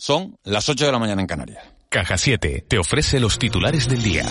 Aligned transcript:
Son 0.00 0.38
las 0.44 0.68
8 0.68 0.86
de 0.86 0.92
la 0.92 1.00
mañana 1.00 1.22
en 1.22 1.26
Canarias. 1.26 1.64
Caja 1.88 2.16
7 2.16 2.66
te 2.68 2.78
ofrece 2.78 3.18
los 3.18 3.36
titulares 3.36 3.88
del 3.88 4.00
día. 4.00 4.26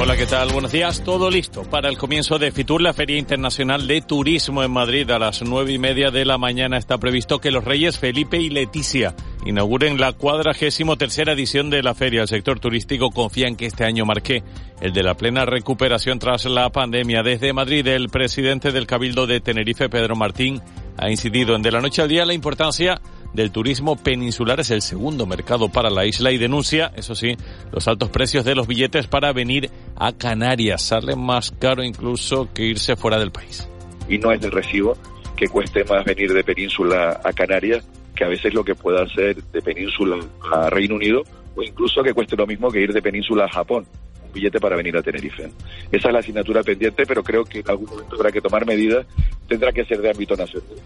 Hola, 0.00 0.16
¿qué 0.16 0.26
tal? 0.26 0.52
Buenos 0.52 0.70
días. 0.70 1.02
Todo 1.02 1.28
listo 1.28 1.62
para 1.62 1.88
el 1.88 1.98
comienzo 1.98 2.38
de 2.38 2.52
Fitur, 2.52 2.80
la 2.80 2.92
Feria 2.92 3.18
Internacional 3.18 3.88
de 3.88 4.00
Turismo 4.00 4.62
en 4.62 4.70
Madrid. 4.70 5.10
A 5.10 5.18
las 5.18 5.42
nueve 5.42 5.72
y 5.72 5.78
media 5.78 6.12
de 6.12 6.24
la 6.24 6.38
mañana 6.38 6.78
está 6.78 6.98
previsto 6.98 7.40
que 7.40 7.50
los 7.50 7.64
reyes 7.64 7.98
Felipe 7.98 8.38
y 8.38 8.48
Leticia 8.48 9.16
inauguren 9.44 9.98
la 9.98 10.12
cuadragésimo 10.12 10.96
tercera 10.96 11.32
edición 11.32 11.68
de 11.68 11.82
la 11.82 11.94
feria. 11.94 12.22
El 12.22 12.28
sector 12.28 12.60
turístico 12.60 13.10
confía 13.10 13.48
en 13.48 13.56
que 13.56 13.66
este 13.66 13.84
año 13.84 14.04
marque 14.04 14.44
el 14.80 14.92
de 14.92 15.02
la 15.02 15.14
plena 15.14 15.44
recuperación 15.44 16.20
tras 16.20 16.44
la 16.44 16.70
pandemia. 16.70 17.24
Desde 17.24 17.52
Madrid, 17.52 17.86
el 17.88 18.08
presidente 18.08 18.70
del 18.70 18.86
Cabildo 18.86 19.26
de 19.26 19.40
Tenerife, 19.40 19.88
Pedro 19.88 20.14
Martín, 20.14 20.62
ha 20.96 21.10
incidido 21.10 21.56
en 21.56 21.62
de 21.62 21.72
la 21.72 21.80
noche 21.80 22.02
al 22.02 22.08
día 22.08 22.24
la 22.24 22.34
importancia 22.34 23.00
del 23.34 23.50
turismo 23.50 23.96
peninsular 23.96 24.60
es 24.60 24.70
el 24.70 24.82
segundo 24.82 25.26
mercado 25.26 25.68
para 25.68 25.90
la 25.90 26.04
isla 26.04 26.30
y 26.32 26.38
denuncia, 26.38 26.92
eso 26.96 27.14
sí, 27.14 27.36
los 27.70 27.88
altos 27.88 28.10
precios 28.10 28.44
de 28.44 28.54
los 28.54 28.66
billetes 28.66 29.06
para 29.06 29.32
venir 29.32 29.70
a 29.96 30.12
Canarias. 30.12 30.82
Sale 30.82 31.16
más 31.16 31.52
caro 31.58 31.82
incluso 31.82 32.48
que 32.52 32.64
irse 32.64 32.96
fuera 32.96 33.18
del 33.18 33.30
país. 33.30 33.68
Y 34.08 34.18
no 34.18 34.32
es 34.32 34.40
de 34.40 34.50
recibo 34.50 34.96
que 35.36 35.48
cueste 35.48 35.84
más 35.84 36.04
venir 36.04 36.32
de 36.32 36.44
península 36.44 37.20
a 37.24 37.32
Canarias 37.32 37.86
que 38.14 38.24
a 38.24 38.28
veces 38.28 38.52
lo 38.52 38.62
que 38.62 38.74
pueda 38.74 39.04
hacer 39.04 39.42
de 39.42 39.62
península 39.62 40.18
a 40.52 40.68
Reino 40.68 40.96
Unido 40.96 41.22
o 41.56 41.62
incluso 41.62 42.02
que 42.02 42.12
cueste 42.12 42.36
lo 42.36 42.46
mismo 42.46 42.70
que 42.70 42.80
ir 42.80 42.92
de 42.92 43.00
península 43.00 43.46
a 43.46 43.48
Japón 43.48 43.86
billete 44.32 44.60
para 44.60 44.76
venir 44.76 44.96
a 44.96 45.02
Tenerife. 45.02 45.50
Esa 45.90 46.08
es 46.08 46.12
la 46.12 46.20
asignatura 46.20 46.62
pendiente, 46.62 47.04
pero 47.06 47.22
creo 47.22 47.44
que 47.44 47.60
en 47.60 47.70
algún 47.70 47.90
momento 47.90 48.16
habrá 48.16 48.32
que 48.32 48.40
tomar 48.40 48.66
medidas, 48.66 49.06
tendrá 49.48 49.72
que 49.72 49.84
ser 49.84 50.00
de 50.00 50.10
ámbito 50.10 50.36
nacional 50.36 50.76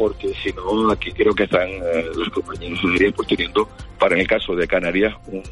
porque 0.00 0.32
si 0.42 0.50
no, 0.54 0.90
aquí 0.90 1.12
creo 1.12 1.34
que 1.34 1.42
están 1.42 1.68
eh, 1.68 2.06
los 2.16 2.30
compañeros 2.30 2.80
aéreos 2.90 3.12
pues 3.14 3.28
teniendo, 3.28 3.68
para 3.98 4.14
en 4.14 4.22
el 4.22 4.26
caso 4.26 4.56
de 4.56 4.66
Canarias, 4.66 5.14
un, 5.26 5.42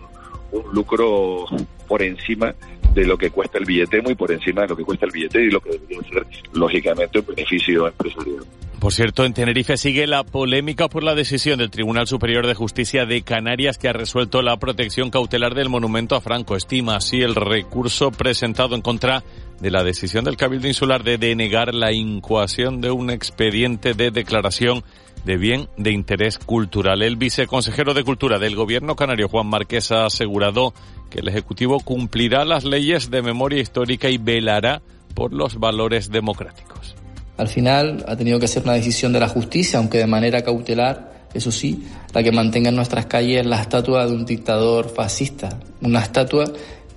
un 0.53 0.75
lucro 0.75 1.45
por 1.87 2.03
encima 2.03 2.55
de 2.95 3.05
lo 3.05 3.17
que 3.17 3.31
cuesta 3.31 3.59
el 3.59 3.65
billete, 3.65 4.03
muy 4.03 4.15
por 4.15 4.33
encima 4.33 4.63
de 4.63 4.69
lo 4.69 4.77
que 4.77 4.85
cuesta 4.85 5.07
el 5.07 5.13
billete 5.13 5.43
y 5.45 5.51
lo 5.51 5.61
que 5.61 5.71
debería 5.71 6.01
ser, 6.03 6.27
lógicamente, 6.53 7.19
un 7.19 7.27
beneficio 7.27 7.87
empresarial. 7.87 8.45
Por 8.79 8.93
cierto, 8.93 9.25
en 9.25 9.35
Tenerife 9.35 9.77
sigue 9.77 10.07
la 10.07 10.23
polémica 10.23 10.89
por 10.89 11.03
la 11.03 11.17
decisión 11.17 11.59
del 11.59 11.71
Tribunal 11.71 12.07
Superior 12.07 12.47
de 12.47 12.55
Justicia 12.55 13.07
de 13.07 13.23
Canarias 13.23 13.77
que 13.77 13.89
ha 13.89 13.93
resuelto 13.93 14.41
la 14.41 14.57
protección 14.59 15.11
cautelar 15.11 15.57
del 15.57 15.69
monumento 15.69 16.15
a 16.15 16.21
Franco. 16.21 16.55
Estima 16.55 16.95
así 16.95 17.21
el 17.21 17.35
recurso 17.35 18.13
presentado 18.13 18.77
en 18.77 18.83
contra 18.83 19.25
de 19.61 19.73
la 19.73 19.83
decisión 19.83 20.25
del 20.25 20.37
Cabildo 20.37 20.69
Insular 20.69 21.03
de 21.03 21.19
denegar 21.19 21.75
la 21.75 21.93
incoación 21.93 22.81
de 22.81 22.93
un 22.93 23.11
expediente 23.11 23.95
de 23.95 24.13
declaración 24.13 24.85
de 25.25 25.37
bien 25.37 25.69
de 25.77 25.93
interés 25.93 26.39
cultural. 26.39 27.03
El 27.03 27.17
viceconsejero 27.17 27.95
de 27.95 28.05
Cultura 28.05 28.39
del 28.39 28.57
Gobierno 28.57 28.97
canario, 28.97 29.29
Juan 29.29 29.47
Marqués, 29.47 29.93
ha 29.93 30.07
asegurado 30.07 30.75
que 31.11 31.21
el 31.21 31.29
Ejecutivo 31.29 31.81
cumplirá 31.81 32.45
las 32.45 32.65
leyes 32.65 33.11
de 33.11 33.23
memoria 33.23 33.61
histórica 33.61 34.09
y 34.09 34.19
velará 34.19 34.83
por 35.15 35.33
los 35.33 35.59
valores 35.59 36.11
democráticos. 36.11 36.95
Al 37.37 37.49
final 37.49 38.05
ha 38.09 38.17
tenido 38.17 38.41
que 38.41 38.49
ser 38.49 38.65
una 38.65 38.75
decisión 38.75 39.13
de 39.13 39.21
la 39.21 39.29
justicia, 39.29 39.79
aunque 39.79 39.99
de 39.99 40.07
manera 40.07 40.43
cautelar, 40.43 41.29
eso 41.35 41.53
sí, 41.53 41.85
la 42.13 42.23
que 42.23 42.33
mantenga 42.33 42.71
en 42.71 42.77
nuestras 42.77 43.07
calles 43.07 43.47
la 43.47 43.61
estatua 43.61 44.07
de 44.07 44.13
un 44.13 44.25
dictador 44.25 44.89
fascista, 44.89 45.61
una 45.81 46.01
estatua 46.01 46.47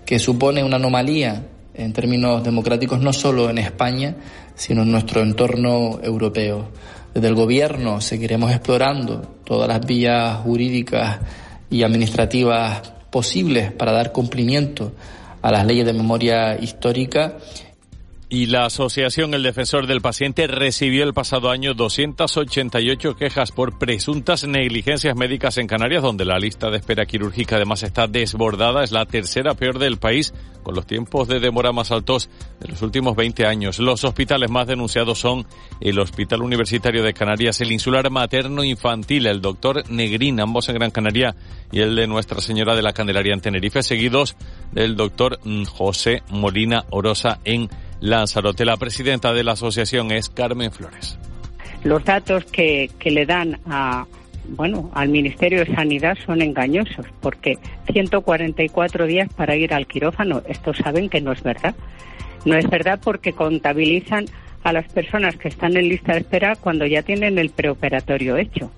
que 0.05 0.19
supone 0.19 0.63
una 0.63 0.77
anomalía 0.77 1.45
en 1.73 1.93
términos 1.93 2.43
democráticos 2.43 2.99
no 2.99 3.13
solo 3.13 3.49
en 3.49 3.57
España, 3.59 4.15
sino 4.55 4.83
en 4.83 4.91
nuestro 4.91 5.21
entorno 5.21 5.99
europeo. 6.03 6.69
Desde 7.13 7.27
el 7.27 7.35
Gobierno 7.35 7.99
seguiremos 7.99 8.51
explorando 8.51 9.21
todas 9.43 9.67
las 9.67 9.85
vías 9.85 10.37
jurídicas 10.37 11.19
y 11.69 11.83
administrativas 11.83 12.93
posibles 13.09 13.71
para 13.71 13.91
dar 13.91 14.11
cumplimiento 14.11 14.93
a 15.41 15.51
las 15.51 15.65
leyes 15.65 15.85
de 15.85 15.93
memoria 15.93 16.57
histórica 16.57 17.37
y 18.33 18.45
la 18.45 18.63
asociación 18.63 19.33
El 19.33 19.43
Defensor 19.43 19.87
del 19.87 19.99
Paciente 19.99 20.47
recibió 20.47 21.03
el 21.03 21.13
pasado 21.13 21.49
año 21.49 21.73
288 21.73 23.17
quejas 23.17 23.51
por 23.51 23.77
presuntas 23.77 24.47
negligencias 24.47 25.17
médicas 25.17 25.57
en 25.57 25.67
Canarias, 25.67 26.01
donde 26.01 26.23
la 26.23 26.39
lista 26.39 26.69
de 26.71 26.77
espera 26.77 27.05
quirúrgica 27.05 27.57
además 27.57 27.83
está 27.83 28.07
desbordada. 28.07 28.85
Es 28.85 28.93
la 28.93 29.05
tercera 29.05 29.53
peor 29.53 29.79
del 29.79 29.97
país, 29.97 30.33
con 30.63 30.75
los 30.75 30.85
tiempos 30.85 31.27
de 31.27 31.41
demora 31.41 31.73
más 31.73 31.91
altos 31.91 32.29
de 32.61 32.69
los 32.69 32.81
últimos 32.81 33.17
20 33.17 33.45
años. 33.45 33.79
Los 33.79 34.05
hospitales 34.05 34.49
más 34.49 34.65
denunciados 34.65 35.19
son 35.19 35.45
el 35.81 35.99
Hospital 35.99 36.41
Universitario 36.41 37.03
de 37.03 37.13
Canarias, 37.13 37.59
el 37.61 37.71
Insular 37.71 38.09
Materno 38.09 38.63
Infantil, 38.63 39.27
el 39.27 39.41
Doctor 39.41 39.89
Negrín, 39.89 40.39
ambos 40.39 40.69
en 40.69 40.75
Gran 40.75 40.91
Canaria, 40.91 41.35
y 41.71 41.79
el 41.79 41.95
de 41.95 42.07
Nuestra 42.07 42.39
Señora 42.39 42.75
de 42.75 42.83
la 42.83 42.93
Candelaria 42.93 43.33
en 43.33 43.41
Tenerife, 43.41 43.81
seguidos 43.83 44.35
del 44.71 44.95
Doctor 44.95 45.39
mm, 45.43 45.63
José 45.65 46.21
Molina 46.29 46.85
Orosa 46.91 47.39
en 47.43 47.67
Lanzarote. 47.99 48.63
La 48.65 48.77
presidenta 48.77 49.33
de 49.33 49.43
la 49.43 49.53
asociación 49.53 50.11
es 50.11 50.29
Carmen 50.29 50.71
Flores. 50.71 51.17
Los 51.83 52.03
datos 52.05 52.45
que, 52.45 52.91
que 52.99 53.09
le 53.09 53.25
dan 53.25 53.59
a, 53.65 54.05
bueno, 54.49 54.91
al 54.93 55.09
Ministerio 55.09 55.65
de 55.65 55.73
Sanidad 55.73 56.15
son 56.25 56.41
engañosos, 56.41 57.05
porque 57.21 57.57
144 57.91 59.07
días 59.07 59.29
para 59.33 59.55
ir 59.55 59.73
al 59.73 59.87
quirófano, 59.87 60.43
esto 60.47 60.73
saben 60.73 61.09
que 61.09 61.21
no 61.21 61.31
es 61.31 61.41
verdad. 61.41 61.75
No 62.45 62.55
es 62.55 62.67
verdad 62.69 62.99
porque 63.03 63.33
contabilizan 63.33 64.25
a 64.63 64.73
las 64.73 64.91
personas 64.91 65.35
que 65.37 65.47
están 65.47 65.75
en 65.77 65.89
lista 65.89 66.13
de 66.13 66.19
espera 66.19 66.55
cuando 66.55 66.85
ya 66.85 67.03
tienen 67.03 67.37
el 67.37 67.49
preoperatorio 67.49 68.37
hecho. 68.37 68.71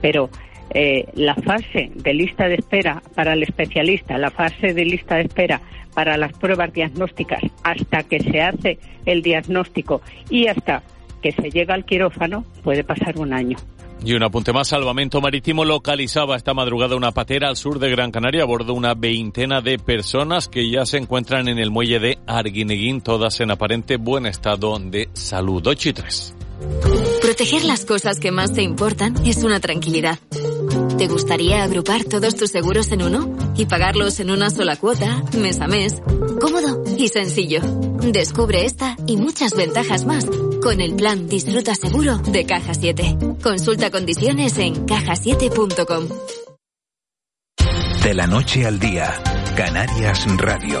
Pero 0.00 0.30
eh, 0.72 1.06
la 1.14 1.34
fase 1.34 1.90
de 1.94 2.14
lista 2.14 2.48
de 2.48 2.54
espera 2.54 3.02
para 3.14 3.32
el 3.32 3.42
especialista, 3.42 4.18
la 4.18 4.30
fase 4.30 4.72
de 4.72 4.84
lista 4.84 5.16
de 5.16 5.22
espera 5.22 5.60
para 5.94 6.16
las 6.16 6.32
pruebas 6.32 6.72
diagnósticas 6.72 7.42
hasta 7.64 8.04
que 8.04 8.20
se 8.20 8.40
hace 8.40 8.78
el 9.04 9.22
diagnóstico 9.22 10.00
y 10.28 10.46
hasta 10.46 10.82
que 11.22 11.32
se 11.32 11.50
llega 11.50 11.74
al 11.74 11.84
quirófano 11.84 12.44
puede 12.62 12.84
pasar 12.84 13.18
un 13.18 13.32
año. 13.32 13.58
Y 14.04 14.14
un 14.14 14.22
apunte 14.22 14.52
más, 14.52 14.68
Salvamento 14.68 15.20
Marítimo 15.20 15.64
localizaba 15.64 16.36
esta 16.36 16.54
madrugada 16.54 16.96
una 16.96 17.12
patera 17.12 17.48
al 17.48 17.56
sur 17.56 17.78
de 17.78 17.90
Gran 17.90 18.10
Canaria 18.10 18.42
a 18.42 18.46
bordo 18.46 18.72
una 18.72 18.94
veintena 18.94 19.60
de 19.60 19.78
personas 19.78 20.48
que 20.48 20.70
ya 20.70 20.86
se 20.86 20.96
encuentran 20.96 21.48
en 21.48 21.58
el 21.58 21.70
muelle 21.70 21.98
de 21.98 22.18
Arguineguín, 22.26 23.02
todas 23.02 23.40
en 23.40 23.50
aparente 23.50 23.96
buen 23.96 24.24
estado 24.24 24.78
de 24.78 25.10
salud. 25.12 25.66
8 25.66 25.88
y 25.90 25.92
3. 25.92 26.34
Proteger 27.20 27.64
las 27.64 27.84
cosas 27.84 28.20
que 28.20 28.32
más 28.32 28.52
te 28.52 28.62
importan 28.62 29.14
es 29.26 29.44
una 29.44 29.60
tranquilidad. 29.60 30.18
¿Te 30.96 31.06
gustaría 31.06 31.62
agrupar 31.62 32.04
todos 32.04 32.36
tus 32.36 32.50
seguros 32.50 32.90
en 32.92 33.02
uno 33.02 33.34
y 33.56 33.66
pagarlos 33.66 34.20
en 34.20 34.30
una 34.30 34.50
sola 34.50 34.76
cuota, 34.76 35.22
mes 35.38 35.60
a 35.60 35.66
mes? 35.66 36.02
Cómodo 36.40 36.82
y 36.98 37.08
sencillo. 37.08 37.60
Descubre 38.02 38.64
esta 38.64 38.96
y 39.06 39.16
muchas 39.16 39.54
ventajas 39.54 40.04
más 40.04 40.26
con 40.60 40.80
el 40.80 40.94
plan 40.94 41.28
Disfruta 41.28 41.74
Seguro 41.74 42.18
de 42.18 42.44
Caja 42.44 42.74
7. 42.74 43.18
Consulta 43.42 43.90
condiciones 43.90 44.58
en 44.58 44.86
cajasiete.com. 44.86 46.08
De 48.02 48.14
la 48.14 48.26
noche 48.26 48.66
al 48.66 48.78
día, 48.78 49.12
Canarias 49.56 50.26
Radio. 50.38 50.80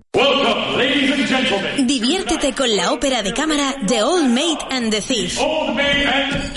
Diviértete 1.79 2.53
con 2.53 2.75
la 2.75 2.91
ópera 2.91 3.23
de 3.23 3.33
cámara 3.33 3.75
The 3.87 4.03
Old 4.03 4.29
Maid 4.29 4.57
and 4.69 4.91
the 4.91 5.01
Thief. 5.01 5.39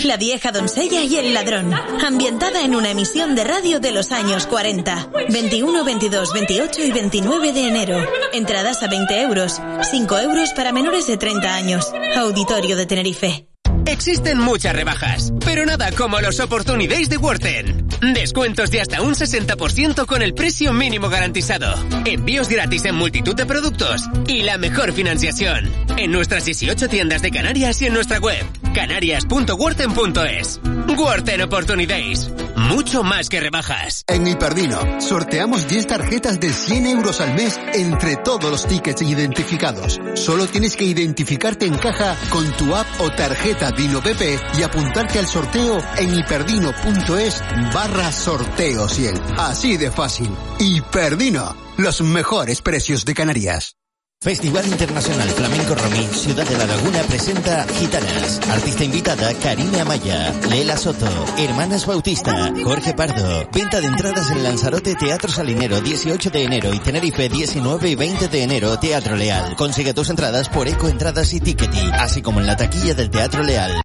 La 0.05 0.17
vieja 0.17 0.51
doncella 0.51 1.03
y 1.03 1.17
el 1.17 1.33
ladrón. 1.33 1.73
Ambientada 1.73 2.63
en 2.63 2.75
una 2.75 2.91
emisión 2.91 3.35
de 3.35 3.45
radio 3.45 3.81
de 3.81 3.93
los 3.93 4.13
años 4.13 4.47
40. 4.47 5.11
21, 5.31 5.85
22, 5.85 6.33
28 6.33 6.83
y 6.83 6.93
29 6.93 7.53
de 7.53 7.69
enero. 7.69 7.99
Entradas 8.33 8.83
a 8.83 8.89
20 8.89 9.21
euros. 9.21 9.61
5 9.91 10.19
euros 10.19 10.53
para 10.53 10.73
menores 10.73 11.07
de 11.07 11.17
30 11.17 11.55
años. 11.55 11.93
Auditorio 12.17 12.77
de 12.77 12.87
Tenerife. 12.87 13.54
Existen 13.87 14.39
muchas 14.39 14.75
rebajas, 14.75 15.33
pero 15.45 15.67
nada 15.67 15.91
como 15.93 16.21
los 16.21 16.41
Opportunities 16.41 17.09
de 17.09 17.17
Worten. 17.19 17.87
Descuentos 18.15 18.71
de 18.71 18.81
hasta 18.81 19.03
un 19.03 19.15
60% 19.15 20.07
con 20.07 20.23
el 20.23 20.35
precio 20.35 20.73
mínimo 20.73 21.09
garantizado. 21.09 21.75
Envíos 22.05 22.49
gratis 22.49 22.85
en 22.87 22.95
multitud 22.95 23.35
de 23.35 23.47
productos 23.47 24.03
y 24.27 24.43
la 24.43 24.59
mejor 24.59 24.93
financiación. 24.93 25.71
En 25.97 26.13
nuestras 26.13 26.45
18 26.45 26.89
tiendas 26.89 27.23
de 27.23 27.31
Canarias 27.31 27.81
y 27.83 27.87
en 27.87 27.95
nuestra 27.95 28.19
web, 28.19 28.45
canarias.worten.es. 28.75 30.61
Worten 30.97 31.43
Opportunities. 31.43 32.31
Mucho 32.57 33.03
más 33.03 33.29
que 33.29 33.41
rebajas. 33.41 34.05
En 34.07 34.27
Hiperdino, 34.27 35.01
sorteamos 35.01 35.67
10 35.67 35.87
tarjetas 35.87 36.39
de 36.41 36.53
100 36.53 36.87
euros 36.87 37.21
al 37.21 37.35
mes 37.35 37.59
entre 37.75 38.17
todos 38.17 38.51
los 38.51 38.67
tickets 38.67 39.03
identificados. 39.03 40.01
Solo 40.15 40.47
tienes 40.47 40.77
que 40.77 40.85
identificarte 40.85 41.67
en 41.67 41.77
caja 41.77 42.17
con 42.31 42.51
tu 42.53 42.75
app 42.75 42.87
o 43.01 43.11
tarjeta 43.11 43.73
Dino 43.77 44.01
PP 44.03 44.41
y 44.59 44.63
apuntarte 44.63 45.19
al 45.19 45.27
sorteo 45.27 45.79
en 45.99 46.15
hiperdino.es 46.15 47.43
barra 47.73 48.13
sorteo 48.13 48.89
100. 48.89 49.21
Así 49.39 49.77
de 49.77 49.91
fácil. 49.91 50.31
Hiperdino, 50.59 51.57
los 51.77 52.01
mejores 52.01 52.63
precios 52.63 53.05
de 53.05 53.15
Canarias. 53.15 53.77
Festival 54.25 54.67
Internacional 54.67 55.29
Flamenco 55.29 55.75
Romí 55.75 56.07
Ciudad 56.07 56.49
de 56.49 56.57
la 56.57 56.65
Laguna 56.65 57.03
presenta 57.03 57.67
Gitanas. 57.79 58.41
Artista 58.49 58.83
invitada 58.83 59.35
Karina 59.35 59.83
Amaya, 59.83 60.33
Lela 60.49 60.79
Soto, 60.79 61.07
Hermanas 61.37 61.85
Bautista, 61.85 62.51
Jorge 62.65 62.95
Pardo. 62.95 63.47
Venta 63.53 63.83
de 63.83 63.87
entradas 63.87 64.31
en 64.31 64.43
Lanzarote 64.43 64.95
Teatro 64.95 65.31
Salinero 65.31 65.83
18 65.83 66.31
de 66.31 66.43
enero 66.43 66.73
y 66.73 66.79
Tenerife 66.79 67.29
19 67.29 67.91
y 67.91 67.95
20 67.97 68.29
de 68.29 68.43
enero 68.43 68.79
Teatro 68.79 69.15
Leal. 69.15 69.57
Consigue 69.57 69.93
tus 69.93 70.09
entradas 70.09 70.49
por 70.49 70.69
Eco 70.69 70.89
Entradas 70.89 71.31
y 71.35 71.41
Tickety, 71.41 71.91
así 71.93 72.23
como 72.23 72.41
en 72.41 72.47
la 72.47 72.57
taquilla 72.57 72.95
del 72.95 73.11
Teatro 73.11 73.43
Leal. 73.43 73.85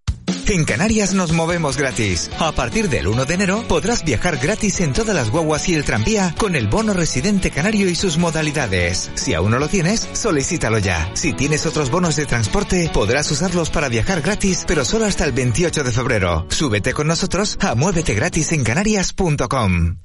En 0.50 0.64
Canarias 0.64 1.14
nos 1.14 1.32
movemos 1.32 1.76
gratis. 1.76 2.28
A 2.40 2.50
partir 2.50 2.88
del 2.88 3.06
1 3.06 3.24
de 3.24 3.34
enero 3.34 3.64
podrás 3.68 4.04
viajar 4.04 4.36
gratis 4.38 4.80
en 4.80 4.92
todas 4.92 5.14
las 5.14 5.30
guaguas 5.30 5.68
y 5.68 5.74
el 5.74 5.84
tranvía 5.84 6.34
con 6.36 6.56
el 6.56 6.66
bono 6.66 6.92
residente 6.92 7.52
canario 7.52 7.88
y 7.88 7.94
sus 7.94 8.18
modalidades. 8.18 9.12
Si 9.14 9.32
aún 9.32 9.52
no 9.52 9.60
lo 9.60 9.68
tienes, 9.68 10.08
solicítalo 10.12 10.78
ya. 10.78 11.08
Si 11.14 11.34
tienes 11.34 11.66
otros 11.66 11.92
bonos 11.92 12.16
de 12.16 12.26
transporte, 12.26 12.90
podrás 12.92 13.30
usarlos 13.30 13.70
para 13.70 13.88
viajar 13.88 14.22
gratis, 14.22 14.64
pero 14.66 14.84
solo 14.84 15.04
hasta 15.04 15.24
el 15.24 15.30
28 15.30 15.84
de 15.84 15.92
febrero. 15.92 16.46
Súbete 16.48 16.94
con 16.94 17.06
nosotros 17.06 17.56
a 17.60 17.76
muévete 17.76 18.14
gratis 18.14 18.50
en 18.50 18.64
canarias.com. 18.64 19.98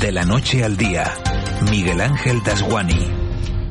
De 0.00 0.10
la 0.10 0.24
noche 0.24 0.64
al 0.64 0.78
día, 0.78 1.12
Miguel 1.70 2.00
Ángel 2.00 2.42
Dasguani. 2.42 3.17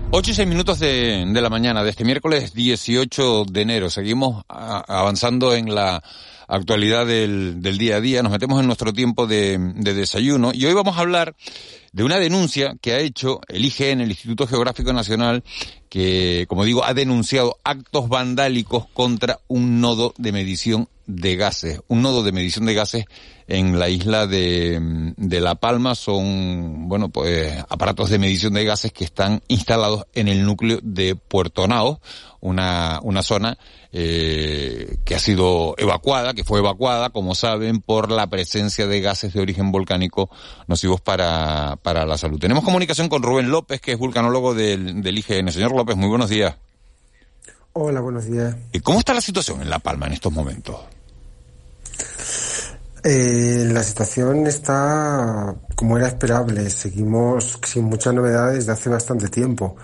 8 0.10 0.32
y 0.32 0.34
6 0.34 0.48
minutos 0.48 0.80
de, 0.80 1.26
de, 1.28 1.42
la 1.42 1.50
mañana 1.50 1.84
de 1.84 1.90
este 1.90 2.06
miércoles 2.06 2.54
18 2.54 3.44
de 3.44 3.62
enero. 3.62 3.90
Seguimos 3.90 4.46
avanzando 4.48 5.54
en 5.54 5.76
la 5.76 6.02
actualidad 6.48 7.06
del, 7.06 7.62
del, 7.62 7.78
día 7.78 7.98
a 7.98 8.02
día. 8.02 8.24
Nos 8.24 8.32
metemos 8.32 8.60
en 8.62 8.68
nuestro 8.68 8.94
tiempo 8.94 9.28
de, 9.28 9.58
de, 9.60 9.94
desayuno 9.94 10.52
y 10.54 10.66
hoy 10.66 10.74
vamos 10.74 10.98
a 10.98 11.02
hablar 11.02 11.36
de 11.92 12.04
una 12.06 12.20
denuncia 12.20 12.78
que 12.82 12.94
ha 12.94 13.00
hecho 13.00 13.42
el 13.50 13.66
IGN, 13.66 14.00
el 14.00 14.10
Instituto 14.10 14.48
Geográfico 14.48 14.94
Nacional, 14.94 15.44
que, 15.90 16.46
como 16.48 16.64
digo, 16.64 16.86
ha 16.86 16.94
denunciado 16.94 17.58
actos 17.66 18.08
vandálicos 18.08 18.88
contra 18.94 19.40
un 19.50 19.82
nodo 19.82 20.14
de 20.18 20.32
medición 20.32 20.88
de 21.06 21.36
gases. 21.36 21.82
Un 21.90 22.02
nodo 22.02 22.24
de 22.24 22.32
medición 22.32 22.66
de 22.66 22.74
gases 22.74 23.06
en 23.48 23.80
la 23.80 23.88
isla 23.88 24.28
de, 24.28 25.14
de, 25.16 25.40
La 25.40 25.56
Palma 25.56 25.96
son, 25.96 26.90
bueno, 26.90 27.10
pues 27.10 27.54
aparatos 27.70 28.10
de 28.10 28.20
medición 28.20 28.54
de 28.54 28.66
gases 28.66 28.92
que 28.92 29.06
están 29.06 29.42
instalados 29.48 30.06
en 30.14 30.28
el 30.28 30.46
núcleo 30.46 30.80
de 30.84 31.16
Puerto 31.16 31.66
Nao, 31.66 32.02
una, 32.42 33.00
una 33.04 33.24
zona 33.24 33.58
eh, 33.94 34.98
que 35.06 35.16
ha 35.16 35.20
sido 35.20 35.76
evacuada, 35.78 36.34
que 36.34 36.44
fue 36.44 36.60
evacuada, 36.60 37.10
como 37.10 37.36
saben, 37.36 37.80
por 37.80 38.12
la 38.12 38.28
presencia 38.28 38.86
de 38.86 39.00
gases 39.00 39.34
de 39.34 39.40
origen 39.40 39.72
volcánico 39.72 40.30
nocivos 40.68 41.00
para, 41.00 41.78
para 41.82 42.06
la 42.06 42.18
salud. 42.18 42.40
Tenemos 42.40 42.66
comunicación 42.66 43.08
con 43.08 43.24
Rubén 43.24 43.50
López, 43.50 43.80
que 43.80 43.94
es 43.94 43.98
vulcanólogo 43.98 44.54
del, 44.54 45.02
del 45.02 45.18
IGN. 45.18 45.52
Señor 45.54 45.72
López, 45.72 45.96
muy 45.96 46.10
buenos 46.10 46.30
días. 46.30 46.58
Hola, 47.72 48.02
buenos 48.02 48.26
días. 48.26 48.58
¿Y 48.74 48.80
cómo 48.82 49.00
está 49.00 49.14
la 49.14 49.22
situación 49.22 49.62
en 49.62 49.70
La 49.70 49.80
Palma 49.80 50.08
en 50.08 50.14
estos 50.14 50.34
momentos? 50.34 50.76
Eh, 53.04 53.70
la 53.72 53.84
situación 53.84 54.48
está 54.48 55.56
como 55.76 55.98
era 55.98 56.08
esperable. 56.08 56.70
Seguimos 56.70 57.60
sin 57.66 57.86
muchas 57.86 58.14
novedades 58.14 58.66
de 58.66 58.74
hace 58.74 58.90
bastante 58.90 59.30
tiempo. 59.30 59.76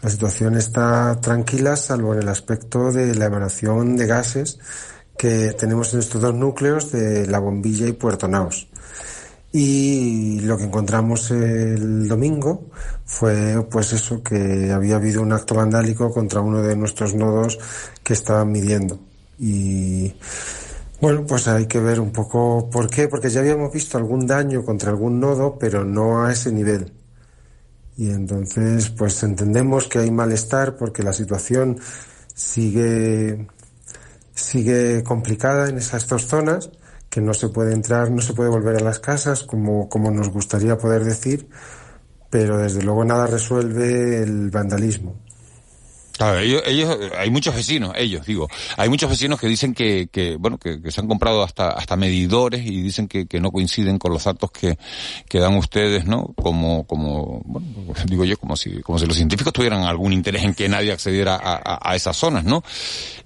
La 0.00 0.10
situación 0.10 0.56
está 0.56 1.18
tranquila, 1.20 1.76
salvo 1.76 2.14
en 2.14 2.22
el 2.22 2.28
aspecto 2.28 2.90
de 2.90 3.14
la 3.14 3.26
emanación 3.26 3.96
de 3.96 4.06
gases 4.06 4.58
que 5.16 5.52
tenemos 5.52 5.92
en 5.94 6.00
estos 6.00 6.20
dos 6.20 6.34
núcleos 6.34 6.90
de 6.90 7.26
La 7.26 7.38
Bombilla 7.38 7.86
y 7.86 7.92
Puerto 7.92 8.26
Naos. 8.26 8.68
Y 9.52 10.40
lo 10.40 10.56
que 10.56 10.64
encontramos 10.64 11.30
el 11.30 12.08
domingo 12.08 12.70
fue 13.04 13.64
pues 13.70 13.92
eso, 13.92 14.22
que 14.22 14.72
había 14.72 14.96
habido 14.96 15.20
un 15.20 15.32
acto 15.32 15.54
vandálico 15.54 16.10
contra 16.10 16.40
uno 16.40 16.62
de 16.62 16.74
nuestros 16.74 17.14
nodos 17.14 17.58
que 18.02 18.14
estaban 18.14 18.50
midiendo. 18.50 18.98
Bueno, 21.02 21.26
pues 21.26 21.48
hay 21.48 21.66
que 21.66 21.80
ver 21.80 21.98
un 21.98 22.12
poco 22.12 22.70
por 22.70 22.88
qué, 22.88 23.08
porque 23.08 23.28
ya 23.28 23.40
habíamos 23.40 23.72
visto 23.72 23.98
algún 23.98 24.24
daño 24.24 24.64
contra 24.64 24.90
algún 24.90 25.18
nodo, 25.18 25.58
pero 25.58 25.84
no 25.84 26.24
a 26.24 26.30
ese 26.30 26.52
nivel. 26.52 26.92
Y 27.96 28.10
entonces, 28.10 28.88
pues 28.90 29.20
entendemos 29.24 29.88
que 29.88 29.98
hay 29.98 30.12
malestar 30.12 30.76
porque 30.76 31.02
la 31.02 31.12
situación 31.12 31.76
sigue, 32.32 33.48
sigue 34.32 35.02
complicada 35.02 35.68
en 35.68 35.78
esas 35.78 36.06
dos 36.06 36.26
zonas, 36.28 36.70
que 37.10 37.20
no 37.20 37.34
se 37.34 37.48
puede 37.48 37.72
entrar, 37.74 38.12
no 38.12 38.22
se 38.22 38.32
puede 38.32 38.50
volver 38.50 38.76
a 38.76 38.84
las 38.84 39.00
casas 39.00 39.42
como, 39.42 39.88
como 39.88 40.12
nos 40.12 40.28
gustaría 40.28 40.78
poder 40.78 41.02
decir, 41.04 41.48
pero 42.30 42.58
desde 42.58 42.80
luego 42.80 43.04
nada 43.04 43.26
resuelve 43.26 44.22
el 44.22 44.50
vandalismo. 44.52 45.16
Ellos, 46.40 46.62
ellos, 46.66 46.96
hay 47.18 47.30
muchos 47.30 47.54
vecinos, 47.54 47.92
ellos 47.96 48.24
digo, 48.26 48.48
hay 48.76 48.88
muchos 48.88 49.10
vecinos 49.10 49.40
que 49.40 49.46
dicen 49.46 49.74
que, 49.74 50.08
que 50.10 50.36
bueno, 50.36 50.58
que, 50.58 50.78
se 50.90 51.00
han 51.00 51.08
comprado 51.08 51.42
hasta, 51.42 51.70
hasta 51.70 51.96
medidores 51.96 52.64
y 52.64 52.82
dicen 52.82 53.08
que, 53.08 53.26
que 53.26 53.40
no 53.40 53.50
coinciden 53.50 53.98
con 53.98 54.12
los 54.12 54.24
datos 54.24 54.50
que, 54.50 54.78
que 55.28 55.38
dan 55.38 55.56
ustedes, 55.56 56.04
¿no? 56.04 56.32
Como, 56.36 56.86
como, 56.86 57.42
bueno, 57.44 57.66
digo 58.06 58.24
yo, 58.24 58.38
como 58.38 58.56
si, 58.56 58.80
como 58.82 58.98
si 58.98 59.06
los 59.06 59.16
científicos 59.16 59.52
tuvieran 59.52 59.82
algún 59.82 60.12
interés 60.12 60.44
en 60.44 60.54
que 60.54 60.68
nadie 60.68 60.92
accediera 60.92 61.36
a, 61.36 61.90
a, 61.90 61.96
esas 61.96 62.16
zonas, 62.16 62.44
¿no? 62.44 62.62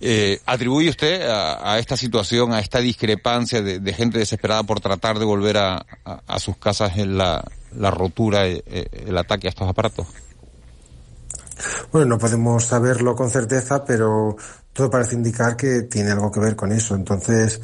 Eh, 0.00 0.40
¿Atribuye 0.46 0.88
usted 0.88 1.22
a, 1.28 1.72
a, 1.72 1.78
esta 1.78 1.96
situación, 1.96 2.52
a 2.52 2.60
esta 2.60 2.80
discrepancia 2.80 3.62
de, 3.62 3.78
de 3.80 3.92
gente 3.92 4.18
desesperada 4.18 4.62
por 4.62 4.80
tratar 4.80 5.18
de 5.18 5.24
volver 5.24 5.58
a, 5.58 5.84
a 6.04 6.38
sus 6.38 6.56
casas 6.56 6.96
en 6.98 7.18
la, 7.18 7.44
la 7.74 7.90
rotura, 7.90 8.46
el, 8.46 8.62
el 9.06 9.18
ataque 9.18 9.46
a 9.48 9.50
estos 9.50 9.68
aparatos? 9.68 10.06
Bueno, 11.92 12.06
no 12.08 12.18
podemos 12.18 12.64
saberlo 12.64 13.14
con 13.14 13.30
certeza, 13.30 13.84
pero 13.84 14.36
todo 14.72 14.90
parece 14.90 15.14
indicar 15.14 15.56
que 15.56 15.82
tiene 15.82 16.10
algo 16.10 16.30
que 16.30 16.40
ver 16.40 16.56
con 16.56 16.72
eso. 16.72 16.94
Entonces, 16.94 17.60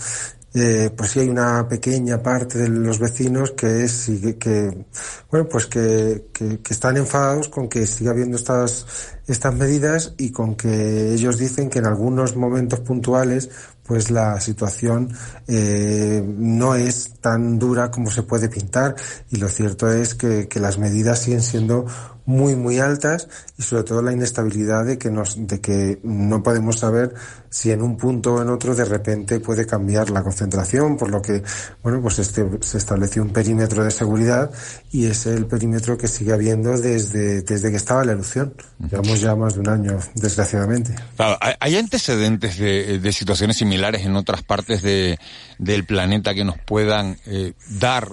eh, 0.54 0.90
pues 0.96 1.10
sí 1.10 1.20
hay 1.20 1.28
una 1.28 1.66
pequeña 1.66 2.22
parte 2.22 2.58
de 2.58 2.68
los 2.68 2.98
vecinos 2.98 3.52
que 3.52 3.84
es 3.84 4.10
que, 4.38 4.86
bueno, 5.30 5.48
pues 5.48 5.66
que, 5.66 6.26
que, 6.32 6.60
que, 6.60 6.72
están 6.74 6.96
enfadados 6.98 7.48
con 7.48 7.68
que 7.68 7.86
siga 7.86 8.10
habiendo 8.10 8.36
estas, 8.36 8.86
estas 9.32 9.54
medidas 9.54 10.14
y 10.18 10.30
con 10.30 10.54
que 10.54 11.12
ellos 11.12 11.38
dicen 11.38 11.70
que 11.70 11.80
en 11.80 11.86
algunos 11.86 12.36
momentos 12.36 12.80
puntuales 12.80 13.50
pues 13.84 14.10
la 14.10 14.40
situación 14.40 15.12
eh, 15.48 16.24
no 16.24 16.74
es 16.76 17.14
tan 17.20 17.58
dura 17.58 17.90
como 17.90 18.10
se 18.10 18.22
puede 18.22 18.48
pintar. 18.48 18.94
Y 19.30 19.36
lo 19.36 19.48
cierto 19.48 19.90
es 19.90 20.14
que, 20.14 20.48
que 20.48 20.60
las 20.60 20.78
medidas 20.78 21.20
siguen 21.20 21.42
siendo 21.42 21.86
muy 22.24 22.54
muy 22.54 22.78
altas 22.78 23.28
y 23.58 23.62
sobre 23.62 23.82
todo 23.82 24.02
la 24.02 24.12
inestabilidad 24.12 24.84
de 24.84 24.98
que 24.98 25.10
nos 25.10 25.36
de 25.46 25.60
que 25.60 25.98
no 26.04 26.42
podemos 26.42 26.78
saber 26.78 27.14
si 27.50 27.72
en 27.72 27.82
un 27.82 27.96
punto 27.96 28.34
o 28.34 28.42
en 28.42 28.48
otro 28.48 28.74
de 28.74 28.84
repente 28.84 29.40
puede 29.40 29.66
cambiar 29.66 30.10
la 30.10 30.22
concentración 30.22 30.96
por 30.96 31.10
lo 31.10 31.20
que 31.20 31.42
bueno 31.82 32.00
pues 32.00 32.20
este 32.20 32.48
se 32.60 32.78
estableció 32.78 33.22
un 33.22 33.30
perímetro 33.30 33.82
de 33.82 33.90
seguridad 33.90 34.52
y 34.92 35.06
es 35.06 35.26
el 35.26 35.46
perímetro 35.46 35.98
que 35.98 36.06
sigue 36.06 36.32
habiendo 36.32 36.78
desde 36.78 37.42
desde 37.42 37.70
que 37.70 37.76
estaba 37.76 38.04
la 38.04 38.12
erupción. 38.12 38.54
Llevamos 38.78 39.20
ya 39.22 39.34
más 39.36 39.54
de 39.54 39.60
un 39.60 39.68
año 39.68 39.98
desgraciadamente 40.14 40.94
claro, 41.16 41.38
hay 41.60 41.76
antecedentes 41.76 42.58
de, 42.58 42.98
de 42.98 43.12
situaciones 43.12 43.56
similares 43.56 44.04
en 44.04 44.16
otras 44.16 44.42
partes 44.42 44.82
de, 44.82 45.18
del 45.58 45.84
planeta 45.84 46.34
que 46.34 46.44
nos 46.44 46.58
puedan 46.58 47.18
eh, 47.26 47.52
dar 47.68 48.08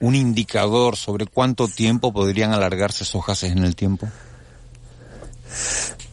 un 0.00 0.14
indicador 0.14 0.96
sobre 0.96 1.26
cuánto 1.26 1.68
tiempo 1.68 2.12
podrían 2.12 2.52
alargarse 2.52 3.04
esos 3.04 3.24
gases 3.24 3.52
en 3.52 3.64
el 3.64 3.76
tiempo? 3.76 4.08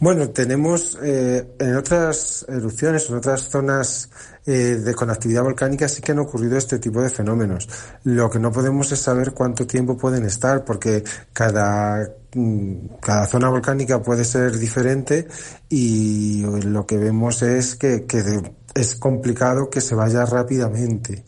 Bueno, 0.00 0.30
tenemos 0.30 0.98
eh, 1.02 1.54
en 1.58 1.76
otras 1.76 2.44
erupciones, 2.48 3.08
en 3.08 3.16
otras 3.16 3.48
zonas 3.48 4.10
eh, 4.46 4.76
de, 4.76 4.94
con 4.94 5.08
actividad 5.08 5.42
volcánica 5.42 5.88
sí 5.88 6.02
que 6.02 6.12
han 6.12 6.18
ocurrido 6.18 6.58
este 6.58 6.78
tipo 6.78 7.00
de 7.00 7.08
fenómenos. 7.08 7.68
Lo 8.02 8.28
que 8.28 8.38
no 8.38 8.52
podemos 8.52 8.92
es 8.92 9.00
saber 9.00 9.32
cuánto 9.32 9.66
tiempo 9.66 9.96
pueden 9.96 10.26
estar, 10.26 10.64
porque 10.64 11.02
cada, 11.32 12.06
mm, 12.34 12.96
cada 13.00 13.26
zona 13.26 13.48
volcánica 13.48 14.02
puede 14.02 14.24
ser 14.24 14.58
diferente 14.58 15.26
y 15.70 16.42
lo 16.42 16.86
que 16.86 16.98
vemos 16.98 17.40
es 17.42 17.76
que, 17.76 18.04
es 18.74 18.96
complicado 18.96 19.70
que 19.70 19.80
se 19.80 19.94
vaya 19.94 20.26
rápidamente. 20.26 21.24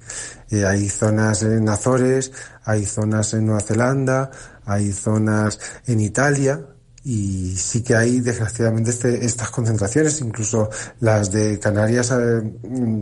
Eh, 0.51 0.67
hay 0.67 0.89
zonas 0.91 1.43
en 1.45 1.69
Azores, 1.69 2.33
hay 2.65 2.85
zonas 2.85 3.33
en 3.33 3.47
Nueva 3.47 3.61
Zelanda, 3.61 4.31
hay 4.67 4.93
zonas 4.93 5.59
en 5.87 6.01
Italia, 6.01 6.61
y 7.09 7.55
sí 7.57 7.85
que 7.85 7.95
hay 7.95 8.19
desgraciadamente 8.19 8.91
este, 8.91 9.25
estas 9.25 9.51
concentraciones, 9.51 10.21
incluso 10.21 10.69
las 10.99 11.31
de 11.31 11.57
Canarias, 11.61 12.11
eh, 12.11 12.43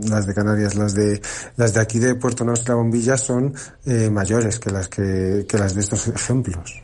las 0.07 0.27
de 0.27 0.35
Canarias, 0.35 0.75
las 0.75 0.95
de 0.95 1.23
las 1.57 1.73
de 1.73 1.81
aquí 1.81 1.99
de 1.99 2.15
Puerto 2.15 2.45
Nuestra 2.45 2.75
Bombilla 2.75 3.17
son 3.17 3.55
eh, 3.87 4.11
mayores 4.11 4.59
que 4.59 4.71
las 4.71 4.89
que, 4.89 5.47
que 5.49 5.57
las 5.57 5.75
de 5.75 5.81
estos 5.81 6.07
ejemplos. 6.09 6.83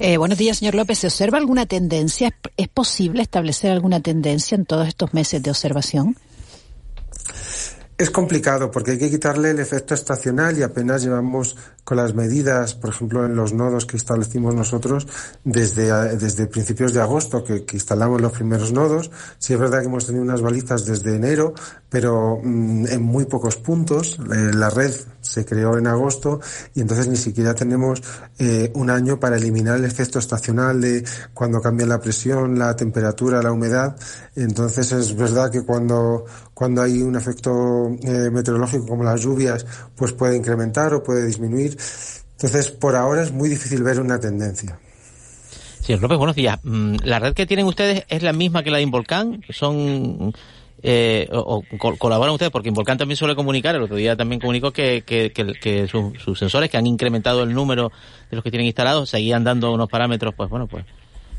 Eh, 0.00 0.16
buenos 0.16 0.38
días, 0.38 0.58
señor 0.58 0.74
López. 0.74 0.98
¿Se 0.98 1.06
observa 1.06 1.38
alguna 1.38 1.66
tendencia? 1.66 2.34
¿Es 2.56 2.68
posible 2.68 3.22
establecer 3.22 3.70
alguna 3.70 4.00
tendencia 4.00 4.56
en 4.56 4.66
todos 4.66 4.88
estos 4.88 5.14
meses 5.14 5.40
de 5.44 5.50
observación? 5.50 6.16
Es 7.98 8.10
complicado 8.10 8.70
porque 8.70 8.90
hay 8.90 8.98
que 8.98 9.08
quitarle 9.08 9.52
el 9.52 9.58
efecto 9.58 9.94
estacional 9.94 10.58
y 10.58 10.62
apenas 10.62 11.02
llevamos 11.02 11.56
con 11.82 11.96
las 11.96 12.14
medidas, 12.14 12.74
por 12.74 12.90
ejemplo, 12.90 13.24
en 13.24 13.34
los 13.34 13.54
nodos 13.54 13.86
que 13.86 13.96
establecimos 13.96 14.54
nosotros 14.54 15.06
desde, 15.44 16.16
desde 16.18 16.46
principios 16.46 16.92
de 16.92 17.00
agosto 17.00 17.42
que, 17.42 17.64
instalamos 17.72 18.20
los 18.20 18.32
primeros 18.32 18.70
nodos. 18.70 19.10
Sí 19.38 19.54
es 19.54 19.58
verdad 19.58 19.80
que 19.80 19.86
hemos 19.86 20.04
tenido 20.04 20.24
unas 20.24 20.42
balizas 20.42 20.84
desde 20.84 21.16
enero, 21.16 21.54
pero 21.88 22.38
mm, 22.42 22.86
en 22.88 23.02
muy 23.02 23.24
pocos 23.24 23.56
puntos. 23.56 24.18
Eh, 24.30 24.50
la 24.52 24.68
red 24.68 24.92
se 25.22 25.44
creó 25.44 25.78
en 25.78 25.86
agosto 25.86 26.40
y 26.74 26.80
entonces 26.80 27.08
ni 27.08 27.16
siquiera 27.16 27.54
tenemos 27.54 28.02
eh, 28.38 28.70
un 28.74 28.90
año 28.90 29.18
para 29.18 29.36
eliminar 29.36 29.76
el 29.76 29.84
efecto 29.84 30.18
estacional 30.18 30.80
de 30.80 31.04
cuando 31.34 31.60
cambia 31.60 31.86
la 31.86 32.00
presión, 32.00 32.58
la 32.58 32.76
temperatura, 32.76 33.42
la 33.42 33.52
humedad. 33.52 33.96
Entonces 34.34 34.92
es 34.92 35.16
verdad 35.16 35.50
que 35.50 35.62
cuando, 35.62 36.24
cuando 36.52 36.82
hay 36.82 37.02
un 37.02 37.16
efecto 37.16 37.85
eh, 37.88 38.30
meteorológico 38.30 38.86
como 38.86 39.04
las 39.04 39.20
lluvias, 39.20 39.66
pues 39.96 40.12
puede 40.12 40.36
incrementar 40.36 40.94
o 40.94 41.02
puede 41.02 41.26
disminuir. 41.26 41.76
Entonces, 42.32 42.70
por 42.70 42.96
ahora 42.96 43.22
es 43.22 43.32
muy 43.32 43.48
difícil 43.48 43.82
ver 43.82 44.00
una 44.00 44.20
tendencia. 44.20 44.78
Señor 45.80 46.02
López, 46.02 46.18
buenos 46.18 46.36
días. 46.36 46.58
Mm, 46.64 46.96
¿La 47.04 47.18
red 47.20 47.32
que 47.32 47.46
tienen 47.46 47.66
ustedes 47.66 48.04
es 48.08 48.22
la 48.22 48.32
misma 48.32 48.62
que 48.62 48.70
la 48.70 48.78
de 48.78 48.82
Involcán? 48.82 49.42
¿Son 49.50 50.32
eh, 50.82 51.28
o, 51.32 51.62
colaboran 51.98 52.34
ustedes? 52.34 52.50
Porque 52.50 52.68
Involcán 52.68 52.98
también 52.98 53.16
suele 53.16 53.34
comunicar, 53.34 53.74
el 53.74 53.82
otro 53.82 53.96
día 53.96 54.16
también 54.16 54.40
comunicó 54.40 54.72
que, 54.72 55.04
que, 55.06 55.30
que, 55.32 55.88
sus, 55.88 56.38
sensores 56.38 56.70
que 56.70 56.76
han 56.76 56.86
incrementado 56.86 57.42
el 57.44 57.54
número 57.54 57.92
de 58.30 58.36
los 58.36 58.42
que 58.42 58.50
tienen 58.50 58.66
instalados 58.66 59.08
seguían 59.10 59.44
dando 59.44 59.72
unos 59.72 59.88
parámetros, 59.88 60.34
pues 60.34 60.50
bueno, 60.50 60.66
pues 60.66 60.84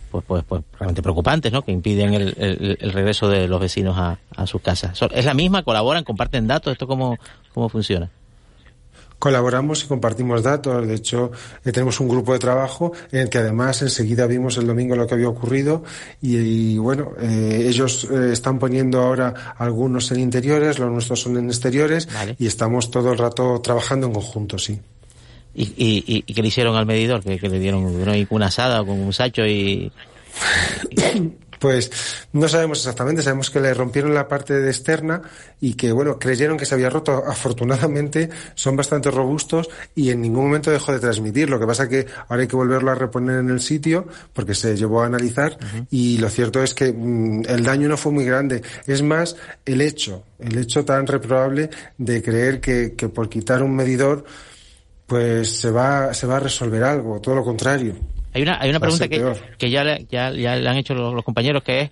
pues, 0.09 0.23
pues, 0.25 0.43
pues 0.47 0.63
realmente 0.73 1.01
preocupantes, 1.01 1.51
¿no? 1.51 1.63
Que 1.63 1.71
impiden 1.71 2.13
el, 2.13 2.77
el, 2.79 2.93
regreso 2.93 3.27
de 3.27 3.47
los 3.47 3.59
vecinos 3.59 3.97
a, 3.97 4.17
a, 4.35 4.47
sus 4.47 4.61
casas. 4.61 4.99
¿Es 5.11 5.25
la 5.25 5.33
misma? 5.33 5.63
¿Colaboran? 5.63 6.03
¿Comparten 6.03 6.47
datos? 6.47 6.73
¿Esto 6.73 6.87
cómo, 6.87 7.17
cómo 7.53 7.69
funciona? 7.69 8.09
colaboramos 9.19 9.83
y 9.83 9.87
compartimos 9.87 10.43
datos. 10.43 10.87
De 10.87 10.93
hecho, 10.93 11.31
eh, 11.65 11.71
tenemos 11.71 11.99
un 11.99 12.07
grupo 12.07 12.33
de 12.33 12.39
trabajo 12.39 12.93
en 13.11 13.21
el 13.21 13.29
que 13.29 13.39
además 13.39 13.81
enseguida 13.81 14.27
vimos 14.27 14.57
el 14.57 14.67
domingo 14.67 14.95
lo 14.95 15.07
que 15.07 15.15
había 15.15 15.29
ocurrido 15.29 15.83
y, 16.21 16.77
bueno, 16.77 17.13
eh, 17.19 17.65
ellos 17.67 18.07
eh, 18.11 18.31
están 18.31 18.59
poniendo 18.59 19.01
ahora 19.01 19.55
algunos 19.57 20.11
en 20.11 20.19
interiores, 20.19 20.79
los 20.79 20.91
nuestros 20.91 21.21
son 21.21 21.37
en 21.37 21.47
exteriores 21.47 22.07
y 22.37 22.47
estamos 22.47 22.91
todo 22.91 23.11
el 23.11 23.17
rato 23.17 23.59
trabajando 23.61 24.07
en 24.07 24.13
conjunto, 24.13 24.57
sí. 24.57 24.79
¿Y, 25.57 25.63
y, 25.75 26.23
y 26.27 26.33
qué 26.35 26.41
le 26.43 26.49
hicieron 26.49 26.75
al 26.75 26.85
medidor? 26.85 27.23
¿Que, 27.23 27.39
le 27.49 27.59
dieron 27.59 27.83
una 28.29 28.45
asada 28.45 28.81
o 28.81 28.85
con 28.85 28.99
un 28.99 29.11
sacho 29.11 29.45
y... 29.45 29.91
Pues 31.59 31.91
no 32.33 32.47
sabemos 32.47 32.77
exactamente, 32.77 33.23
sabemos 33.23 33.49
que 33.49 33.59
le 33.59 33.73
rompieron 33.73 34.13
la 34.13 34.27
parte 34.27 34.53
de 34.53 34.69
externa 34.69 35.23
y 35.59 35.73
que, 35.73 35.91
bueno, 35.91 36.19
creyeron 36.19 36.55
que 36.55 36.65
se 36.65 36.75
había 36.75 36.89
roto. 36.89 37.23
Afortunadamente 37.25 38.29
son 38.53 38.75
bastante 38.75 39.09
robustos 39.09 39.67
y 39.95 40.11
en 40.11 40.21
ningún 40.21 40.45
momento 40.45 40.69
dejó 40.69 40.91
de 40.91 40.99
transmitir. 40.99 41.49
Lo 41.49 41.59
que 41.59 41.65
pasa 41.65 41.89
que 41.89 42.05
ahora 42.27 42.43
hay 42.43 42.47
que 42.47 42.55
volverlo 42.55 42.91
a 42.91 42.95
reponer 42.95 43.39
en 43.39 43.49
el 43.49 43.59
sitio 43.59 44.07
porque 44.33 44.53
se 44.53 44.77
llevó 44.77 45.01
a 45.01 45.07
analizar 45.07 45.57
y 45.89 46.19
lo 46.19 46.29
cierto 46.29 46.61
es 46.61 46.75
que 46.75 46.93
mm, 46.93 47.45
el 47.47 47.63
daño 47.63 47.89
no 47.89 47.97
fue 47.97 48.11
muy 48.11 48.25
grande. 48.25 48.61
Es 48.85 49.01
más, 49.01 49.35
el 49.65 49.81
hecho, 49.81 50.23
el 50.37 50.59
hecho 50.59 50.85
tan 50.85 51.07
reprobable 51.07 51.71
de 51.97 52.21
creer 52.21 52.61
que, 52.61 52.93
que 52.95 53.09
por 53.09 53.29
quitar 53.29 53.63
un 53.63 53.75
medidor 53.75 54.25
pues 55.07 55.57
se 55.57 55.71
va, 55.71 56.13
se 56.13 56.27
va 56.27 56.37
a 56.37 56.39
resolver 56.41 56.83
algo, 56.83 57.19
todo 57.19 57.33
lo 57.33 57.43
contrario. 57.43 57.95
Hay 58.33 58.43
una, 58.43 58.61
hay 58.61 58.69
una 58.69 58.79
pregunta 58.79 59.07
que, 59.07 59.33
que 59.57 59.71
ya, 59.71 59.97
ya, 60.09 60.31
ya, 60.31 60.55
le 60.55 60.69
han 60.69 60.77
hecho 60.77 60.93
los, 60.93 61.23
compañeros, 61.23 61.63
que 61.63 61.81
es, 61.81 61.91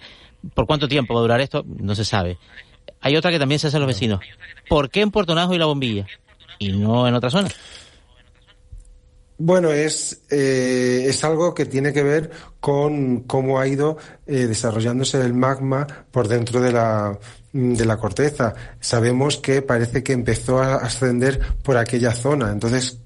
¿por 0.54 0.68
cuánto 0.68 0.88
tiempo 0.88 1.14
va 1.14 1.22
a 1.22 1.24
durar 1.24 1.42
esto? 1.42 1.64
No 1.66 1.96
se 1.96 2.06
sabe. 2.06 2.38
Hay 3.00 3.16
otra 3.16 3.32
que 3.32 3.40
también 3.40 3.58
se 3.58 3.68
hace 3.68 3.80
los 3.80 3.88
vecinos. 3.88 4.20
¿Por 4.68 4.90
qué 4.90 5.02
en 5.02 5.12
Puerto 5.12 5.34
Najo 5.34 5.56
y 5.56 5.58
la 5.58 5.66
bombilla? 5.66 6.06
Y 6.60 6.74
no 6.74 7.08
en 7.08 7.16
otra 7.16 7.30
zona. 7.30 7.50
Bueno, 9.38 9.72
es, 9.72 10.22
eh, 10.30 11.06
es 11.08 11.24
algo 11.24 11.54
que 11.54 11.66
tiene 11.66 11.92
que 11.92 12.04
ver 12.04 12.32
con 12.60 13.22
cómo 13.22 13.60
ha 13.60 13.68
ido 13.68 13.98
eh, 14.26 14.48
desarrollándose 14.48 15.20
el 15.22 15.34
magma 15.34 15.88
por 16.12 16.28
dentro 16.28 16.62
de 16.62 16.72
la, 16.72 17.18
de 17.52 17.86
la 17.86 17.98
corteza. 17.98 18.54
Sabemos 18.80 19.38
que 19.38 19.62
parece 19.62 20.04
que 20.04 20.14
empezó 20.14 20.60
a 20.60 20.76
ascender 20.76 21.40
por 21.64 21.78
aquella 21.78 22.14
zona. 22.14 22.52
Entonces, 22.52 23.02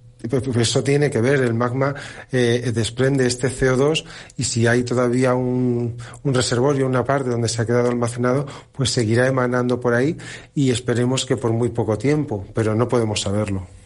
eso 0.59 0.83
tiene 0.83 1.09
que 1.09 1.21
ver, 1.21 1.41
el 1.41 1.53
magma 1.53 1.95
eh, 2.31 2.71
desprende 2.73 3.25
este 3.25 3.49
CO2 3.49 4.03
y 4.37 4.43
si 4.43 4.67
hay 4.67 4.83
todavía 4.83 5.33
un, 5.33 5.95
un 6.23 6.33
reservorio, 6.33 6.85
una 6.85 7.03
parte 7.05 7.29
donde 7.29 7.47
se 7.47 7.61
ha 7.61 7.65
quedado 7.65 7.89
almacenado, 7.89 8.45
pues 8.71 8.89
seguirá 8.91 9.27
emanando 9.27 9.79
por 9.79 9.93
ahí 9.93 10.17
y 10.53 10.71
esperemos 10.71 11.25
que 11.25 11.37
por 11.37 11.53
muy 11.53 11.69
poco 11.69 11.97
tiempo, 11.97 12.45
pero 12.53 12.75
no 12.75 12.87
podemos 12.87 13.21
saberlo. 13.21 13.78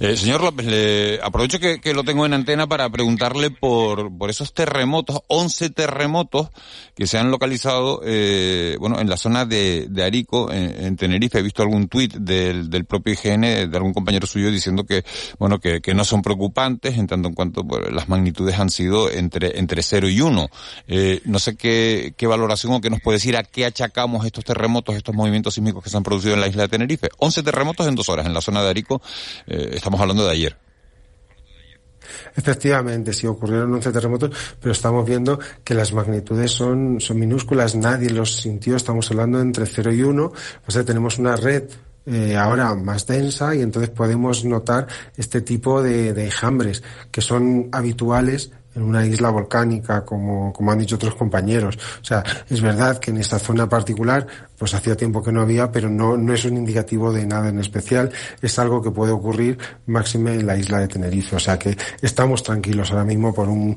Eh, 0.00 0.16
señor 0.16 0.42
López, 0.42 0.66
le 0.66 1.20
aprovecho 1.22 1.58
que, 1.58 1.94
lo 1.94 2.04
tengo 2.04 2.26
en 2.26 2.34
antena 2.34 2.66
para 2.66 2.88
preguntarle 2.90 3.50
por, 3.50 4.16
por 4.16 4.30
esos 4.30 4.54
terremotos, 4.54 5.20
11 5.28 5.70
terremotos 5.70 6.48
que 6.94 7.06
se 7.06 7.18
han 7.18 7.30
localizado, 7.30 8.00
eh, 8.04 8.76
bueno, 8.80 9.00
en 9.00 9.08
la 9.08 9.16
zona 9.16 9.44
de, 9.44 9.86
de 9.88 10.04
Arico, 10.04 10.50
en, 10.50 10.96
Tenerife. 10.96 11.38
He 11.38 11.42
visto 11.42 11.62
algún 11.62 11.88
tuit 11.88 12.14
del, 12.14 12.70
del 12.70 12.84
propio 12.84 13.14
IGN, 13.14 13.70
de 13.70 13.76
algún 13.76 13.92
compañero 13.92 14.26
suyo, 14.26 14.50
diciendo 14.50 14.84
que, 14.84 15.04
bueno, 15.38 15.58
que, 15.58 15.80
que 15.80 15.94
no 15.94 16.04
son 16.04 16.22
preocupantes 16.22 16.98
en 16.98 17.06
tanto 17.06 17.28
en 17.28 17.34
cuanto 17.34 17.64
pues, 17.64 17.92
las 17.92 18.08
magnitudes 18.08 18.58
han 18.58 18.70
sido 18.70 19.10
entre, 19.10 19.58
entre 19.58 19.82
0 19.82 20.08
y 20.08 20.20
1. 20.20 20.48
Eh, 20.88 21.20
no 21.24 21.38
sé 21.38 21.56
qué, 21.56 22.14
qué 22.16 22.26
valoración 22.26 22.72
o 22.74 22.80
qué 22.80 22.90
nos 22.90 23.00
puede 23.00 23.16
decir 23.16 23.36
a 23.36 23.42
qué 23.42 23.64
achacamos 23.64 24.26
estos 24.26 24.44
terremotos, 24.44 24.96
estos 24.96 25.14
movimientos 25.14 25.54
sísmicos 25.54 25.82
que 25.82 25.90
se 25.90 25.96
han 25.96 26.02
producido 26.02 26.34
en 26.34 26.40
la 26.40 26.48
isla 26.48 26.62
de 26.62 26.68
Tenerife. 26.68 27.08
11 27.18 27.42
terremotos 27.42 27.86
en 27.86 27.94
dos 27.94 28.08
horas 28.08 28.26
en 28.26 28.34
la 28.34 28.40
zona 28.40 28.62
de 28.62 28.70
Arico 28.70 29.02
eh, 29.46 29.70
estamos 29.74 30.00
hablando 30.00 30.24
de 30.24 30.32
ayer. 30.32 30.56
Efectivamente, 32.34 33.12
sí 33.12 33.26
ocurrieron 33.26 33.72
11 33.74 33.92
terremotos, 33.92 34.30
pero 34.60 34.72
estamos 34.72 35.06
viendo 35.06 35.38
que 35.64 35.74
las 35.74 35.92
magnitudes 35.92 36.50
son, 36.50 37.00
son 37.00 37.18
minúsculas, 37.18 37.74
nadie 37.74 38.10
los 38.10 38.36
sintió, 38.36 38.76
estamos 38.76 39.10
hablando 39.10 39.40
entre 39.40 39.66
0 39.66 39.92
y 39.92 40.02
1, 40.02 40.32
o 40.66 40.70
sea, 40.70 40.84
tenemos 40.84 41.18
una 41.18 41.36
red 41.36 41.64
eh, 42.04 42.36
ahora 42.36 42.74
más 42.74 43.06
densa 43.06 43.54
y 43.54 43.62
entonces 43.62 43.90
podemos 43.90 44.44
notar 44.44 44.88
este 45.16 45.40
tipo 45.40 45.82
de, 45.82 46.12
de 46.12 46.24
enjambres 46.24 46.82
que 47.12 47.20
son 47.20 47.68
habituales 47.70 48.50
en 48.74 48.82
una 48.82 49.04
isla 49.04 49.30
volcánica, 49.30 50.04
como, 50.04 50.52
como 50.52 50.72
han 50.72 50.78
dicho 50.78 50.96
otros 50.96 51.14
compañeros. 51.14 51.78
O 52.00 52.04
sea, 52.04 52.22
es 52.48 52.60
verdad 52.60 52.98
que 52.98 53.10
en 53.10 53.18
esta 53.18 53.38
zona 53.38 53.68
particular, 53.68 54.26
pues 54.56 54.74
hacía 54.74 54.96
tiempo 54.96 55.22
que 55.22 55.32
no 55.32 55.42
había, 55.42 55.70
pero 55.70 55.90
no, 55.90 56.16
no 56.16 56.32
es 56.32 56.44
un 56.44 56.56
indicativo 56.56 57.12
de 57.12 57.26
nada 57.26 57.48
en 57.48 57.58
especial. 57.58 58.10
Es 58.40 58.58
algo 58.58 58.82
que 58.82 58.90
puede 58.90 59.12
ocurrir 59.12 59.58
máxime 59.86 60.34
en 60.34 60.46
la 60.46 60.56
isla 60.56 60.78
de 60.78 60.88
Tenerife. 60.88 61.36
O 61.36 61.40
sea 61.40 61.58
que 61.58 61.76
estamos 62.00 62.42
tranquilos 62.42 62.90
ahora 62.90 63.04
mismo 63.04 63.34
por 63.34 63.48
un, 63.48 63.76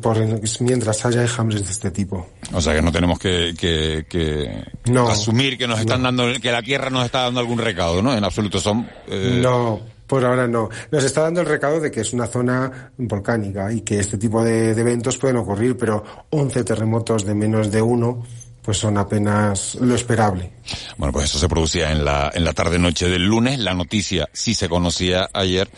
por, 0.00 0.18
mientras 0.60 1.04
haya 1.04 1.22
enjambres 1.22 1.64
de 1.64 1.70
este 1.70 1.90
tipo. 1.90 2.28
O 2.52 2.60
sea 2.60 2.74
que 2.74 2.82
no 2.82 2.92
tenemos 2.92 3.18
que, 3.18 3.54
que, 3.58 4.06
que 4.08 4.64
asumir 5.08 5.58
que 5.58 5.66
nos 5.66 5.80
están 5.80 6.02
dando, 6.02 6.24
que 6.40 6.52
la 6.52 6.62
Tierra 6.62 6.90
nos 6.90 7.04
está 7.04 7.22
dando 7.22 7.40
algún 7.40 7.58
recado, 7.58 8.02
¿no? 8.02 8.16
En 8.16 8.24
absoluto 8.24 8.58
son, 8.58 8.88
eh... 9.08 9.40
No, 9.42 9.80
por 10.12 10.26
ahora 10.26 10.46
no. 10.46 10.68
Nos 10.90 11.04
está 11.04 11.22
dando 11.22 11.40
el 11.40 11.46
recado 11.46 11.80
de 11.80 11.90
que 11.90 12.02
es 12.02 12.12
una 12.12 12.26
zona 12.26 12.92
volcánica 12.98 13.72
y 13.72 13.80
que 13.80 13.98
este 13.98 14.18
tipo 14.18 14.44
de, 14.44 14.72
eventos 14.72 15.16
pueden 15.16 15.38
ocurrir, 15.38 15.74
pero 15.78 16.04
11 16.28 16.64
terremotos 16.64 17.24
de 17.24 17.34
menos 17.34 17.70
de 17.70 17.80
uno 17.80 18.22
pues 18.60 18.76
son 18.76 18.98
apenas 18.98 19.74
lo 19.76 19.94
esperable. 19.94 20.52
Bueno, 20.98 21.14
pues 21.14 21.24
eso 21.24 21.38
se 21.38 21.48
producía 21.48 21.92
en 21.92 22.04
la, 22.04 22.30
en 22.34 22.44
la 22.44 22.52
tarde-noche 22.52 23.08
del 23.08 23.24
lunes. 23.24 23.58
La 23.58 23.72
noticia 23.72 24.28
sí 24.34 24.52
se 24.52 24.68
conocía 24.68 25.30
ayer 25.32 25.70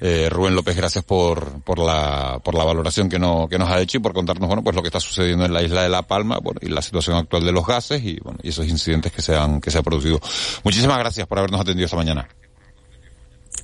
Eh, 0.00 0.28
Rubén 0.30 0.54
López, 0.54 0.76
gracias 0.76 1.04
por, 1.04 1.60
por, 1.62 1.80
la, 1.80 2.40
por 2.44 2.54
la 2.54 2.62
valoración 2.62 3.08
que, 3.08 3.18
no, 3.18 3.48
que 3.48 3.58
nos 3.58 3.68
ha 3.68 3.80
hecho 3.80 3.98
y 3.98 4.00
por 4.00 4.12
contarnos 4.12 4.46
bueno, 4.46 4.62
pues 4.62 4.76
lo 4.76 4.82
que 4.82 4.88
está 4.88 5.00
sucediendo 5.00 5.44
en 5.44 5.52
la 5.52 5.60
isla 5.60 5.82
de 5.82 5.88
La 5.88 6.02
Palma 6.02 6.38
bueno, 6.40 6.60
y 6.62 6.68
la 6.68 6.82
situación 6.82 7.16
actual 7.16 7.44
de 7.44 7.50
los 7.50 7.66
gases 7.66 8.00
y, 8.04 8.20
bueno, 8.20 8.38
y 8.40 8.50
esos 8.50 8.68
incidentes 8.68 9.10
que 9.10 9.22
se, 9.22 9.34
han, 9.34 9.60
que 9.60 9.72
se 9.72 9.78
han 9.78 9.84
producido. 9.84 10.20
Muchísimas 10.62 10.98
gracias 10.98 11.26
por 11.26 11.38
habernos 11.38 11.60
atendido 11.60 11.86
esta 11.86 11.96
mañana. 11.96 12.28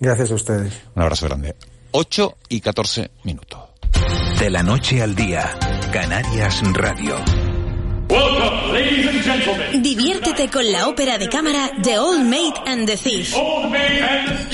Gracias 0.01 0.31
a 0.31 0.35
ustedes. 0.35 0.73
Un 0.95 1.03
abrazo 1.03 1.27
grande. 1.27 1.55
8 1.93 2.37
y 2.49 2.61
14 2.61 3.11
minutos. 3.23 3.61
De 4.39 4.51
la 4.51 4.63
noche 4.63 5.03
al 5.03 5.15
día, 5.15 5.57
Canarias 5.93 6.61
Radio. 6.73 7.17
Diviértete 9.73 10.51
con 10.51 10.71
la 10.71 10.89
ópera 10.89 11.19
de 11.19 11.29
cámara 11.29 11.71
The 11.83 11.99
Old 11.99 12.25
Maid 12.27 12.55
and 12.67 12.87
the 12.87 12.97
Thief. 12.97 13.35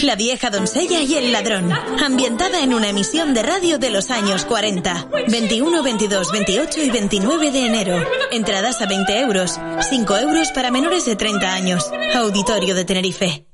La 0.03 0.15
vieja 0.15 0.51
doncella 0.51 1.03
y 1.03 1.15
el 1.15 1.33
ladrón. 1.33 1.73
Ambientada 1.73 2.63
en 2.63 2.73
una 2.73 2.89
emisión 2.89 3.35
de 3.35 3.43
radio 3.43 3.79
de 3.79 3.91
los 3.91 4.11
años 4.11 4.45
40. 4.45 5.09
21, 5.29 5.83
22, 5.83 6.33
28 6.33 6.83
y 6.83 6.91
29 6.91 7.51
de 7.51 7.67
enero. 7.67 8.07
Entradas 8.31 8.81
a 8.81 8.87
20 8.87 9.21
euros. 9.21 9.59
5 9.89 10.17
euros 10.19 10.53
para 10.53 10.71
menores 10.71 11.05
de 11.05 11.17
30 11.17 11.53
años. 11.53 11.91
Auditorio 12.15 12.75
de 12.75 12.85
Tenerife. 12.85 13.50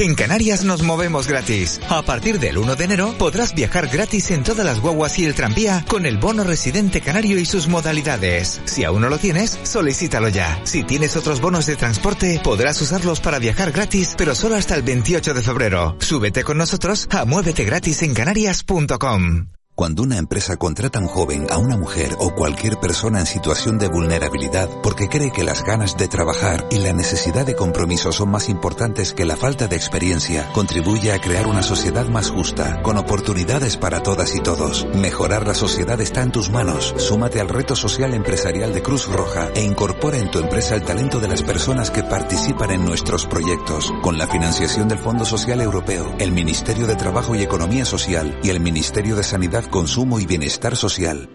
En 0.00 0.14
Canarias 0.14 0.64
nos 0.64 0.82
movemos 0.82 1.28
gratis. 1.28 1.78
A 1.90 2.00
partir 2.00 2.38
del 2.38 2.56
1 2.56 2.74
de 2.74 2.84
enero 2.84 3.14
podrás 3.18 3.54
viajar 3.54 3.86
gratis 3.88 4.30
en 4.30 4.42
todas 4.42 4.64
las 4.64 4.80
guaguas 4.80 5.18
y 5.18 5.26
el 5.26 5.34
tranvía 5.34 5.84
con 5.86 6.06
el 6.06 6.16
bono 6.16 6.42
residente 6.42 7.02
canario 7.02 7.38
y 7.38 7.44
sus 7.44 7.68
modalidades. 7.68 8.62
Si 8.64 8.82
aún 8.82 9.02
no 9.02 9.10
lo 9.10 9.18
tienes, 9.18 9.58
solicítalo 9.62 10.30
ya. 10.30 10.58
Si 10.64 10.84
tienes 10.84 11.16
otros 11.16 11.42
bonos 11.42 11.66
de 11.66 11.76
transporte, 11.76 12.40
podrás 12.42 12.80
usarlos 12.80 13.20
para 13.20 13.38
viajar 13.38 13.72
gratis, 13.72 14.14
pero 14.16 14.34
solo 14.34 14.56
hasta 14.56 14.74
el 14.74 14.82
28 14.82 15.34
de 15.34 15.42
febrero. 15.42 15.96
Súbete 15.98 16.44
con 16.44 16.56
nosotros 16.56 17.06
a 17.10 17.26
muévete 17.26 17.64
gratis 17.64 18.00
en 18.02 18.14
canarias.com. 18.14 19.59
Cuando 19.80 20.02
una 20.02 20.18
empresa 20.18 20.58
contrata 20.58 20.98
a 20.98 21.02
un 21.02 21.08
joven, 21.08 21.46
a 21.48 21.56
una 21.56 21.78
mujer 21.78 22.14
o 22.18 22.34
cualquier 22.34 22.78
persona 22.78 23.20
en 23.20 23.24
situación 23.24 23.78
de 23.78 23.88
vulnerabilidad 23.88 24.68
porque 24.82 25.08
cree 25.08 25.32
que 25.32 25.42
las 25.42 25.64
ganas 25.64 25.96
de 25.96 26.06
trabajar 26.06 26.66
y 26.70 26.80
la 26.80 26.92
necesidad 26.92 27.46
de 27.46 27.56
compromiso 27.56 28.12
son 28.12 28.30
más 28.30 28.50
importantes 28.50 29.14
que 29.14 29.24
la 29.24 29.36
falta 29.36 29.68
de 29.68 29.76
experiencia, 29.76 30.52
contribuye 30.52 31.12
a 31.12 31.18
crear 31.18 31.46
una 31.46 31.62
sociedad 31.62 32.06
más 32.08 32.28
justa, 32.28 32.82
con 32.82 32.98
oportunidades 32.98 33.78
para 33.78 34.02
todas 34.02 34.36
y 34.36 34.40
todos. 34.40 34.86
Mejorar 34.94 35.46
la 35.46 35.54
sociedad 35.54 35.98
está 36.02 36.20
en 36.20 36.32
tus 36.32 36.50
manos. 36.50 36.92
Súmate 36.98 37.40
al 37.40 37.48
reto 37.48 37.74
social 37.74 38.12
empresarial 38.12 38.74
de 38.74 38.82
Cruz 38.82 39.08
Roja 39.08 39.48
e 39.54 39.62
incorpora 39.62 40.18
en 40.18 40.30
tu 40.30 40.40
empresa 40.40 40.74
el 40.74 40.82
talento 40.82 41.20
de 41.20 41.28
las 41.28 41.42
personas 41.42 41.90
que 41.90 42.02
participan 42.02 42.70
en 42.72 42.84
nuestros 42.84 43.24
proyectos, 43.24 43.90
con 44.02 44.18
la 44.18 44.26
financiación 44.26 44.88
del 44.88 44.98
Fondo 44.98 45.24
Social 45.24 45.62
Europeo, 45.62 46.14
el 46.18 46.32
Ministerio 46.32 46.86
de 46.86 46.96
Trabajo 46.96 47.34
y 47.34 47.40
Economía 47.40 47.86
Social 47.86 48.38
y 48.42 48.50
el 48.50 48.60
Ministerio 48.60 49.16
de 49.16 49.22
Sanidad 49.22 49.69
Consumo 49.70 50.20
y 50.20 50.26
Bienestar 50.26 50.76
Social. 50.76 51.28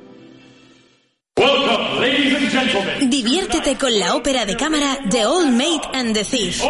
Diviértete 3.01 3.77
con 3.77 3.97
la 3.97 4.15
ópera 4.15 4.45
de 4.45 4.55
cámara 4.55 4.97
The 5.09 5.25
Old 5.25 5.51
Maid 5.51 5.81
and 5.93 6.13
the 6.13 6.23
Thief. 6.23 6.61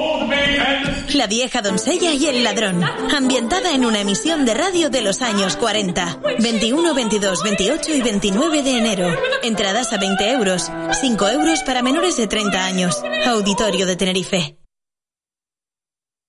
La 1.13 1.27
vieja 1.27 1.61
doncella 1.61 2.13
y 2.13 2.25
el 2.27 2.43
ladrón. 2.43 2.83
Ambientada 2.83 3.73
en 3.73 3.85
una 3.85 3.99
emisión 3.99 4.45
de 4.45 4.53
radio 4.53 4.89
de 4.89 5.01
los 5.01 5.21
años 5.21 5.55
40. 5.55 6.21
21, 6.39 6.93
22, 6.93 7.43
28 7.43 7.93
y 7.93 8.01
29 8.01 8.63
de 8.63 8.77
enero. 8.77 9.07
Entradas 9.43 9.93
a 9.93 9.97
20 9.97 10.31
euros. 10.31 10.71
5 11.01 11.29
euros 11.29 11.63
para 11.63 11.81
menores 11.81 12.17
de 12.17 12.27
30 12.27 12.65
años. 12.65 13.03
Auditorio 13.25 13.85
de 13.85 13.95
Tenerife. 13.95 14.64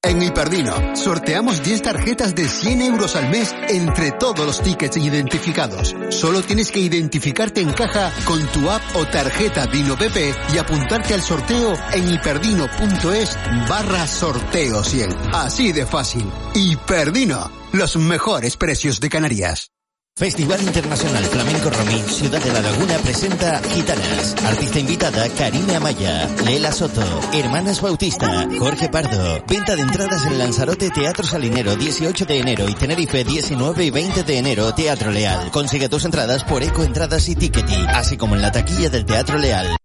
En 0.07 0.23
Hiperdino, 0.23 0.95
sorteamos 0.95 1.65
10 1.65 1.83
tarjetas 1.83 2.33
de 2.33 2.49
100 2.49 2.81
euros 2.83 3.17
al 3.17 3.29
mes 3.29 3.53
entre 3.69 4.13
todos 4.13 4.47
los 4.47 4.63
tickets 4.63 4.97
identificados. 4.97 5.97
Solo 6.11 6.43
tienes 6.43 6.71
que 6.71 6.79
identificarte 6.79 7.61
en 7.61 7.73
caja 7.73 8.13
con 8.25 8.41
tu 8.53 8.71
app 8.71 8.83
o 8.95 9.05
tarjeta 9.05 9.67
Dino 9.67 9.99
PP 9.99 10.33
y 10.55 10.59
apuntarte 10.59 11.13
al 11.13 11.23
sorteo 11.23 11.75
en 11.93 12.09
hiperdino.es 12.09 13.37
barra 13.69 14.07
sorteo 14.07 14.85
100. 14.85 15.11
Así 15.35 15.73
de 15.73 15.85
fácil. 15.85 16.31
Hiperdino, 16.55 17.51
los 17.73 17.97
mejores 17.97 18.57
precios 18.57 19.01
de 19.01 19.09
Canarias. 19.09 19.73
Festival 20.19 20.63
Internacional 20.63 21.23
Flamenco 21.25 21.69
Romí, 21.69 22.01
Ciudad 22.09 22.43
de 22.43 22.51
la 22.51 22.63
Laguna 22.63 22.97
presenta 23.03 23.61
Gitanas. 23.63 24.35
Artista 24.47 24.79
invitada 24.79 25.29
Karina 25.29 25.77
Amaya, 25.77 26.27
Lela 26.47 26.73
Soto, 26.73 27.03
Hermanas 27.35 27.83
Bautista, 27.83 28.49
Jorge 28.59 28.89
Pardo. 28.89 29.45
Venta 29.47 29.77
de 29.77 29.83
entradas 29.83 30.25
en 30.25 30.39
Lanzarote 30.39 30.89
Teatro 30.89 31.27
Salinero 31.27 31.77
18 31.77 32.25
de 32.25 32.39
enero 32.39 32.67
y 32.67 32.75
Tenerife 32.75 33.25
19 33.25 33.85
y 33.85 33.91
20 33.91 34.23
de 34.23 34.39
enero 34.39 34.73
Teatro 34.73 35.11
Leal. 35.11 35.51
Consigue 35.51 35.91
tus 35.91 36.07
entradas 36.07 36.45
por 36.45 36.63
Eco 36.63 36.83
Entradas 36.83 37.29
y 37.29 37.37
Tickety, 37.37 37.85
así 37.87 38.17
como 38.17 38.37
en 38.37 38.41
la 38.41 38.51
taquilla 38.51 38.89
del 38.89 39.05
Teatro 39.05 39.37
Leal. 39.37 39.77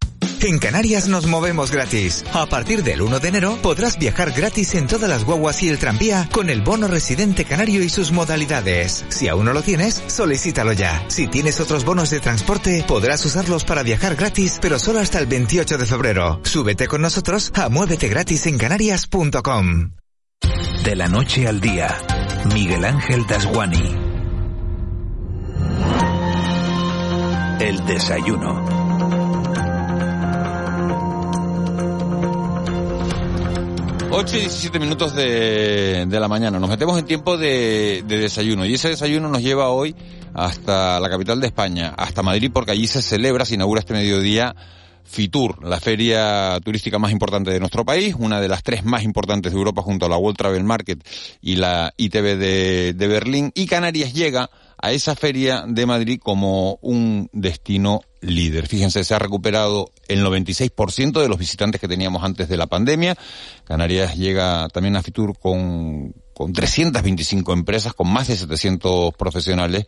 En 0.43 0.57
Canarias 0.57 1.07
nos 1.07 1.27
movemos 1.27 1.69
gratis. 1.69 2.25
A 2.33 2.47
partir 2.47 2.83
del 2.83 3.03
1 3.03 3.19
de 3.19 3.27
enero 3.27 3.59
podrás 3.61 3.99
viajar 3.99 4.31
gratis 4.31 4.73
en 4.73 4.87
todas 4.87 5.07
las 5.07 5.23
guaguas 5.23 5.61
y 5.61 5.69
el 5.69 5.77
tranvía 5.77 6.27
con 6.31 6.49
el 6.49 6.61
bono 6.61 6.87
residente 6.87 7.45
canario 7.45 7.83
y 7.83 7.89
sus 7.89 8.11
modalidades. 8.11 9.05
Si 9.09 9.27
aún 9.27 9.45
no 9.45 9.53
lo 9.53 9.61
tienes, 9.61 10.01
solicítalo 10.07 10.73
ya. 10.73 11.05
Si 11.09 11.27
tienes 11.27 11.59
otros 11.59 11.85
bonos 11.85 12.09
de 12.09 12.19
transporte, 12.19 12.83
podrás 12.87 13.23
usarlos 13.23 13.65
para 13.65 13.83
viajar 13.83 14.15
gratis, 14.15 14.57
pero 14.59 14.79
solo 14.79 14.99
hasta 14.99 15.19
el 15.19 15.27
28 15.27 15.77
de 15.77 15.85
febrero. 15.85 16.39
Súbete 16.43 16.87
con 16.87 17.01
nosotros 17.01 17.51
a 17.53 17.69
muévete 17.69 18.07
gratis 18.07 18.47
en 18.47 18.57
canarias.com. 18.57 19.91
De 20.83 20.95
la 20.95 21.07
noche 21.07 21.47
al 21.47 21.61
día, 21.61 21.95
Miguel 22.51 22.83
Ángel 22.83 23.27
Dasguani. 23.27 23.95
El 27.59 27.85
desayuno. 27.85 28.80
8 34.13 34.35
y 34.35 34.39
17 34.41 34.77
minutos 34.77 35.15
de, 35.15 36.05
de 36.05 36.19
la 36.19 36.27
mañana. 36.27 36.59
Nos 36.59 36.69
metemos 36.69 36.99
en 36.99 37.05
tiempo 37.05 37.37
de, 37.37 38.03
de, 38.05 38.17
desayuno 38.17 38.65
y 38.65 38.73
ese 38.73 38.89
desayuno 38.89 39.29
nos 39.29 39.41
lleva 39.41 39.69
hoy 39.69 39.95
hasta 40.33 40.99
la 40.99 41.09
capital 41.09 41.39
de 41.39 41.47
España, 41.47 41.93
hasta 41.97 42.21
Madrid, 42.21 42.51
porque 42.53 42.71
allí 42.71 42.87
se 42.87 43.01
celebra, 43.01 43.45
se 43.45 43.55
inaugura 43.55 43.79
este 43.79 43.93
mediodía 43.93 44.53
Fitur, 45.05 45.65
la 45.65 45.79
feria 45.79 46.59
turística 46.63 46.99
más 46.99 47.13
importante 47.13 47.51
de 47.51 47.59
nuestro 47.59 47.85
país, 47.85 48.13
una 48.19 48.41
de 48.41 48.49
las 48.49 48.63
tres 48.63 48.83
más 48.83 49.03
importantes 49.03 49.53
de 49.53 49.57
Europa 49.57 49.81
junto 49.81 50.05
a 50.05 50.09
la 50.09 50.17
World 50.17 50.37
Travel 50.37 50.63
Market 50.65 51.07
y 51.41 51.55
la 51.55 51.93
ITV 51.95 52.37
de, 52.37 52.93
de 52.93 53.07
Berlín. 53.07 53.51
Y 53.55 53.65
Canarias 53.65 54.13
llega 54.13 54.49
a 54.81 54.91
esa 54.91 55.15
feria 55.15 55.63
de 55.67 55.85
Madrid 55.85 56.19
como 56.21 56.79
un 56.81 57.29
destino 57.31 58.01
líder. 58.21 58.67
Fíjense, 58.67 59.03
se 59.03 59.13
ha 59.13 59.19
recuperado 59.19 59.91
el 60.07 60.25
96% 60.25 61.21
de 61.21 61.29
los 61.29 61.37
visitantes 61.37 61.79
que 61.79 61.87
teníamos 61.87 62.23
antes 62.23 62.49
de 62.49 62.57
la 62.57 62.67
pandemia. 62.67 63.15
Canarias 63.63 64.15
llega 64.15 64.67
también 64.69 64.95
a 64.95 65.03
Fitur 65.03 65.37
con, 65.37 66.13
con 66.33 66.53
325 66.53 67.53
empresas, 67.53 67.93
con 67.93 68.11
más 68.11 68.27
de 68.27 68.35
700 68.35 69.13
profesionales 69.13 69.85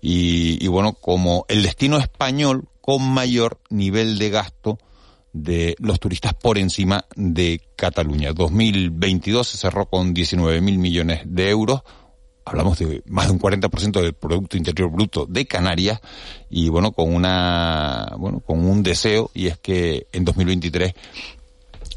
y, 0.00 0.64
y 0.64 0.68
bueno, 0.68 0.94
como 0.94 1.44
el 1.48 1.62
destino 1.62 1.98
español 1.98 2.68
con 2.80 3.02
mayor 3.02 3.60
nivel 3.70 4.18
de 4.18 4.30
gasto 4.30 4.78
de 5.32 5.76
los 5.78 5.98
turistas 5.98 6.34
por 6.34 6.58
encima 6.58 7.06
de 7.16 7.60
Cataluña. 7.76 8.32
2022 8.32 9.48
se 9.48 9.56
cerró 9.56 9.86
con 9.86 10.12
19 10.12 10.60
mil 10.60 10.78
millones 10.78 11.22
de 11.24 11.48
euros, 11.48 11.82
hablamos 12.44 12.78
de 12.78 13.02
más 13.06 13.26
de 13.26 13.32
un 13.32 13.40
40% 13.40 14.00
del 14.00 14.14
Producto 14.14 14.56
Interior 14.56 14.90
Bruto 14.90 15.26
de 15.26 15.46
Canarias 15.46 16.00
y 16.50 16.68
bueno, 16.68 16.92
con 16.92 17.14
una, 17.14 18.12
bueno, 18.18 18.40
con 18.40 18.64
un 18.64 18.82
deseo 18.82 19.30
y 19.34 19.46
es 19.46 19.58
que 19.58 20.06
en 20.12 20.24
2023 20.24 20.94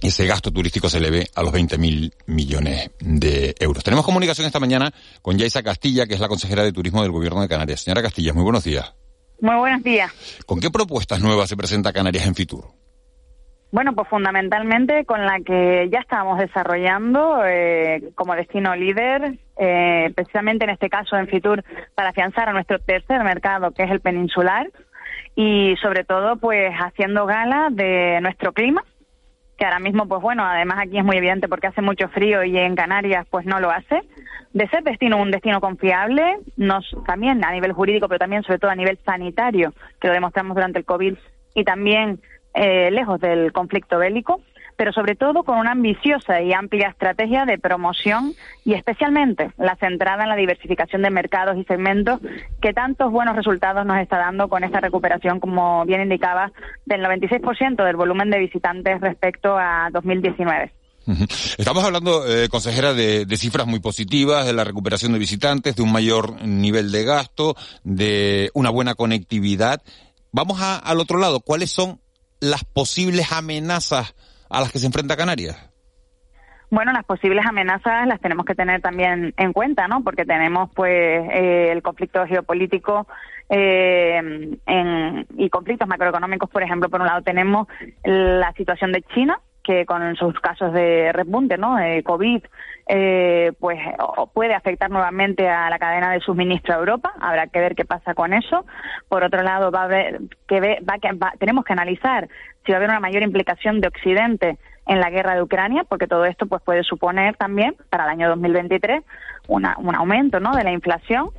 ese 0.02 0.26
gasto 0.26 0.52
turístico 0.52 0.90
se 0.90 0.98
eleve 0.98 1.30
a 1.36 1.42
los 1.42 1.54
20.000 1.54 2.14
millones 2.28 2.92
de 3.00 3.56
euros. 3.60 3.84
Tenemos 3.84 4.06
comunicación 4.06 4.46
esta 4.46 4.60
mañana 4.60 4.94
con 5.22 5.38
Yaisa 5.38 5.64
Castilla, 5.64 6.06
que 6.06 6.14
es 6.14 6.20
la 6.20 6.28
consejera 6.28 6.64
de 6.64 6.72
Turismo 6.72 7.02
del 7.02 7.12
Gobierno 7.12 7.42
de 7.42 7.48
Canarias. 7.48 7.82
Señora 7.82 8.02
Castilla, 8.02 8.34
muy 8.34 8.44
buenos 8.44 8.64
días. 8.64 8.94
Muy 9.42 9.56
buenos 9.56 9.84
días. 9.84 10.12
¿Con 10.46 10.60
qué 10.60 10.70
propuestas 10.70 11.22
nuevas 11.22 11.50
se 11.50 11.58
presenta 11.58 11.92
Canarias 11.92 12.26
en 12.26 12.36
Fitur? 12.36 12.85
Bueno, 13.76 13.92
pues 13.92 14.08
fundamentalmente 14.08 15.04
con 15.04 15.26
la 15.26 15.42
que 15.42 15.90
ya 15.92 16.00
estábamos 16.00 16.40
desarrollando 16.40 17.46
eh, 17.46 18.04
como 18.16 18.34
destino 18.34 18.74
líder, 18.74 19.38
eh, 19.58 20.14
precisamente 20.16 20.64
en 20.64 20.70
este 20.70 20.90
caso 20.90 21.18
en 21.18 21.28
Fitur, 21.28 21.62
para 21.94 22.12
afianzar 22.12 22.48
a 22.48 22.54
nuestro 22.54 22.80
tercer 22.80 23.22
mercado, 23.26 23.72
que 23.72 23.84
es 23.84 23.92
el 23.92 24.00
peninsular, 24.00 24.72
y 25.36 25.76
sobre 25.82 26.06
todo, 26.06 26.38
pues 26.38 26.72
haciendo 26.74 27.26
gala 27.26 27.68
de 27.70 28.22
nuestro 28.22 28.54
clima, 28.54 28.82
que 29.58 29.66
ahora 29.66 29.80
mismo, 29.80 30.08
pues 30.08 30.22
bueno, 30.22 30.46
además 30.46 30.78
aquí 30.80 30.98
es 30.98 31.04
muy 31.04 31.18
evidente 31.18 31.50
porque 31.50 31.68
hace 31.68 31.82
mucho 31.82 32.08
frío 32.08 32.46
y 32.46 32.58
en 32.58 32.78
Canarias 32.78 33.28
pues 33.30 33.46
no 33.46 33.60
lo 33.60 33.72
hace, 33.72 34.04
de 34.54 34.70
ser 34.70 34.86
destino 34.86 35.18
un 35.18 35.32
destino 35.32 35.60
confiable, 35.60 36.38
nos, 36.56 36.90
también 37.06 37.44
a 37.44 37.52
nivel 37.52 37.74
jurídico, 37.74 38.08
pero 38.08 38.20
también 38.20 38.44
sobre 38.44 38.60
todo 38.60 38.72
a 38.72 38.76
nivel 38.76 38.98
sanitario, 39.06 39.74
que 40.00 40.08
lo 40.08 40.14
demostramos 40.14 40.56
durante 40.56 40.80
el 40.80 40.86
COVID 40.86 41.16
y 41.56 41.64
también 41.66 42.22
eh, 42.56 42.90
lejos 42.92 43.20
del 43.20 43.52
conflicto 43.52 44.00
bélico, 44.00 44.42
pero 44.78 44.92
sobre 44.92 45.16
todo 45.16 45.44
con 45.44 45.58
una 45.58 45.72
ambiciosa 45.72 46.42
y 46.42 46.54
amplia 46.54 46.90
estrategia 46.90 47.46
de 47.46 47.58
promoción 47.58 48.34
y 48.64 48.74
especialmente 48.74 49.52
la 49.58 49.76
centrada 49.76 50.24
en 50.24 50.30
la 50.30 50.36
diversificación 50.36 51.02
de 51.02 51.10
mercados 51.10 51.58
y 51.58 51.64
segmentos 51.64 52.20
que 52.62 52.74
tantos 52.74 53.12
buenos 53.12 53.36
resultados 53.36 53.86
nos 53.86 53.98
está 54.00 54.18
dando 54.18 54.48
con 54.48 54.64
esta 54.64 54.80
recuperación, 54.80 55.40
como 55.40 55.86
bien 55.86 56.02
indicaba, 56.02 56.52
del 56.86 57.02
96% 57.02 57.84
del 57.84 57.96
volumen 57.96 58.30
de 58.30 58.40
visitantes 58.40 59.02
respecto 59.02 59.58
a 59.58 59.90
2019. 59.92 60.72
Estamos 61.58 61.84
hablando, 61.84 62.26
eh, 62.28 62.50
consejera, 62.50 62.94
de, 62.94 63.28
cifras 63.38 63.68
muy 63.68 63.80
positivas, 63.80 64.46
de 64.46 64.54
la 64.54 64.64
recuperación 64.64 65.14
de 65.14 65.20
visitantes, 65.20 65.76
de 65.76 65.84
un 65.84 65.92
mayor 65.92 66.42
nivel 66.42 66.92
de 66.92 67.04
gasto, 67.04 67.56
de 67.84 68.50
una 68.56 68.72
buena 68.72 68.96
conectividad. 68.96 69.84
Vamos 70.32 70.60
al 70.62 71.00
otro 71.00 71.20
lado. 71.20 71.42
¿Cuáles 71.42 71.70
son 71.70 72.00
las 72.40 72.64
posibles 72.64 73.32
amenazas 73.32 74.16
a 74.50 74.60
las 74.60 74.72
que 74.72 74.80
se 74.80 74.86
enfrenta 74.88 75.18
Canarias? 75.18 75.72
Bueno, 76.70 76.92
las 76.92 77.06
posibles 77.06 77.46
amenazas 77.46 78.08
las 78.08 78.20
tenemos 78.20 78.46
que 78.46 78.56
tener 78.56 78.82
también 78.82 79.34
en 79.38 79.54
cuenta, 79.54 79.88
¿no? 79.88 80.04
Porque 80.04 80.26
tenemos, 80.26 80.70
pues, 80.76 80.92
eh, 80.92 81.72
el 81.72 81.82
conflicto 81.82 82.26
geopolítico 82.26 83.08
eh, 83.50 84.58
y 85.38 85.50
conflictos 85.50 85.88
macroeconómicos, 85.88 86.50
por 86.50 86.64
ejemplo, 86.64 86.90
por 86.90 87.02
un 87.02 87.08
lado 87.08 87.22
tenemos 87.22 87.68
la 88.04 88.52
situación 88.54 88.92
de 88.92 89.04
China, 89.14 89.40
que 89.66 89.86
con 89.86 90.16
sus 90.16 90.40
casos 90.40 90.72
de 90.74 91.12
repunte, 91.12 91.58
¿no? 91.58 91.76
De 91.76 92.04
COVID, 92.04 92.44
eh, 92.88 93.52
pues 93.60 93.80
puede 94.34 94.54
afectar 94.54 94.92
nuevamente 94.92 95.50
a 95.50 95.70
la 95.70 95.80
cadena 95.80 96.12
de 96.12 96.20
suministro 96.20 96.76
a 96.76 96.78
Europa. 96.78 97.14
Habrá 97.20 97.48
que 97.48 97.60
ver 97.60 97.76
qué 97.76 97.84
pasa 97.84 98.14
con 98.14 98.34
eso. 98.34 98.66
Por 99.10 99.24
otro 99.24 99.42
lado, 99.42 99.72
va 99.72 99.82
a 99.82 99.86
haber 99.86 100.22
que 100.48 100.60
ver, 100.60 100.84
va, 100.88 100.96
va, 101.22 101.34
tenemos 101.40 101.66
que 101.66 101.74
analizar 101.74 102.28
si 102.64 102.72
va 102.72 102.76
a 102.76 102.78
haber 102.78 102.90
una 102.90 103.00
mayor 103.00 103.24
implicación 103.24 103.82
de 103.82 103.88
Occidente 103.88 104.58
en 104.88 105.00
la 105.00 105.10
guerra 105.10 105.34
de 105.34 105.42
Ucrania, 105.42 105.84
porque 105.84 106.08
todo 106.08 106.26
esto 106.26 106.46
pues 106.46 106.62
puede 106.62 106.84
suponer 106.84 107.36
también 107.38 107.76
para 107.90 108.04
el 108.04 108.12
año 108.12 108.30
2023 108.30 109.04
una, 109.48 109.76
un 109.80 109.96
aumento, 109.96 110.40
¿no? 110.40 110.56
De 110.56 110.64
la 110.64 110.72
inflación, 110.72 111.30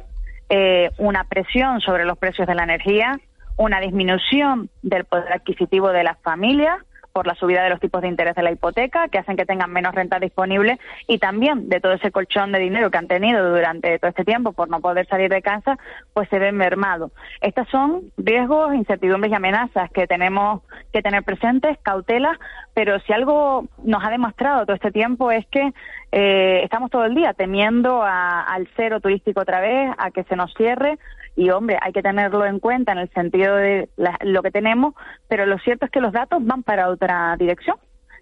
eh, 0.49 0.91
una 0.99 1.25
presión 1.25 1.81
sobre 1.81 2.05
los 2.05 2.19
precios 2.19 2.49
de 2.49 2.57
la 2.57 2.65
energía, 2.65 3.21
una 3.57 3.81
disminución 3.81 4.69
del 4.83 5.05
poder 5.05 5.33
adquisitivo 5.33 5.91
de 5.91 6.03
las 6.03 6.19
familias 6.23 6.79
por 7.16 7.26
la 7.26 7.35
subida 7.35 7.62
de 7.64 7.70
los 7.70 7.81
tipos 7.81 8.02
de 8.02 8.09
interés 8.09 8.35
de 8.35 8.42
la 8.42 8.52
hipoteca, 8.52 9.09
que 9.09 9.16
hacen 9.16 9.38
que 9.38 9.46
tengan 9.46 9.72
menos 9.72 9.94
renta 9.94 10.18
disponible, 10.18 10.79
y 11.09 11.16
también 11.16 11.70
de 11.70 11.81
todo 11.81 11.92
ese 11.92 12.11
colchón 12.11 12.52
de 12.52 12.59
dinero 12.59 12.90
que 12.90 12.98
han 12.98 13.09
tenido 13.09 13.48
durante 13.48 13.98
todo 13.98 14.11
este 14.11 14.26
tiempo 14.26 14.52
por 14.52 14.68
no 14.68 14.81
poder 14.81 15.07
salir 15.07 15.31
de 15.31 15.40
casa, 15.40 15.79
pues 16.12 16.29
se 16.29 16.38
ven 16.38 16.59
mermados. 16.59 17.12
Estos 17.40 17.66
son 17.70 18.02
riesgos, 18.18 18.74
incertidumbres 18.74 19.33
y 19.33 19.35
amenazas 19.35 19.90
que 19.92 20.07
tenemos 20.07 20.61
que 20.92 21.00
tener 21.00 21.22
presentes, 21.22 21.79
cautelas, 21.81 22.37
pero 22.74 23.00
si 23.00 23.14
algo 23.14 23.64
nos 23.83 24.05
ha 24.05 24.11
demostrado 24.11 24.66
todo 24.66 24.76
este 24.76 24.92
tiempo 24.92 25.31
es 25.31 25.46
que 25.46 25.72
eh, 26.12 26.61
estamos 26.64 26.90
todo 26.90 27.07
el 27.07 27.14
día 27.14 27.33
temiendo 27.33 28.02
al 28.02 28.68
cero 28.76 29.00
turístico 29.00 29.40
otra 29.40 29.61
vez, 29.61 29.90
a 29.96 30.11
que 30.11 30.24
se 30.24 30.37
nos 30.37 30.52
cierre, 30.52 30.98
y 31.37 31.51
hombre, 31.51 31.79
hay 31.83 31.92
que 31.92 32.03
tenerlo 32.03 32.46
en 32.46 32.59
cuenta 32.59 32.92
en 32.92 32.99
el 32.99 33.11
sentido 33.11 33.57
de 33.57 33.90
lo 34.22 34.42
que 34.42 34.51
tenemos, 34.51 34.94
pero 35.29 35.44
lo 35.44 35.59
cierto 35.59 35.85
es 35.85 35.90
que 35.90 36.01
los 36.01 36.12
datos 36.12 36.44
van 36.44 36.62
para 36.62 36.88
otra 36.88 37.37
dirección, 37.38 37.77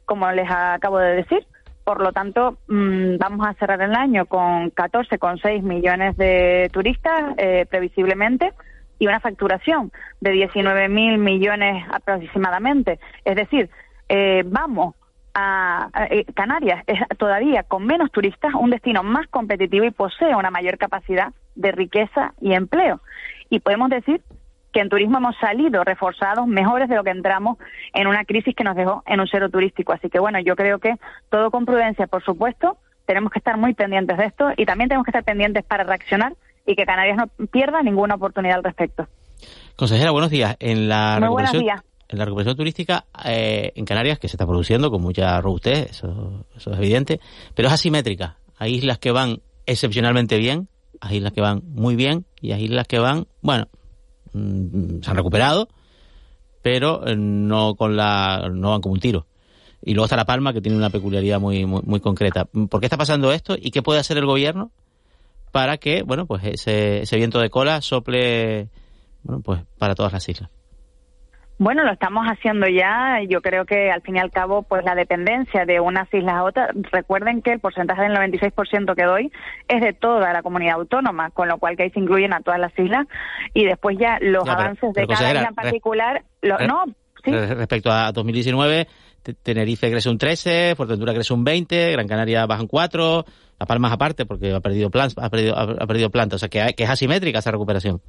como 0.04 0.30
les 0.32 0.50
acabo 0.50 0.98
de 0.98 1.14
decir. 1.14 1.46
Por 1.84 2.02
lo 2.02 2.12
tanto, 2.12 2.58
mm, 2.66 3.18
vamos 3.18 3.46
a 3.46 3.54
cerrar 3.54 3.80
el 3.82 3.94
año 3.94 4.26
con 4.26 4.70
14,6 4.70 5.62
millones 5.62 6.16
de 6.16 6.68
turistas, 6.72 7.34
eh, 7.36 7.66
previsiblemente, 7.68 8.52
y 8.98 9.06
una 9.06 9.20
facturación 9.20 9.92
de 10.20 10.32
19.000 10.32 11.18
millones 11.18 11.84
aproximadamente. 11.92 12.98
Es 13.24 13.36
decir, 13.36 13.70
eh, 14.08 14.42
vamos 14.46 14.94
a, 15.34 15.90
eh, 16.10 16.24
Canarias 16.34 16.84
es 16.86 17.00
todavía 17.18 17.64
con 17.64 17.84
menos 17.84 18.10
turistas 18.12 18.54
un 18.54 18.70
destino 18.70 19.02
más 19.02 19.26
competitivo 19.28 19.84
y 19.84 19.90
posee 19.90 20.34
una 20.34 20.50
mayor 20.50 20.78
capacidad 20.78 21.32
de 21.54 21.72
riqueza 21.72 22.34
y 22.40 22.54
empleo. 22.54 23.00
Y 23.50 23.60
podemos 23.60 23.90
decir 23.90 24.22
que 24.72 24.80
en 24.80 24.88
turismo 24.88 25.18
hemos 25.18 25.36
salido 25.38 25.84
reforzados, 25.84 26.46
mejores 26.46 26.88
de 26.88 26.96
lo 26.96 27.04
que 27.04 27.10
entramos 27.10 27.58
en 27.92 28.06
una 28.06 28.24
crisis 28.24 28.54
que 28.56 28.64
nos 28.64 28.76
dejó 28.76 29.02
en 29.06 29.20
un 29.20 29.28
cero 29.28 29.48
turístico. 29.48 29.92
Así 29.92 30.08
que 30.10 30.18
bueno, 30.18 30.40
yo 30.40 30.56
creo 30.56 30.78
que 30.78 30.94
todo 31.30 31.50
con 31.50 31.64
prudencia, 31.64 32.06
por 32.06 32.24
supuesto, 32.24 32.76
tenemos 33.06 33.30
que 33.30 33.38
estar 33.38 33.56
muy 33.56 33.74
pendientes 33.74 34.16
de 34.16 34.26
esto 34.26 34.50
y 34.56 34.66
también 34.66 34.88
tenemos 34.88 35.04
que 35.04 35.10
estar 35.10 35.24
pendientes 35.24 35.64
para 35.64 35.84
reaccionar 35.84 36.34
y 36.66 36.74
que 36.74 36.86
Canarias 36.86 37.16
no 37.16 37.46
pierda 37.46 37.82
ninguna 37.82 38.16
oportunidad 38.16 38.56
al 38.56 38.64
respecto. 38.64 39.06
Consejera, 39.76 40.10
buenos 40.10 40.30
días. 40.30 40.56
En 40.60 40.88
la 40.88 41.18
recuperación, 41.20 41.64
En 42.08 42.18
la 42.18 42.24
recuperación 42.24 42.56
turística 42.56 43.06
eh, 43.24 43.72
en 43.74 43.84
Canarias, 43.84 44.18
que 44.18 44.28
se 44.28 44.36
está 44.36 44.46
produciendo 44.46 44.90
con 44.90 45.00
mucha 45.00 45.40
robustez, 45.40 45.90
eso, 45.90 46.46
eso 46.56 46.72
es 46.72 46.78
evidente, 46.78 47.20
pero 47.54 47.68
es 47.68 47.74
asimétrica. 47.74 48.38
Hay 48.58 48.74
islas 48.74 48.98
que 48.98 49.10
van 49.10 49.40
excepcionalmente 49.66 50.38
bien, 50.38 50.68
hay 51.00 51.18
islas 51.18 51.32
que 51.32 51.40
van 51.40 51.62
muy 51.66 51.96
bien 51.96 52.26
y 52.40 52.52
hay 52.52 52.64
islas 52.64 52.86
que 52.86 52.98
van, 52.98 53.26
bueno, 53.40 53.68
mm, 54.32 55.02
se 55.02 55.10
han 55.10 55.16
recuperado, 55.16 55.68
pero 56.62 57.06
eh, 57.06 57.16
no 57.16 57.74
con 57.74 57.96
la 57.96 58.48
no 58.52 58.70
van 58.70 58.80
como 58.80 58.94
un 58.94 59.00
tiro. 59.00 59.26
Y 59.82 59.92
luego 59.92 60.06
está 60.06 60.16
La 60.16 60.24
Palma, 60.24 60.54
que 60.54 60.62
tiene 60.62 60.78
una 60.78 60.88
peculiaridad 60.88 61.38
muy, 61.40 61.66
muy, 61.66 61.82
muy 61.84 62.00
concreta. 62.00 62.46
¿Por 62.46 62.80
qué 62.80 62.86
está 62.86 62.96
pasando 62.96 63.32
esto 63.32 63.54
y 63.58 63.70
qué 63.70 63.82
puede 63.82 64.00
hacer 64.00 64.16
el 64.16 64.24
gobierno 64.24 64.70
para 65.52 65.76
que, 65.76 66.02
bueno, 66.02 66.26
pues 66.26 66.42
ese, 66.44 67.02
ese 67.02 67.16
viento 67.16 67.38
de 67.38 67.50
cola 67.50 67.82
sople, 67.82 68.70
bueno, 69.22 69.42
pues 69.42 69.60
para 69.76 69.94
todas 69.94 70.12
las 70.14 70.26
islas? 70.26 70.48
Bueno, 71.56 71.84
lo 71.84 71.92
estamos 71.92 72.26
haciendo 72.26 72.66
ya. 72.66 73.20
Yo 73.28 73.40
creo 73.40 73.64
que 73.64 73.90
al 73.90 74.02
fin 74.02 74.16
y 74.16 74.18
al 74.18 74.32
cabo, 74.32 74.62
pues 74.62 74.84
la 74.84 74.94
dependencia 74.94 75.64
de 75.64 75.78
unas 75.78 76.12
islas 76.12 76.34
a 76.34 76.42
otras. 76.42 76.70
Recuerden 76.90 77.42
que 77.42 77.52
el 77.52 77.60
porcentaje 77.60 78.02
del 78.02 78.12
96% 78.12 78.94
que 78.94 79.04
doy 79.04 79.32
es 79.68 79.80
de 79.80 79.92
toda 79.92 80.32
la 80.32 80.42
comunidad 80.42 80.74
autónoma, 80.74 81.30
con 81.30 81.48
lo 81.48 81.58
cual 81.58 81.76
que 81.76 81.84
ahí 81.84 81.90
se 81.90 82.00
incluyen 82.00 82.32
a 82.32 82.40
todas 82.40 82.58
las 82.58 82.76
islas 82.76 83.06
y 83.52 83.64
después 83.64 83.96
ya 83.98 84.18
los 84.20 84.48
avances 84.48 84.92
de 84.94 85.06
cada 85.06 85.30
isla 85.30 85.48
en 85.48 85.54
particular. 85.54 86.24
no, 86.42 86.84
¿sí? 87.24 87.30
Respecto 87.30 87.92
a 87.92 88.10
2019, 88.10 88.88
Tenerife 89.42 89.90
crece 89.90 90.10
un 90.10 90.18
13, 90.18 90.74
Fuerteventura 90.76 91.14
crece 91.14 91.32
un 91.32 91.44
20, 91.44 91.92
Gran 91.92 92.08
Canaria 92.08 92.46
baja 92.46 92.62
un 92.62 92.68
4, 92.68 93.24
La 93.60 93.66
Palma 93.66 93.92
aparte 93.92 94.26
porque 94.26 94.52
ha 94.52 94.60
perdido, 94.60 94.90
plan, 94.90 95.08
ha 95.16 95.30
perdido, 95.30 95.56
ha 95.56 95.86
perdido 95.86 96.10
planta. 96.10 96.34
O 96.34 96.38
sea 96.40 96.48
que, 96.48 96.74
que 96.76 96.82
es 96.82 96.90
asimétrica 96.90 97.38
esa 97.38 97.52
recuperación. 97.52 98.00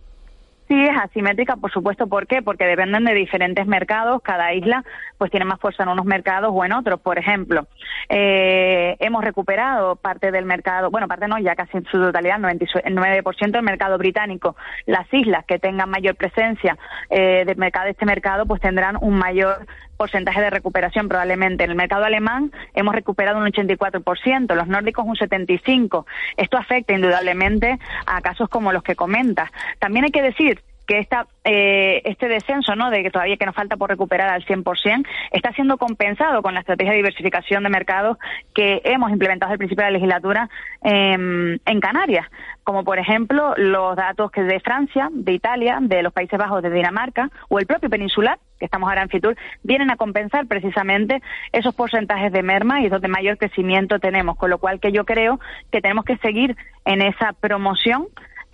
Sí, 0.68 0.84
es 0.84 0.98
asimétrica, 0.98 1.58
por 1.58 1.72
supuesto. 1.72 2.08
¿Por 2.08 2.26
qué? 2.26 2.42
Porque 2.42 2.66
dependen 2.66 3.06
de 3.06 3.14
diferentes 3.14 3.68
mercados. 3.68 4.22
Cada 4.24 4.52
isla 4.54 4.84
pues 5.20 5.30
tiene 5.30 5.46
más 5.46 5.60
fuerza 5.60 5.84
en 5.84 5.90
unos 5.90 6.06
mercados 6.06 6.52
o 6.54 6.66
en 6.66 6.74
otros. 6.74 7.00
Por 7.02 7.20
ejemplo, 7.20 7.68
eh, 8.10 8.96
hemos 9.00 9.24
recuperado 9.24 9.96
parte 9.96 10.32
del 10.32 10.46
mercado, 10.46 10.90
bueno, 10.90 11.08
parte 11.08 11.28
no, 11.28 11.38
ya 11.38 11.56
casi 11.56 11.78
en 11.78 11.86
su 11.86 12.00
totalidad, 12.00 12.40
99% 12.40 13.52
del 13.52 13.62
mercado 13.62 14.00
británico. 14.00 14.56
Las 14.88 15.12
islas 15.14 15.46
que 15.46 15.60
tengan 15.60 15.90
mayor 15.90 16.16
presencia 16.16 16.78
eh, 17.12 17.44
de, 17.46 17.56
mercado, 17.56 17.86
de 17.86 17.92
este 17.92 18.06
mercado 18.08 18.48
pues 18.48 18.60
tendrán 18.60 18.98
un 19.00 19.18
mayor 19.20 19.68
porcentaje 19.98 20.42
de 20.42 20.50
recuperación 20.50 21.08
probablemente. 21.08 21.64
En 21.64 21.72
el 21.72 21.76
mercado 21.76 22.06
alemán 22.06 22.52
hemos 22.74 22.94
recuperado 22.96 23.40
un 23.40 23.46
84%, 23.46 24.56
los 24.56 24.68
nórdicos 24.68 25.06
un 25.06 25.16
75%. 25.16 26.06
Esto 26.38 26.58
afecta 26.58 26.94
indudablemente 26.94 27.80
a 28.06 28.22
casos 28.22 28.50
como 28.50 28.72
los 28.72 28.84
que 28.84 28.96
comentas. 28.96 29.50
También 29.80 30.06
hay 30.06 30.12
que 30.12 30.22
decir 30.22 30.62
que 30.86 31.00
esta, 31.00 31.28
eh, 31.44 32.02
este 32.06 32.28
descenso, 32.28 32.76
¿no? 32.76 32.90
de 32.90 33.04
que 33.04 33.12
todavía 33.12 33.38
que 33.38 33.46
nos 33.46 33.56
falta 33.56 33.78
por 33.78 33.90
recuperar 33.90 34.30
al 34.30 34.46
100%, 34.46 35.06
está 35.32 35.52
siendo 35.54 35.78
compensado 35.78 36.42
con 36.42 36.54
la 36.54 36.62
estrategia 36.62 36.92
de 36.92 36.98
diversificación 36.98 37.64
de 37.64 37.70
mercados 37.70 38.18
que 38.54 38.82
hemos 38.84 39.12
implementado 39.12 39.50
desde 39.50 39.56
el 39.56 39.60
principio 39.60 39.86
de 39.86 39.92
la 39.92 39.98
legislatura 39.98 40.50
em, 40.84 41.58
en 41.66 41.80
Canarias, 41.80 42.28
como 42.64 42.84
por 42.84 43.00
ejemplo 43.00 43.54
los 43.58 43.96
datos 43.96 44.32
que 44.32 44.44
de 44.44 44.60
Francia, 44.60 45.10
de 45.12 45.34
Italia, 45.34 45.80
de 45.82 46.04
los 46.04 46.14
Países 46.14 46.38
Bajos, 46.38 46.62
de 46.62 46.70
Dinamarca 46.70 47.30
o 47.50 47.60
el 47.60 47.66
propio 47.66 47.90
peninsular, 47.90 48.40
que 48.60 48.66
estamos 48.66 48.88
ahora 48.88 49.04
en 49.04 49.10
Fitur, 49.10 49.36
vienen 49.64 49.92
a 49.92 49.98
compensar 49.98 50.48
precisamente 50.48 51.22
esos 51.52 51.76
porcentajes 51.76 52.32
de 52.32 52.42
merma 52.44 52.82
y 52.82 52.90
donde 52.90 53.08
mayor 53.08 53.38
crecimiento 53.38 54.00
tenemos, 54.00 54.38
con 54.38 54.50
lo 54.50 54.60
cual 54.60 54.80
que 54.80 54.92
yo 54.92 55.06
creo 55.06 55.40
que 55.72 55.82
tenemos 55.82 56.06
que 56.06 56.18
seguir 56.18 56.56
en 56.86 57.02
esa 57.02 57.34
promoción 57.34 58.08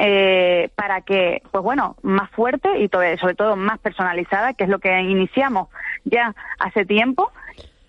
eh, 0.04 0.70
para 0.74 1.02
que, 1.02 1.44
pues 1.52 1.64
bueno, 1.64 1.96
más 2.02 2.32
fuerte 2.32 2.80
y 2.80 2.90
sobre 3.20 3.36
todo 3.36 3.56
más 3.56 3.78
personalizada, 3.78 4.56
que 4.56 4.64
es 4.64 4.70
lo 4.72 4.80
que 4.80 5.00
iniciamos 5.00 5.70
ya 6.06 6.34
hace 6.58 6.86
tiempo, 6.86 7.32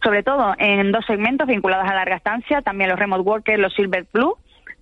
sobre 0.03 0.22
todo 0.22 0.55
en 0.59 0.92
dos 0.92 1.07
segmentos 1.07 1.46
vinculados 1.46 1.88
a 1.88 1.94
larga 1.94 2.16
estancia, 2.16 2.61
también 2.61 2.90
los 2.90 2.98
remote 2.98 3.22
workers, 3.22 3.59
los 3.59 3.72
silver 3.72 4.05
plus, 4.05 4.35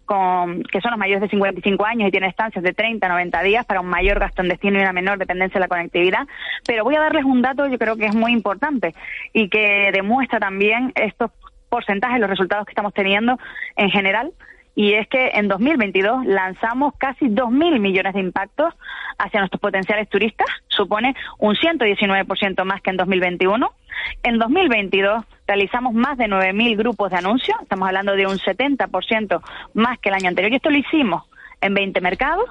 con, 0.06 0.64
que 0.64 0.80
son 0.80 0.90
los 0.90 0.98
mayores 0.98 1.20
de 1.20 1.28
55 1.28 1.86
años 1.86 2.08
y 2.08 2.10
tienen 2.10 2.30
estancias 2.30 2.64
de 2.64 2.72
30 2.72 3.06
a 3.06 3.10
90 3.10 3.42
días 3.42 3.64
para 3.64 3.80
un 3.80 3.86
mayor 3.86 4.18
gasto 4.18 4.42
en 4.42 4.48
destino 4.48 4.80
y 4.80 4.82
una 4.82 4.92
menor 4.92 5.18
dependencia 5.18 5.60
de 5.60 5.64
la 5.64 5.68
conectividad. 5.68 6.26
Pero 6.66 6.82
voy 6.82 6.96
a 6.96 7.00
darles 7.00 7.24
un 7.24 7.42
dato, 7.42 7.68
yo 7.68 7.78
creo 7.78 7.94
que 7.96 8.06
es 8.06 8.14
muy 8.16 8.32
importante 8.32 8.92
y 9.32 9.48
que 9.48 9.90
demuestra 9.92 10.40
también 10.40 10.92
estos 10.96 11.30
porcentajes, 11.68 12.18
los 12.18 12.28
resultados 12.28 12.66
que 12.66 12.72
estamos 12.72 12.92
teniendo 12.92 13.38
en 13.76 13.90
general 13.90 14.32
y 14.80 14.94
es 14.94 15.06
que 15.08 15.32
en 15.34 15.46
2022 15.46 16.24
lanzamos 16.24 16.94
casi 16.96 17.26
2.000 17.26 17.78
millones 17.80 18.14
de 18.14 18.20
impactos 18.20 18.72
hacia 19.18 19.40
nuestros 19.40 19.60
potenciales 19.60 20.08
turistas, 20.08 20.46
supone 20.68 21.14
un 21.38 21.54
119% 21.54 22.64
más 22.64 22.80
que 22.80 22.88
en 22.88 22.96
2021. 22.96 23.70
En 24.22 24.38
2022 24.38 25.22
realizamos 25.46 25.92
más 25.92 26.16
de 26.16 26.28
9.000 26.28 26.78
grupos 26.78 27.10
de 27.10 27.18
anuncios, 27.18 27.60
estamos 27.60 27.88
hablando 27.88 28.16
de 28.16 28.26
un 28.26 28.38
70% 28.38 29.42
más 29.74 29.98
que 29.98 30.08
el 30.08 30.14
año 30.14 30.28
anterior, 30.28 30.50
y 30.50 30.56
esto 30.56 30.70
lo 30.70 30.78
hicimos 30.78 31.24
en 31.60 31.74
20 31.74 32.00
mercados, 32.00 32.48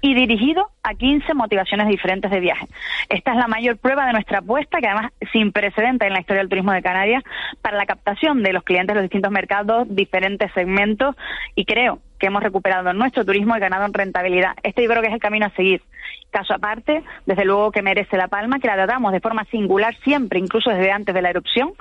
y 0.00 0.14
dirigido 0.14 0.70
a 0.82 0.94
15 0.94 1.34
motivaciones 1.34 1.88
diferentes 1.88 2.30
de 2.30 2.40
viaje. 2.40 2.66
Esta 3.08 3.32
es 3.32 3.36
la 3.36 3.48
mayor 3.48 3.76
prueba 3.78 4.06
de 4.06 4.12
nuestra 4.12 4.38
apuesta, 4.38 4.80
que 4.80 4.86
además 4.86 5.12
sin 5.32 5.52
precedentes 5.52 6.06
en 6.06 6.14
la 6.14 6.20
historia 6.20 6.40
del 6.40 6.48
turismo 6.48 6.72
de 6.72 6.82
Canarias, 6.82 7.22
para 7.62 7.76
la 7.76 7.86
captación 7.86 8.42
de 8.42 8.52
los 8.52 8.62
clientes 8.62 8.88
de 8.88 8.94
los 8.94 9.02
distintos 9.02 9.30
mercados, 9.30 9.86
diferentes 9.90 10.52
segmentos, 10.52 11.16
y 11.54 11.64
creo 11.64 11.98
que 12.20 12.26
hemos 12.26 12.42
recuperado 12.42 12.92
nuestro 12.92 13.24
turismo 13.24 13.56
y 13.56 13.60
ganado 13.60 13.86
en 13.86 13.94
rentabilidad. 13.94 14.52
Este 14.62 14.82
yo 14.82 14.90
creo 14.90 15.02
que 15.02 15.08
es 15.08 15.14
el 15.14 15.20
camino 15.20 15.46
a 15.46 15.50
seguir. 15.50 15.82
Caso 16.30 16.54
aparte, 16.54 17.02
desde 17.26 17.44
luego 17.44 17.72
que 17.72 17.82
merece 17.82 18.16
la 18.16 18.28
palma, 18.28 18.60
que 18.60 18.68
la 18.68 18.74
tratamos 18.74 19.12
de 19.12 19.20
forma 19.20 19.44
singular 19.46 19.96
siempre, 20.04 20.38
incluso 20.38 20.70
desde 20.70 20.92
antes 20.92 21.12
de 21.12 21.22
la 21.22 21.30
erupción. 21.30 21.72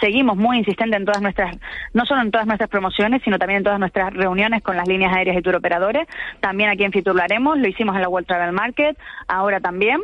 Seguimos 0.00 0.36
muy 0.36 0.58
insistentes 0.58 1.00
en 1.00 1.06
todas 1.06 1.22
nuestras, 1.22 1.56
no 1.92 2.04
solo 2.04 2.22
en 2.22 2.30
todas 2.30 2.46
nuestras 2.46 2.70
promociones, 2.70 3.22
sino 3.24 3.38
también 3.38 3.58
en 3.58 3.64
todas 3.64 3.80
nuestras 3.80 4.14
reuniones 4.14 4.62
con 4.62 4.76
las 4.76 4.86
líneas 4.86 5.12
aéreas 5.12 5.36
y 5.36 5.42
tour 5.42 5.56
operadores. 5.56 6.06
También 6.40 6.70
aquí 6.70 6.84
en 6.84 6.92
Fitur 6.92 7.16
lo 7.16 7.22
haremos, 7.22 7.58
lo 7.58 7.66
hicimos 7.66 7.96
en 7.96 8.02
la 8.02 8.08
World 8.08 8.28
Travel 8.28 8.52
Market, 8.52 8.96
ahora 9.26 9.58
también. 9.58 10.00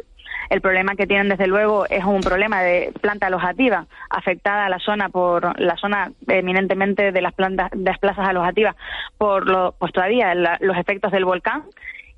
El 0.50 0.60
problema 0.60 0.94
que 0.94 1.06
tienen, 1.06 1.28
desde 1.28 1.46
luego, 1.46 1.86
es 1.86 2.04
un 2.04 2.20
problema 2.20 2.62
de 2.62 2.92
planta 3.00 3.26
alojativa 3.26 3.86
afectada 4.10 4.66
a 4.66 4.68
la 4.68 4.78
zona 4.78 5.08
por 5.08 5.58
la 5.60 5.76
zona 5.76 6.12
eminentemente 6.28 7.12
de 7.12 7.22
las 7.22 7.34
plantas, 7.34 7.70
de 7.72 7.90
las 7.90 7.98
plazas 7.98 8.28
alojativas 8.28 8.76
por 9.18 9.48
lo, 9.48 9.74
pues 9.78 9.92
todavía 9.92 10.34
los 10.34 10.76
efectos 10.76 11.12
del 11.12 11.24
volcán 11.24 11.64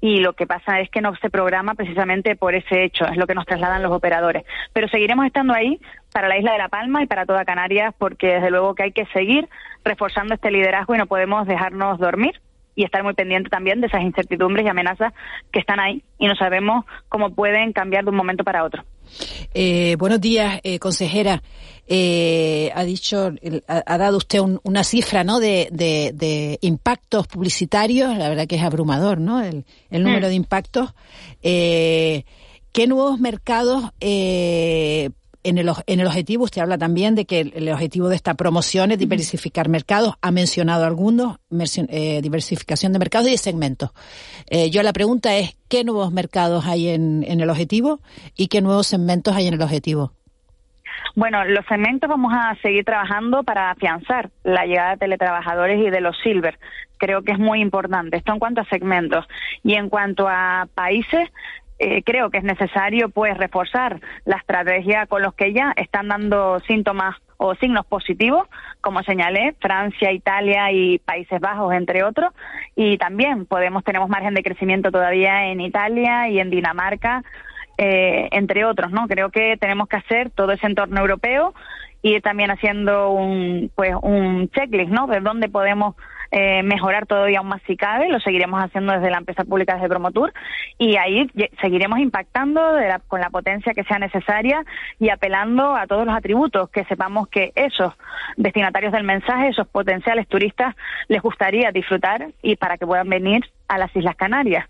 y 0.01 0.19
lo 0.19 0.35
que 0.35 0.47
pasa 0.47 0.81
es 0.81 0.91
que 0.91 1.01
no 1.01 1.15
se 1.17 1.31
programa 1.31 1.75
precisamente 1.75 2.37
por 2.37 2.55
ese 2.55 2.85
hecho, 2.85 3.07
es 3.07 3.17
lo 3.17 3.27
que 3.27 3.35
nos 3.35 3.47
trasladan 3.47 3.83
los 3.83 3.93
operadores. 3.93 4.45
Pero 4.73 4.89
seguiremos 4.89 5.25
estando 5.25 5.55
ahí 5.55 5.81
para 6.13 6.29
la 6.29 6.37
isla 6.37 6.53
de 6.53 6.59
La 6.59 6.69
Palma 6.69 7.03
y 7.03 7.07
para 7.07 7.25
toda 7.25 7.47
Canarias 7.47 7.95
porque 7.97 8.35
desde 8.35 8.51
luego 8.51 8.75
que 8.75 8.83
hay 8.83 8.93
que 8.93 9.07
seguir 9.07 9.49
reforzando 9.83 10.35
este 10.35 10.51
liderazgo 10.51 10.95
y 10.95 10.99
no 10.99 11.07
podemos 11.07 11.47
dejarnos 11.47 11.99
dormir 11.99 12.39
y 12.75 12.85
estar 12.85 13.03
muy 13.03 13.15
pendiente 13.15 13.51
también 13.51 13.81
de 13.81 13.87
esas 13.87 14.03
incertidumbres 14.03 14.67
y 14.67 14.69
amenazas 14.69 15.13
que 15.53 15.61
están 15.61 15.81
ahí 15.81 16.03
y 16.19 16.27
no 16.27 16.35
sabemos 16.37 16.85
cómo 17.09 17.35
pueden 17.35 17.73
cambiar 17.73 18.05
de 18.05 18.11
un 18.11 18.17
momento 18.17 18.45
para 18.45 18.65
otro. 18.65 18.85
Eh, 19.53 19.97
buenos 19.97 20.21
días, 20.21 20.61
eh, 20.65 20.79
consejera. 20.79 21.43
Eh, 21.87 22.71
ha 22.75 22.85
dicho, 22.85 23.33
ha, 23.69 23.99
dado 23.99 24.17
usted 24.17 24.41
una 24.63 24.85
cifra, 24.85 25.23
¿no? 25.23 25.39
De, 25.39 25.69
de, 25.71 26.59
impactos 26.63 27.27
publicitarios. 27.27 28.17
La 28.17 28.29
verdad 28.29 28.47
que 28.47 28.57
es 28.57 28.63
abrumador, 28.63 29.21
¿no? 29.21 29.43
El, 29.43 29.65
número 29.91 30.27
mm. 30.27 30.31
de 30.31 30.35
impactos. 30.35 30.95
¿Qué 31.43 32.87
nuevos 32.89 33.21
mercados 33.21 33.91
en 35.45 35.59
el, 35.59 35.71
en 35.87 36.01
el 36.01 36.07
objetivo, 36.07 36.45
usted 36.45 36.63
habla 36.63 36.79
también 36.79 37.15
de 37.15 37.27
que 37.27 37.41
el, 37.41 37.69
objetivo 37.71 38.09
de 38.09 38.17
esta 38.17 38.35
promoción 38.35 38.91
es 38.91 38.99
diversificar 38.99 39.69
mercados. 39.69 40.15
Ha 40.23 40.31
mencionado 40.31 40.85
algunos, 40.85 41.39
eh, 41.89 42.21
diversificación 42.23 42.93
de 42.93 42.99
mercados 42.99 43.29
y 43.29 43.33
de 43.33 43.39
segmentos. 43.39 43.91
Eh, 44.51 44.71
yo 44.71 44.83
la 44.83 44.93
pregunta 44.93 45.37
es, 45.37 45.57
¿qué 45.69 45.85
nuevos 45.85 46.13
mercados 46.13 46.67
hay 46.67 46.89
en, 46.89 47.25
en 47.29 47.41
el 47.41 47.51
objetivo 47.51 48.01
y 48.37 48.49
qué 48.49 48.61
nuevos 48.61 48.87
segmentos 48.87 49.37
hay 49.37 49.47
en 49.47 49.55
el 49.55 49.63
objetivo? 49.63 50.13
Bueno, 51.17 51.45
los 51.45 51.65
segmentos 51.67 52.11
vamos 52.11 52.33
a 52.35 52.57
seguir 52.57 52.85
trabajando 52.85 53.45
para 53.45 53.71
afianzar 53.71 54.31
la 54.43 54.67
llegada 54.67 54.93
de 54.93 54.97
teletrabajadores 54.97 55.79
y 55.79 55.91
de 55.91 56.01
los 56.01 56.17
silver. 56.23 56.59
Creo 56.99 57.23
que 57.23 57.33
es 57.33 57.39
muy 57.39 57.61
importante. 57.61 58.17
Esto 58.17 58.33
en 58.33 58.41
cuanto 58.41 58.63
a 58.63 58.65
segmentos. 58.65 59.25
Y 59.63 59.75
en 59.75 59.89
cuanto 59.89 60.27
a 60.29 60.67
países, 60.75 61.31
eh, 61.79 62.03
creo 62.05 62.31
que 62.31 62.39
es 62.39 62.45
necesario 62.45 63.09
pues 63.09 63.37
reforzar 63.37 64.01
la 64.25 64.37
estrategia 64.37 65.07
con 65.07 65.23
los 65.23 65.35
que 65.35 65.53
ya 65.53 65.73
están 65.77 66.09
dando 66.09 66.61
síntomas 66.61 67.17
o 67.37 67.55
signos 67.57 67.85
positivos, 67.87 68.47
como 68.81 69.03
señalé, 69.03 69.55
Francia, 69.61 70.13
Italia 70.13 70.71
y 70.71 70.99
Países 70.99 71.41
Bajos, 71.41 71.75
entre 71.75 72.05
otros, 72.05 72.33
y 72.77 72.97
también 72.99 73.45
podemos 73.47 73.83
tenemos 73.83 74.09
margen 74.09 74.35
de 74.35 74.43
crecimiento 74.43 74.93
todavía 74.93 75.47
en 75.47 75.61
Italia 75.61 76.29
y 76.29 76.39
en 76.39 76.51
Dinamarca, 76.51 77.25
eh, 77.77 78.29
entre 78.31 78.65
otros, 78.65 78.93
¿no? 78.93 79.09
Creo 79.09 79.31
que 79.31 79.57
tenemos 79.57 79.89
que 79.89 79.97
hacer 79.97 80.31
todo 80.31 80.53
ese 80.53 80.67
entorno 80.67 81.01
europeo 81.01 81.55
y 82.03 82.21
también 82.21 82.51
haciendo 82.51 83.11
un 83.11 83.71
pues 83.75 83.95
un 84.01 84.49
checklist, 84.51 84.91
¿no? 84.91 85.09
De 85.09 85.21
dónde 85.21 85.49
podemos 85.49 85.97
eh, 86.37 86.64
mejorar 86.64 87.07
todavía 87.07 87.38
aún 87.38 87.47
más 87.47 87.62
si 87.64 87.77
cabe, 87.77 88.09
lo 88.09 88.18
seguiremos 88.18 88.61
haciendo 88.61 88.92
desde 88.92 89.09
la 89.09 89.18
empresa 89.18 89.44
pública 89.44 89.75
desde 89.75 89.88
Promotur 89.88 90.33
y 90.79 90.97
ahí 90.97 91.31
seguiremos 91.61 92.01
impactando 92.01 92.61
con 93.07 93.20
la 93.20 93.31
potencia 93.31 93.73
que 93.73 93.85
sea 93.85 94.01
necesaria 94.01 94.64
y 94.99 95.11
apelando 95.11 95.77
a 95.77 95.87
todos 95.87 96.05
los 96.05 96.16
atributos 96.16 96.70
que 96.70 96.83
sepamos 96.87 97.29
que 97.29 97.53
esos 97.55 97.92
destinatarios 98.37 98.92
del 98.92 99.05
mensaje, 99.05 99.51
esos 99.51 99.68
potenciales 99.68 100.27
turistas 100.27 100.75
les 101.07 101.23
gustaría 101.23 101.70
disfrutar 101.70 102.27
y 102.42 102.57
para 102.57 102.79
que 102.79 102.87
puedan 102.87 103.09
venir 103.09 103.44
a 103.68 103.79
las 103.79 103.94
Islas 103.94 104.16
Canarias. 104.16 104.68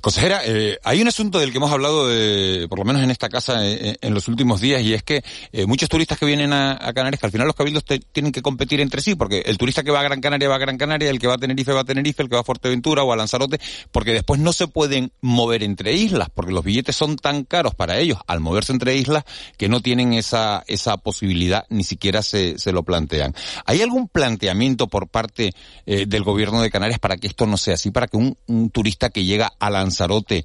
Consejera, 0.00 0.40
eh, 0.44 0.78
hay 0.84 1.02
un 1.02 1.08
asunto 1.08 1.38
del 1.38 1.50
que 1.50 1.58
hemos 1.58 1.70
hablado, 1.70 2.08
de, 2.08 2.66
por 2.68 2.78
lo 2.78 2.84
menos 2.86 3.02
en 3.02 3.10
esta 3.10 3.28
casa, 3.28 3.66
eh, 3.66 3.96
en 4.00 4.14
los 4.14 4.26
últimos 4.26 4.60
días, 4.60 4.80
y 4.82 4.94
es 4.94 5.02
que 5.02 5.22
eh, 5.52 5.66
muchos 5.66 5.88
turistas 5.88 6.18
que 6.18 6.24
vienen 6.24 6.52
a, 6.52 6.78
Canarias, 6.94 7.20
que 7.20 7.26
al 7.26 7.32
final 7.32 7.46
los 7.46 7.56
cabildos 7.56 7.84
tienen 7.84 8.32
que 8.32 8.40
competir 8.40 8.80
entre 8.80 9.02
sí, 9.02 9.14
porque 9.14 9.42
el 9.44 9.58
turista 9.58 9.82
que 9.82 9.90
va 9.90 10.00
a 10.00 10.02
Gran 10.02 10.20
Canaria 10.20 10.48
va 10.48 10.54
a 10.54 10.58
Gran 10.58 10.78
Canaria, 10.78 11.10
el 11.10 11.18
que 11.18 11.26
va 11.26 11.34
a 11.34 11.38
Tenerife 11.38 11.72
va 11.72 11.82
a 11.82 11.84
Tenerife, 11.84 12.22
el 12.22 12.28
que 12.30 12.36
va 12.36 12.40
a 12.40 12.44
Fuerteventura 12.44 13.02
o 13.02 13.12
a 13.12 13.16
Lanzarote, 13.16 13.60
porque 13.92 14.12
después 14.12 14.40
no 14.40 14.54
se 14.54 14.66
pueden 14.66 15.12
mover 15.20 15.62
entre 15.62 15.92
islas, 15.92 16.28
porque 16.34 16.52
los 16.52 16.64
billetes 16.64 16.96
son 16.96 17.16
tan 17.16 17.44
caros 17.44 17.74
para 17.74 17.98
ellos 17.98 18.18
al 18.26 18.40
moverse 18.40 18.72
entre 18.72 18.96
islas 18.96 19.24
que 19.58 19.68
no 19.68 19.80
tienen 19.80 20.14
esa, 20.14 20.64
esa 20.66 20.96
posibilidad, 20.96 21.66
ni 21.68 21.84
siquiera 21.84 22.22
se, 22.22 22.58
se 22.58 22.72
lo 22.72 22.82
plantean. 22.82 23.34
¿Hay 23.66 23.82
algún 23.82 24.08
planteamiento 24.08 24.88
por 24.88 25.08
parte 25.08 25.52
del 25.84 26.22
gobierno 26.22 26.60
de 26.62 26.70
Canarias 26.70 26.98
para 26.98 27.16
que 27.16 27.26
esto 27.26 27.46
no 27.46 27.56
sea 27.56 27.74
así, 27.74 27.90
para 27.90 28.06
que 28.06 28.16
un, 28.16 28.36
un 28.46 28.70
turista 28.70 29.10
que 29.10 29.17
llega 29.24 29.52
a 29.58 29.70
Lanzarote 29.70 30.44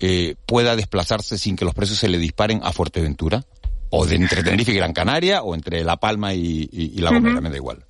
eh, 0.00 0.34
pueda 0.46 0.74
desplazarse 0.74 1.38
sin 1.38 1.56
que 1.56 1.64
los 1.64 1.74
precios 1.74 1.98
se 1.98 2.08
le 2.08 2.18
disparen 2.18 2.60
a 2.62 2.72
Fuerteventura? 2.72 3.44
¿O 3.90 4.06
de 4.06 4.16
entre 4.16 4.42
Tenerife 4.42 4.72
y 4.72 4.76
Gran 4.76 4.92
Canaria? 4.92 5.42
¿O 5.42 5.54
entre 5.54 5.84
La 5.84 5.96
Palma 5.96 6.34
y, 6.34 6.66
La 6.96 7.10
Gomera? 7.10 7.40
Me 7.40 7.50
da 7.50 7.56
igual. 7.56 7.84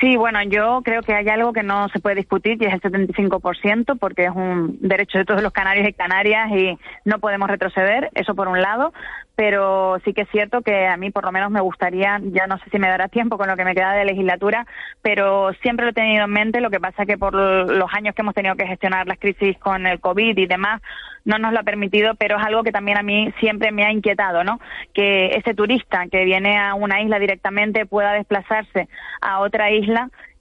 Sí, 0.00 0.16
bueno, 0.16 0.40
yo 0.44 0.80
creo 0.84 1.02
que 1.02 1.12
hay 1.12 1.28
algo 1.28 1.52
que 1.52 1.64
no 1.64 1.88
se 1.88 1.98
puede 1.98 2.16
discutir 2.16 2.56
y 2.60 2.66
es 2.66 2.72
el 2.72 2.80
75% 2.80 3.98
porque 3.98 4.26
es 4.26 4.30
un 4.30 4.78
derecho 4.80 5.18
de 5.18 5.24
todos 5.24 5.42
los 5.42 5.52
canarios 5.52 5.88
y 5.88 5.92
canarias 5.92 6.50
y 6.52 6.78
no 7.04 7.18
podemos 7.18 7.48
retroceder, 7.48 8.08
eso 8.14 8.36
por 8.36 8.46
un 8.46 8.60
lado, 8.60 8.92
pero 9.34 9.98
sí 10.04 10.12
que 10.12 10.22
es 10.22 10.28
cierto 10.30 10.62
que 10.62 10.86
a 10.86 10.96
mí 10.96 11.10
por 11.10 11.24
lo 11.24 11.32
menos 11.32 11.50
me 11.50 11.60
gustaría, 11.60 12.20
ya 12.22 12.46
no 12.46 12.58
sé 12.58 12.70
si 12.70 12.78
me 12.78 12.88
dará 12.88 13.08
tiempo 13.08 13.38
con 13.38 13.48
lo 13.48 13.56
que 13.56 13.64
me 13.64 13.74
queda 13.74 13.92
de 13.92 14.04
legislatura, 14.04 14.66
pero 15.02 15.52
siempre 15.62 15.84
lo 15.84 15.90
he 15.90 15.94
tenido 15.94 16.24
en 16.24 16.30
mente, 16.30 16.60
lo 16.60 16.70
que 16.70 16.80
pasa 16.80 17.06
que 17.06 17.18
por 17.18 17.34
los 17.34 17.92
años 17.92 18.14
que 18.14 18.22
hemos 18.22 18.34
tenido 18.34 18.54
que 18.54 18.66
gestionar 18.66 19.06
las 19.08 19.18
crisis 19.18 19.58
con 19.58 19.86
el 19.86 20.00
COVID 20.00 20.36
y 20.38 20.46
demás, 20.46 20.80
no 21.24 21.38
nos 21.38 21.52
lo 21.52 21.60
ha 21.60 21.62
permitido, 21.62 22.14
pero 22.14 22.38
es 22.38 22.44
algo 22.44 22.62
que 22.62 22.72
también 22.72 22.98
a 22.98 23.02
mí 23.02 23.32
siempre 23.38 23.70
me 23.70 23.84
ha 23.84 23.92
inquietado, 23.92 24.44
¿no? 24.44 24.58
Que 24.94 25.26
ese 25.36 25.54
turista 25.54 26.06
que 26.10 26.24
viene 26.24 26.58
a 26.58 26.74
una 26.74 27.02
isla 27.02 27.18
directamente 27.18 27.84
pueda 27.84 28.12
desplazarse 28.12 28.88
a 29.20 29.40
otra 29.40 29.70
isla 29.70 29.87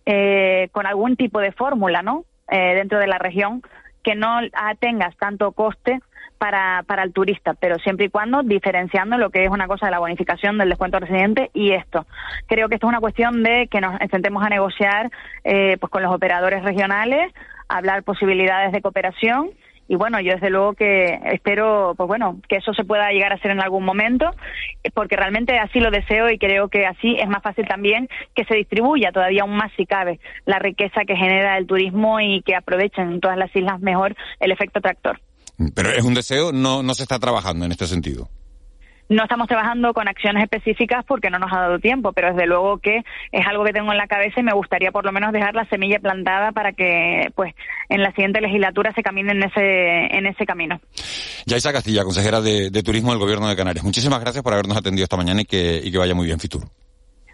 eh, 0.05 0.69
con 0.71 0.85
algún 0.85 1.15
tipo 1.15 1.39
de 1.39 1.51
fórmula, 1.51 2.01
¿no? 2.01 2.25
Eh, 2.49 2.75
dentro 2.75 2.99
de 2.99 3.07
la 3.07 3.17
región 3.17 3.61
que 4.03 4.15
no 4.15 4.39
tengas 4.79 5.17
tanto 5.17 5.51
coste 5.51 5.99
para, 6.37 6.83
para 6.83 7.03
el 7.03 7.13
turista, 7.13 7.53
pero 7.55 7.77
siempre 7.79 8.05
y 8.05 8.09
cuando 8.09 8.43
diferenciando 8.43 9.17
lo 9.17 9.29
que 9.29 9.43
es 9.43 9.49
una 9.49 9.67
cosa 9.67 9.87
de 9.87 9.91
la 9.91 9.99
bonificación 9.99 10.57
del 10.57 10.69
descuento 10.69 10.99
residente 10.99 11.49
y 11.53 11.71
esto. 11.71 12.05
Creo 12.47 12.69
que 12.69 12.75
esto 12.75 12.87
es 12.87 12.89
una 12.89 12.99
cuestión 12.99 13.43
de 13.43 13.67
que 13.67 13.81
nos 13.81 13.97
sentemos 14.11 14.43
a 14.43 14.49
negociar 14.49 15.11
eh, 15.43 15.77
pues 15.79 15.91
con 15.91 16.03
los 16.03 16.13
operadores 16.13 16.63
regionales, 16.63 17.33
hablar 17.67 18.03
posibilidades 18.03 18.71
de 18.71 18.81
cooperación 18.81 19.51
y 19.87 19.95
bueno, 19.95 20.19
yo 20.19 20.33
desde 20.33 20.49
luego 20.49 20.73
que 20.73 21.19
espero, 21.31 21.93
pues 21.95 22.07
bueno, 22.07 22.39
que 22.47 22.57
eso 22.57 22.73
se 22.73 22.83
pueda 22.83 23.09
llegar 23.11 23.31
a 23.31 23.35
hacer 23.35 23.51
en 23.51 23.61
algún 23.61 23.85
momento, 23.85 24.31
porque 24.93 25.15
realmente 25.15 25.57
así 25.57 25.79
lo 25.79 25.91
deseo 25.91 26.29
y 26.29 26.37
creo 26.37 26.67
que 26.67 26.85
así 26.85 27.15
es 27.19 27.27
más 27.27 27.41
fácil 27.41 27.67
también 27.67 28.09
que 28.35 28.45
se 28.45 28.55
distribuya 28.55 29.11
todavía 29.11 29.43
aún 29.43 29.55
más 29.55 29.71
si 29.77 29.85
cabe 29.85 30.19
la 30.45 30.59
riqueza 30.59 31.01
que 31.05 31.15
genera 31.15 31.57
el 31.57 31.67
turismo 31.67 32.19
y 32.19 32.41
que 32.41 32.55
aprovechen 32.55 33.13
en 33.13 33.19
todas 33.19 33.37
las 33.37 33.55
islas 33.55 33.79
mejor 33.79 34.15
el 34.39 34.51
efecto 34.51 34.81
tractor. 34.81 35.19
Pero 35.73 35.89
es 35.89 36.03
un 36.03 36.13
deseo, 36.13 36.51
no, 36.51 36.83
no 36.83 36.93
se 36.93 37.03
está 37.03 37.17
trabajando 37.17 37.65
en 37.65 37.71
este 37.71 37.87
sentido. 37.87 38.29
No 39.09 39.23
estamos 39.23 39.47
trabajando 39.47 39.93
con 39.93 40.07
acciones 40.07 40.43
específicas 40.43 41.05
porque 41.05 41.29
no 41.29 41.39
nos 41.39 41.51
ha 41.53 41.61
dado 41.61 41.79
tiempo, 41.79 42.13
pero 42.13 42.29
desde 42.29 42.45
luego 42.45 42.77
que 42.79 43.03
es 43.31 43.47
algo 43.47 43.63
que 43.63 43.73
tengo 43.73 43.91
en 43.91 43.97
la 43.97 44.07
cabeza 44.07 44.39
y 44.39 44.43
me 44.43 44.53
gustaría 44.53 44.91
por 44.91 45.05
lo 45.05 45.11
menos 45.11 45.31
dejar 45.31 45.55
la 45.55 45.65
semilla 45.65 45.99
plantada 45.99 46.51
para 46.51 46.73
que 46.73 47.31
pues 47.35 47.53
en 47.89 48.01
la 48.01 48.11
siguiente 48.11 48.41
legislatura 48.41 48.93
se 48.93 49.03
camine 49.03 49.31
en 49.31 49.43
ese, 49.43 50.17
en 50.17 50.25
ese 50.25 50.45
camino. 50.45 50.79
Yaisa 51.45 51.71
Castilla, 51.71 52.03
consejera 52.03 52.41
de, 52.41 52.83
Turismo 52.83 53.11
del 53.11 53.19
Gobierno 53.19 53.47
de 53.47 53.55
Canarias. 53.55 53.83
Muchísimas 53.83 54.19
gracias 54.19 54.43
por 54.43 54.53
habernos 54.53 54.77
atendido 54.77 55.03
esta 55.03 55.17
mañana 55.17 55.41
y 55.41 55.45
que, 55.45 55.81
y 55.83 55.91
que 55.91 55.97
vaya 55.97 56.13
muy 56.13 56.25
bien 56.25 56.39
Fitur. 56.39 56.63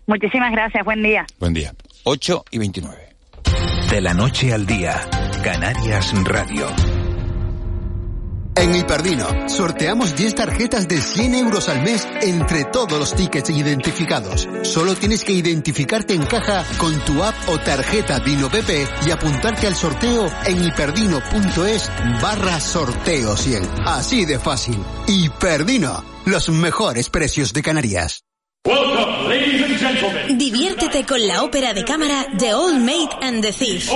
Muchísimas 0.05 0.51
gracias, 0.51 0.83
buen 0.83 1.01
día. 1.01 1.25
Buen 1.39 1.53
día. 1.53 1.71
8 2.03 2.45
y 2.51 2.57
29. 2.59 2.97
De 3.89 4.01
la 4.01 4.13
noche 4.13 4.53
al 4.53 4.65
día, 4.65 4.95
Canarias 5.43 6.13
Radio. 6.25 6.67
En 8.55 8.75
Hiperdino, 8.75 9.49
sorteamos 9.49 10.15
10 10.15 10.35
tarjetas 10.35 10.87
de 10.87 11.01
100 11.01 11.35
euros 11.35 11.69
al 11.69 11.83
mes 11.83 12.07
entre 12.21 12.65
todos 12.65 12.99
los 12.99 13.15
tickets 13.15 13.49
identificados. 13.49 14.47
Solo 14.63 14.95
tienes 14.95 15.23
que 15.23 15.33
identificarte 15.33 16.13
en 16.13 16.25
caja 16.25 16.65
con 16.77 16.97
tu 17.05 17.23
app 17.23 17.35
o 17.49 17.57
tarjeta 17.59 18.19
Dino 18.19 18.49
PP 18.49 18.87
y 19.07 19.11
apuntarte 19.11 19.67
al 19.67 19.75
sorteo 19.75 20.27
en 20.45 20.63
hiperdino.es 20.63 21.91
barra 22.21 22.59
sorteo 22.59 23.35
100. 23.35 23.63
Así 23.85 24.25
de 24.25 24.39
fácil. 24.39 24.79
Hiperdino, 25.07 26.03
los 26.25 26.49
mejores 26.49 27.09
precios 27.09 27.53
de 27.53 27.61
Canarias. 27.61 28.23
Diviértete 30.29 31.05
con 31.05 31.25
la 31.27 31.43
ópera 31.43 31.73
de 31.73 31.83
cámara 31.83 32.25
The 32.37 32.53
Old 32.53 32.79
Maid 32.79 33.09
and 33.21 33.41
the 33.41 33.51
Thief. 33.51 33.91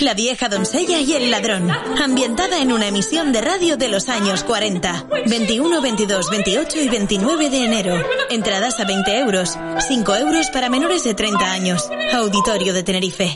La 0.00 0.14
vieja 0.14 0.48
doncella 0.48 1.00
y 1.00 1.12
el 1.12 1.30
ladrón. 1.30 1.70
Ambientada 1.70 2.60
en 2.60 2.72
una 2.72 2.88
emisión 2.88 3.32
de 3.32 3.42
radio 3.42 3.76
de 3.76 3.88
los 3.88 4.08
años 4.08 4.42
40. 4.44 5.06
21, 5.26 5.80
22, 5.82 6.30
28 6.30 6.80
y 6.80 6.88
29 6.88 7.50
de 7.50 7.64
enero. 7.64 8.02
Entradas 8.30 8.80
a 8.80 8.84
20 8.84 9.18
euros. 9.18 9.58
5 9.86 10.16
euros 10.16 10.50
para 10.50 10.70
menores 10.70 11.04
de 11.04 11.14
30 11.14 11.52
años. 11.52 11.90
Auditorio 12.14 12.72
de 12.72 12.82
Tenerife. 12.82 13.34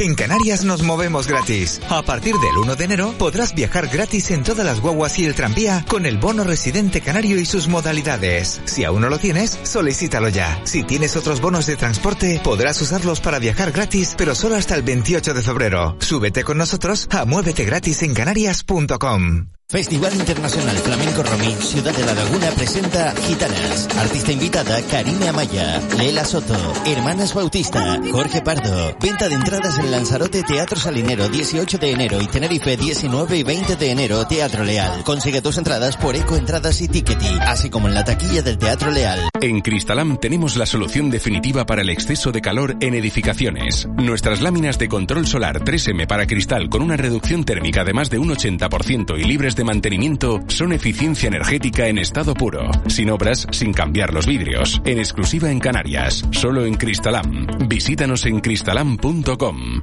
En 0.00 0.14
Canarias 0.14 0.64
nos 0.64 0.82
movemos 0.82 1.28
gratis. 1.28 1.78
A 1.90 2.00
partir 2.00 2.34
del 2.36 2.56
1 2.56 2.74
de 2.74 2.84
enero 2.84 3.14
podrás 3.18 3.54
viajar 3.54 3.88
gratis 3.88 4.30
en 4.30 4.42
todas 4.42 4.64
las 4.64 4.80
guaguas 4.80 5.18
y 5.18 5.26
el 5.26 5.34
tranvía 5.34 5.84
con 5.86 6.06
el 6.06 6.16
bono 6.16 6.42
residente 6.42 7.02
canario 7.02 7.38
y 7.38 7.44
sus 7.44 7.68
modalidades. 7.68 8.62
Si 8.64 8.82
aún 8.84 9.02
no 9.02 9.10
lo 9.10 9.18
tienes, 9.18 9.58
solicítalo 9.62 10.30
ya. 10.30 10.58
Si 10.64 10.84
tienes 10.84 11.16
otros 11.16 11.42
bonos 11.42 11.66
de 11.66 11.76
transporte, 11.76 12.40
podrás 12.42 12.80
usarlos 12.80 13.20
para 13.20 13.38
viajar 13.38 13.72
gratis, 13.72 14.14
pero 14.16 14.34
solo 14.34 14.56
hasta 14.56 14.74
el 14.74 14.82
28 14.82 15.34
de 15.34 15.42
febrero. 15.42 15.96
Súbete 15.98 16.44
con 16.44 16.56
nosotros 16.56 17.06
a 17.10 17.26
muévete 17.26 17.66
gratis 17.66 18.02
en 18.02 18.14
canarias.com. 18.14 19.59
Festival 19.70 20.12
Internacional 20.16 20.76
Flamenco 20.78 21.22
Romí, 21.22 21.54
Ciudad 21.60 21.94
de 21.94 22.04
la 22.04 22.12
Laguna 22.12 22.50
presenta 22.56 23.14
Gitanas. 23.14 23.88
Artista 23.98 24.32
invitada 24.32 24.82
Karine 24.90 25.28
Amaya, 25.28 25.80
Lela 25.96 26.24
Soto, 26.24 26.56
Hermanas 26.86 27.32
Bautista, 27.34 28.00
Jorge 28.10 28.42
Pardo. 28.42 28.96
Venta 29.00 29.28
de 29.28 29.36
entradas 29.36 29.78
en 29.78 29.92
Lanzarote 29.92 30.42
Teatro 30.42 30.76
Salinero 30.76 31.28
18 31.28 31.78
de 31.78 31.92
enero 31.92 32.20
y 32.20 32.26
Tenerife 32.26 32.76
19 32.76 33.36
y 33.36 33.42
20 33.44 33.76
de 33.76 33.90
enero 33.92 34.26
Teatro 34.26 34.64
Leal. 34.64 35.04
Consigue 35.04 35.40
tus 35.40 35.56
entradas 35.56 35.96
por 35.96 36.16
Eco 36.16 36.34
Entradas 36.34 36.80
y 36.80 36.88
Tickety, 36.88 37.38
así 37.42 37.70
como 37.70 37.86
en 37.86 37.94
la 37.94 38.02
taquilla 38.02 38.42
del 38.42 38.58
Teatro 38.58 38.90
Leal. 38.90 39.28
En 39.40 39.60
Cristalam 39.60 40.16
tenemos 40.16 40.56
la 40.56 40.66
solución 40.66 41.10
definitiva 41.10 41.64
para 41.64 41.82
el 41.82 41.90
exceso 41.90 42.32
de 42.32 42.40
calor 42.40 42.76
en 42.80 42.94
edificaciones. 42.94 43.86
Nuestras 43.86 44.40
láminas 44.40 44.80
de 44.80 44.88
control 44.88 45.28
solar 45.28 45.60
3M 45.60 46.08
para 46.08 46.26
cristal 46.26 46.68
con 46.68 46.82
una 46.82 46.96
reducción 46.96 47.44
térmica 47.44 47.84
de 47.84 47.92
más 47.92 48.10
de 48.10 48.18
un 48.18 48.30
80% 48.30 49.16
y 49.16 49.22
libres 49.22 49.54
de 49.54 49.59
de 49.60 49.64
mantenimiento 49.64 50.40
son 50.48 50.72
eficiencia 50.72 51.28
energética 51.28 51.86
en 51.88 51.98
estado 51.98 52.32
puro, 52.32 52.70
sin 52.88 53.10
obras, 53.10 53.46
sin 53.50 53.74
cambiar 53.74 54.14
los 54.14 54.26
vidrios, 54.26 54.80
en 54.86 54.98
exclusiva 54.98 55.50
en 55.50 55.60
Canarias, 55.60 56.24
solo 56.30 56.64
en 56.64 56.76
Cristalam. 56.76 57.46
Visítanos 57.68 58.24
en 58.24 58.40
cristalam.com. 58.40 59.82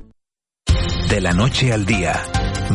De 1.10 1.22
la 1.22 1.34
noche 1.34 1.72
al 1.72 1.86
día, 1.86 2.24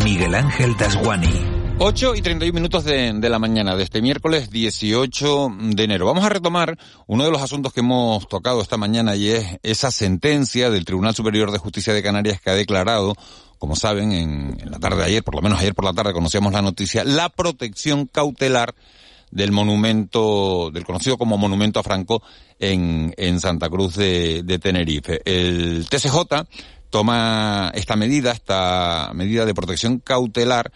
Miguel 0.05 0.37
Ángel 0.37 0.77
Dasguani. 0.77 1.62
8 1.85 2.15
y 2.15 2.23
31 2.23 2.55
minutos 2.55 2.85
de, 2.85 3.13
de, 3.13 3.29
la 3.29 3.41
mañana 3.41 3.75
de 3.75 3.83
este 3.83 4.01
miércoles 4.01 4.51
18 4.51 5.49
de 5.75 5.83
enero. 5.83 6.07
Vamos 6.07 6.25
a 6.25 6.29
retomar 6.29 6.79
uno 7.09 7.25
de 7.25 7.33
los 7.33 7.43
asuntos 7.43 7.73
que 7.73 7.81
hemos 7.81 8.29
tocado 8.29 8.63
esta 8.63 8.77
mañana 8.77 9.17
y 9.17 9.31
es 9.31 9.59
esa 9.65 9.91
sentencia 9.91 10.71
del 10.71 10.85
Tribunal 10.85 11.13
Superior 11.13 11.51
de 11.51 11.59
Justicia 11.59 11.93
de 11.93 12.01
Canarias 12.01 12.41
que 12.41 12.51
ha 12.51 12.55
declarado 12.55 13.15
como 13.59 13.75
saben, 13.75 14.13
en, 14.13 14.59
la 14.71 14.79
tarde 14.79 14.99
de 14.99 15.05
ayer, 15.05 15.25
por 15.25 15.35
lo 15.35 15.43
menos 15.43 15.61
ayer 15.61 15.75
por 15.75 15.85
la 15.85 15.93
tarde 15.93 16.13
conocíamos 16.13 16.53
la 16.53 16.63
noticia, 16.63 17.03
la 17.03 17.29
protección 17.29 18.07
cautelar 18.07 18.75
del 19.33 19.51
monumento, 19.51 20.71
del 20.73 20.85
conocido 20.85 21.19
como 21.19 21.39
Monumento 21.39 21.81
a 21.81 21.83
Franco 21.83 22.23
en, 22.61 23.15
en 23.17 23.41
Santa 23.41 23.69
Cruz 23.69 23.97
de, 23.97 24.59
Tenerife. 24.61 25.21
El 25.25 25.87
TCJ 25.89 26.45
toma 26.91 27.73
esta 27.75 27.97
medida, 27.97 28.31
esta 28.31 29.13
medida 29.15 29.47
de 29.47 29.55
protección 29.55 29.99
cautelar, 29.99 30.73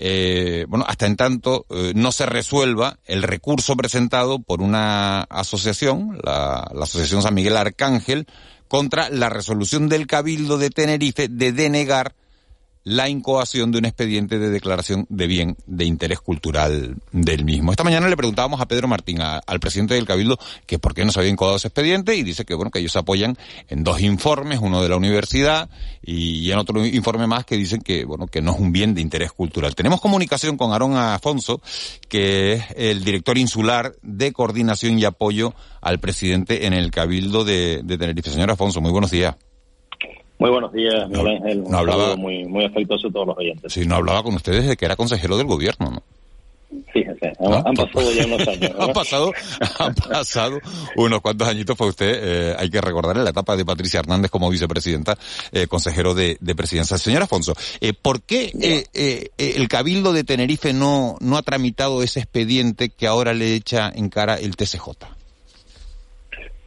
eh, 0.00 0.64
bueno, 0.68 0.84
hasta 0.86 1.06
en 1.06 1.16
tanto 1.16 1.66
eh, 1.70 1.92
no 1.94 2.12
se 2.12 2.24
resuelva 2.24 2.98
el 3.04 3.22
recurso 3.22 3.76
presentado 3.76 4.38
por 4.38 4.62
una 4.62 5.22
asociación, 5.22 6.18
la, 6.22 6.70
la 6.72 6.84
Asociación 6.84 7.22
San 7.22 7.34
Miguel 7.34 7.56
Arcángel, 7.56 8.26
contra 8.68 9.10
la 9.10 9.28
resolución 9.28 9.88
del 9.88 10.06
Cabildo 10.06 10.56
de 10.58 10.70
Tenerife 10.70 11.28
de 11.28 11.52
denegar 11.52 12.14
la 12.88 13.10
incoación 13.10 13.70
de 13.70 13.78
un 13.78 13.84
expediente 13.84 14.38
de 14.38 14.48
declaración 14.48 15.04
de 15.10 15.26
bien 15.26 15.56
de 15.66 15.84
interés 15.84 16.20
cultural 16.20 16.96
del 17.12 17.44
mismo. 17.44 17.70
Esta 17.70 17.84
mañana 17.84 18.08
le 18.08 18.16
preguntábamos 18.16 18.62
a 18.62 18.66
Pedro 18.66 18.88
Martín, 18.88 19.20
al 19.20 19.60
presidente 19.60 19.92
del 19.92 20.06
Cabildo, 20.06 20.38
que 20.66 20.78
por 20.78 20.94
qué 20.94 21.04
no 21.04 21.12
se 21.12 21.20
había 21.20 21.30
incoado 21.30 21.56
ese 21.56 21.68
expediente 21.68 22.16
y 22.16 22.22
dice 22.22 22.46
que 22.46 22.54
bueno 22.54 22.70
que 22.70 22.78
ellos 22.78 22.96
apoyan 22.96 23.36
en 23.68 23.84
dos 23.84 24.00
informes, 24.00 24.60
uno 24.62 24.82
de 24.82 24.88
la 24.88 24.96
universidad 24.96 25.68
y 26.02 26.50
en 26.50 26.58
otro 26.58 26.84
informe 26.86 27.26
más 27.26 27.44
que 27.44 27.56
dicen 27.56 27.82
que 27.82 28.06
bueno 28.06 28.26
que 28.26 28.40
no 28.40 28.52
es 28.52 28.58
un 28.58 28.72
bien 28.72 28.94
de 28.94 29.02
interés 29.02 29.32
cultural. 29.32 29.74
Tenemos 29.74 30.00
comunicación 30.00 30.56
con 30.56 30.72
Aarón 30.72 30.96
Afonso, 30.96 31.60
que 32.08 32.54
es 32.54 32.64
el 32.74 33.04
director 33.04 33.36
insular 33.36 33.96
de 34.00 34.32
coordinación 34.32 34.98
y 34.98 35.04
apoyo 35.04 35.54
al 35.82 36.00
presidente 36.00 36.64
en 36.64 36.72
el 36.72 36.90
Cabildo 36.90 37.44
de, 37.44 37.82
de 37.84 37.98
Tenerife. 37.98 38.30
Señor 38.30 38.50
Afonso, 38.50 38.80
muy 38.80 38.92
buenos 38.92 39.10
días. 39.10 39.36
Muy 40.38 40.50
buenos 40.50 40.72
días, 40.72 41.08
Miguel 41.08 41.28
Ángel. 41.28 41.64
No 41.64 41.78
hablaba, 41.78 42.16
muy, 42.16 42.44
muy 42.44 42.64
afectuoso 42.64 43.08
a 43.08 43.10
todos 43.10 43.26
los 43.28 43.38
oyentes. 43.38 43.72
Sí, 43.72 43.86
no 43.86 43.96
hablaba 43.96 44.22
con 44.22 44.34
ustedes 44.34 44.62
desde 44.62 44.76
que 44.76 44.84
era 44.84 44.96
consejero 44.96 45.36
del 45.36 45.46
gobierno, 45.46 45.90
¿no? 45.90 46.02
Fíjense, 46.92 47.32
han, 47.40 47.74
pasado 47.74 48.12
ya 48.12 48.26
unos 48.26 48.46
años. 48.46 48.72
han, 48.78 48.92
pasado, 48.92 49.32
han 49.78 49.94
pasado 49.94 50.58
unos 50.96 51.20
cuantos 51.22 51.48
añitos 51.48 51.76
fue 51.76 51.88
usted, 51.88 52.12
eh, 52.12 52.56
hay 52.58 52.68
que 52.68 52.80
recordar 52.80 53.16
en 53.16 53.24
la 53.24 53.30
etapa 53.30 53.56
de 53.56 53.64
Patricia 53.64 54.00
Hernández 54.00 54.30
como 54.30 54.50
vicepresidenta, 54.50 55.16
eh, 55.52 55.66
consejero 55.66 56.14
de, 56.14 56.36
de, 56.40 56.54
presidencia. 56.54 56.98
Señor 56.98 57.22
Afonso, 57.22 57.54
eh, 57.80 57.94
¿por 57.94 58.20
qué 58.20 58.52
eh, 58.60 58.84
eh, 58.92 59.30
el 59.38 59.66
Cabildo 59.68 60.12
de 60.12 60.24
Tenerife 60.24 60.74
no, 60.74 61.16
no 61.20 61.38
ha 61.38 61.42
tramitado 61.42 62.02
ese 62.02 62.20
expediente 62.20 62.90
que 62.90 63.06
ahora 63.06 63.32
le 63.32 63.54
echa 63.54 63.90
en 63.94 64.10
cara 64.10 64.34
el 64.34 64.56
TCJ? 64.56 65.17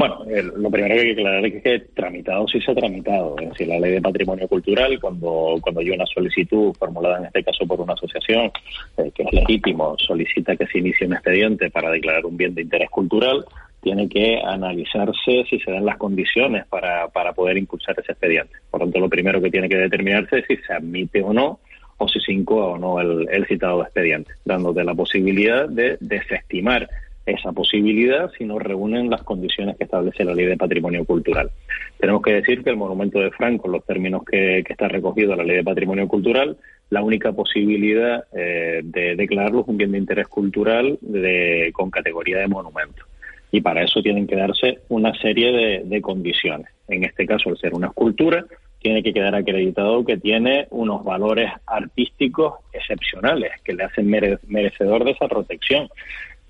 Bueno, 0.01 0.25
lo 0.57 0.71
primero 0.71 0.95
que 0.95 1.01
hay 1.01 1.05
que 1.13 1.21
aclarar 1.21 1.45
es 1.45 1.61
que 1.61 1.79
tramitado 1.93 2.47
sí 2.47 2.59
se 2.59 2.71
ha 2.71 2.73
tramitado. 2.75 3.35
Es 3.39 3.49
decir, 3.49 3.67
la 3.67 3.79
ley 3.79 3.91
de 3.91 4.01
patrimonio 4.01 4.47
cultural, 4.47 4.99
cuando, 4.99 5.59
cuando 5.61 5.79
hay 5.79 5.91
una 5.91 6.07
solicitud 6.07 6.73
formulada 6.73 7.19
en 7.19 7.25
este 7.25 7.43
caso 7.43 7.67
por 7.67 7.79
una 7.79 7.93
asociación, 7.93 8.51
eh, 8.97 9.11
que 9.13 9.21
es 9.21 9.31
legítimo, 9.31 9.95
solicita 9.99 10.55
que 10.55 10.65
se 10.65 10.79
inicie 10.79 11.05
un 11.05 11.13
expediente 11.13 11.69
para 11.69 11.91
declarar 11.91 12.25
un 12.25 12.35
bien 12.35 12.55
de 12.55 12.63
interés 12.63 12.89
cultural, 12.89 13.45
tiene 13.83 14.09
que 14.09 14.41
analizarse 14.43 15.43
si 15.47 15.59
se 15.59 15.71
dan 15.71 15.85
las 15.85 15.97
condiciones 15.97 16.65
para, 16.65 17.07
para 17.09 17.33
poder 17.33 17.59
impulsar 17.59 17.95
ese 17.99 18.13
expediente. 18.13 18.55
Por 18.71 18.79
lo 18.79 18.87
tanto, 18.87 19.01
lo 19.01 19.09
primero 19.09 19.39
que 19.39 19.51
tiene 19.51 19.69
que 19.69 19.77
determinarse 19.77 20.39
es 20.39 20.45
si 20.47 20.57
se 20.65 20.73
admite 20.73 21.21
o 21.21 21.31
no 21.31 21.59
o 21.97 22.07
si 22.07 22.19
se 22.21 22.33
incoa 22.33 22.69
o 22.69 22.77
no 22.79 22.99
el, 22.99 23.29
el 23.29 23.45
citado 23.45 23.83
expediente, 23.83 24.31
dándote 24.45 24.83
la 24.83 24.95
posibilidad 24.95 25.69
de 25.69 25.97
desestimar 25.99 26.89
esa 27.25 27.51
posibilidad 27.51 28.31
si 28.37 28.45
no 28.45 28.59
reúnen 28.59 29.09
las 29.09 29.23
condiciones 29.23 29.77
que 29.77 29.83
establece 29.83 30.23
la 30.23 30.33
ley 30.33 30.45
de 30.45 30.57
patrimonio 30.57 31.05
cultural. 31.05 31.51
Tenemos 31.99 32.21
que 32.21 32.33
decir 32.33 32.63
que 32.63 32.71
el 32.71 32.77
monumento 32.77 33.19
de 33.19 33.31
Franco, 33.31 33.67
los 33.67 33.85
términos 33.85 34.23
que, 34.23 34.59
está 34.59 34.87
recogido 34.87 35.33
en 35.33 35.37
la 35.37 35.43
ley 35.43 35.57
de 35.57 35.63
patrimonio 35.63 36.07
cultural, 36.07 36.57
la 36.89 37.03
única 37.03 37.31
posibilidad 37.31 38.25
eh, 38.33 38.81
de 38.83 39.15
declararlo 39.15 39.61
es 39.61 39.67
un 39.67 39.77
bien 39.77 39.91
de 39.91 39.99
interés 39.99 40.27
cultural 40.27 40.97
de, 41.01 41.71
con 41.73 41.91
categoría 41.91 42.39
de 42.39 42.47
monumento. 42.47 43.05
Y 43.51 43.61
para 43.61 43.83
eso 43.83 44.01
tienen 44.01 44.27
que 44.27 44.35
darse 44.35 44.79
una 44.89 45.13
serie 45.15 45.81
de 45.83 46.01
condiciones. 46.01 46.67
En 46.87 47.03
este 47.03 47.25
caso, 47.25 47.49
al 47.49 47.57
ser 47.57 47.73
una 47.73 47.87
escultura, 47.87 48.45
tiene 48.81 49.03
que 49.03 49.13
quedar 49.13 49.35
acreditado 49.35 50.03
que 50.03 50.17
tiene 50.17 50.67
unos 50.71 51.03
valores 51.03 51.51
artísticos 51.67 52.55
excepcionales 52.73 53.51
que 53.63 53.73
le 53.73 53.83
hacen 53.83 54.09
merecedor 54.09 55.05
de 55.05 55.11
esa 55.11 55.27
protección. 55.27 55.87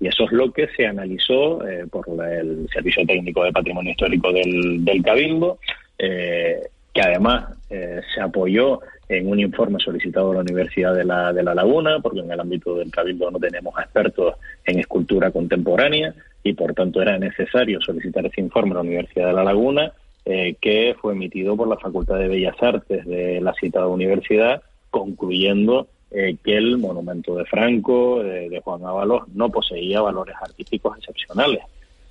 Y 0.02 0.08
eso 0.08 0.24
es 0.24 0.32
lo 0.32 0.52
que 0.52 0.66
se 0.76 0.84
analizó 0.84 1.64
eh, 1.64 1.86
por 1.88 2.04
el 2.28 2.68
Servicio 2.72 3.06
Técnico 3.06 3.44
de 3.44 3.52
Patrimonio 3.52 3.92
Histórico 3.92 4.32
del, 4.32 5.00
Cabildo, 5.04 5.58
eh, 5.96 6.60
que 6.92 7.00
además 7.00 7.56
eh, 7.70 8.00
se 8.12 8.20
apoyó 8.20 8.80
en 9.08 9.28
un 9.28 9.38
informe 9.38 9.78
solicitado 9.78 10.32
a 10.32 10.34
la 10.34 10.40
Universidad 10.40 10.92
de 10.92 11.04
la, 11.04 11.32
de 11.32 11.44
la 11.44 11.54
Laguna, 11.54 12.00
porque 12.02 12.18
en 12.18 12.32
el 12.32 12.40
ámbito 12.40 12.74
del 12.78 12.90
Cabildo 12.90 13.30
no 13.30 13.38
tenemos 13.38 13.78
expertos 13.78 14.34
en 14.64 14.80
escultura 14.80 15.30
contemporánea 15.30 16.12
y 16.42 16.54
por 16.54 16.74
tanto 16.74 17.00
era 17.00 17.16
necesario 17.16 17.80
solicitar 17.80 18.26
ese 18.26 18.40
informe 18.40 18.72
a 18.72 18.74
la 18.74 18.80
Universidad 18.80 19.28
de 19.28 19.34
La 19.34 19.44
Laguna, 19.44 19.92
eh, 20.24 20.56
que 20.60 20.96
fue 21.00 21.12
emitido 21.12 21.56
por 21.56 21.68
la 21.68 21.76
Facultad 21.76 22.18
de 22.18 22.26
Bellas 22.26 22.60
Artes 22.60 23.06
de 23.06 23.40
la 23.40 23.54
citada 23.54 23.86
universidad, 23.86 24.62
concluyendo 24.90 25.86
eh, 26.14 26.36
que 26.44 26.56
el 26.56 26.78
monumento 26.78 27.34
de 27.36 27.44
Franco, 27.46 28.22
de 28.22 28.60
Juan 28.62 28.84
Ábalos, 28.84 29.22
no 29.34 29.48
poseía 29.50 30.00
valores 30.00 30.36
artísticos 30.40 30.98
excepcionales. 30.98 31.62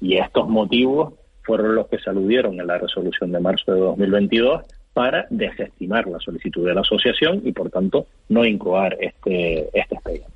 Y 0.02 0.18
estos 0.18 0.50
motivos 0.50 1.14
fueron 1.44 1.76
los 1.76 1.88
que 1.88 2.00
se 2.00 2.10
en 2.10 2.68
la 2.68 2.78
resolución 2.78 3.32
de 3.32 3.40
marzo 3.40 3.74
de 3.74 3.80
2022 3.80 4.62
para 4.94 5.26
desestimar 5.30 6.08
la 6.08 6.20
solicitud 6.20 6.66
de 6.66 6.74
la 6.74 6.82
asociación 6.82 7.42
y, 7.46 7.52
por 7.52 7.70
tanto, 7.70 8.08
no 8.30 8.46
incoar 8.46 8.98
este, 9.00 9.70
este 9.74 9.96
expediente. 9.96 10.32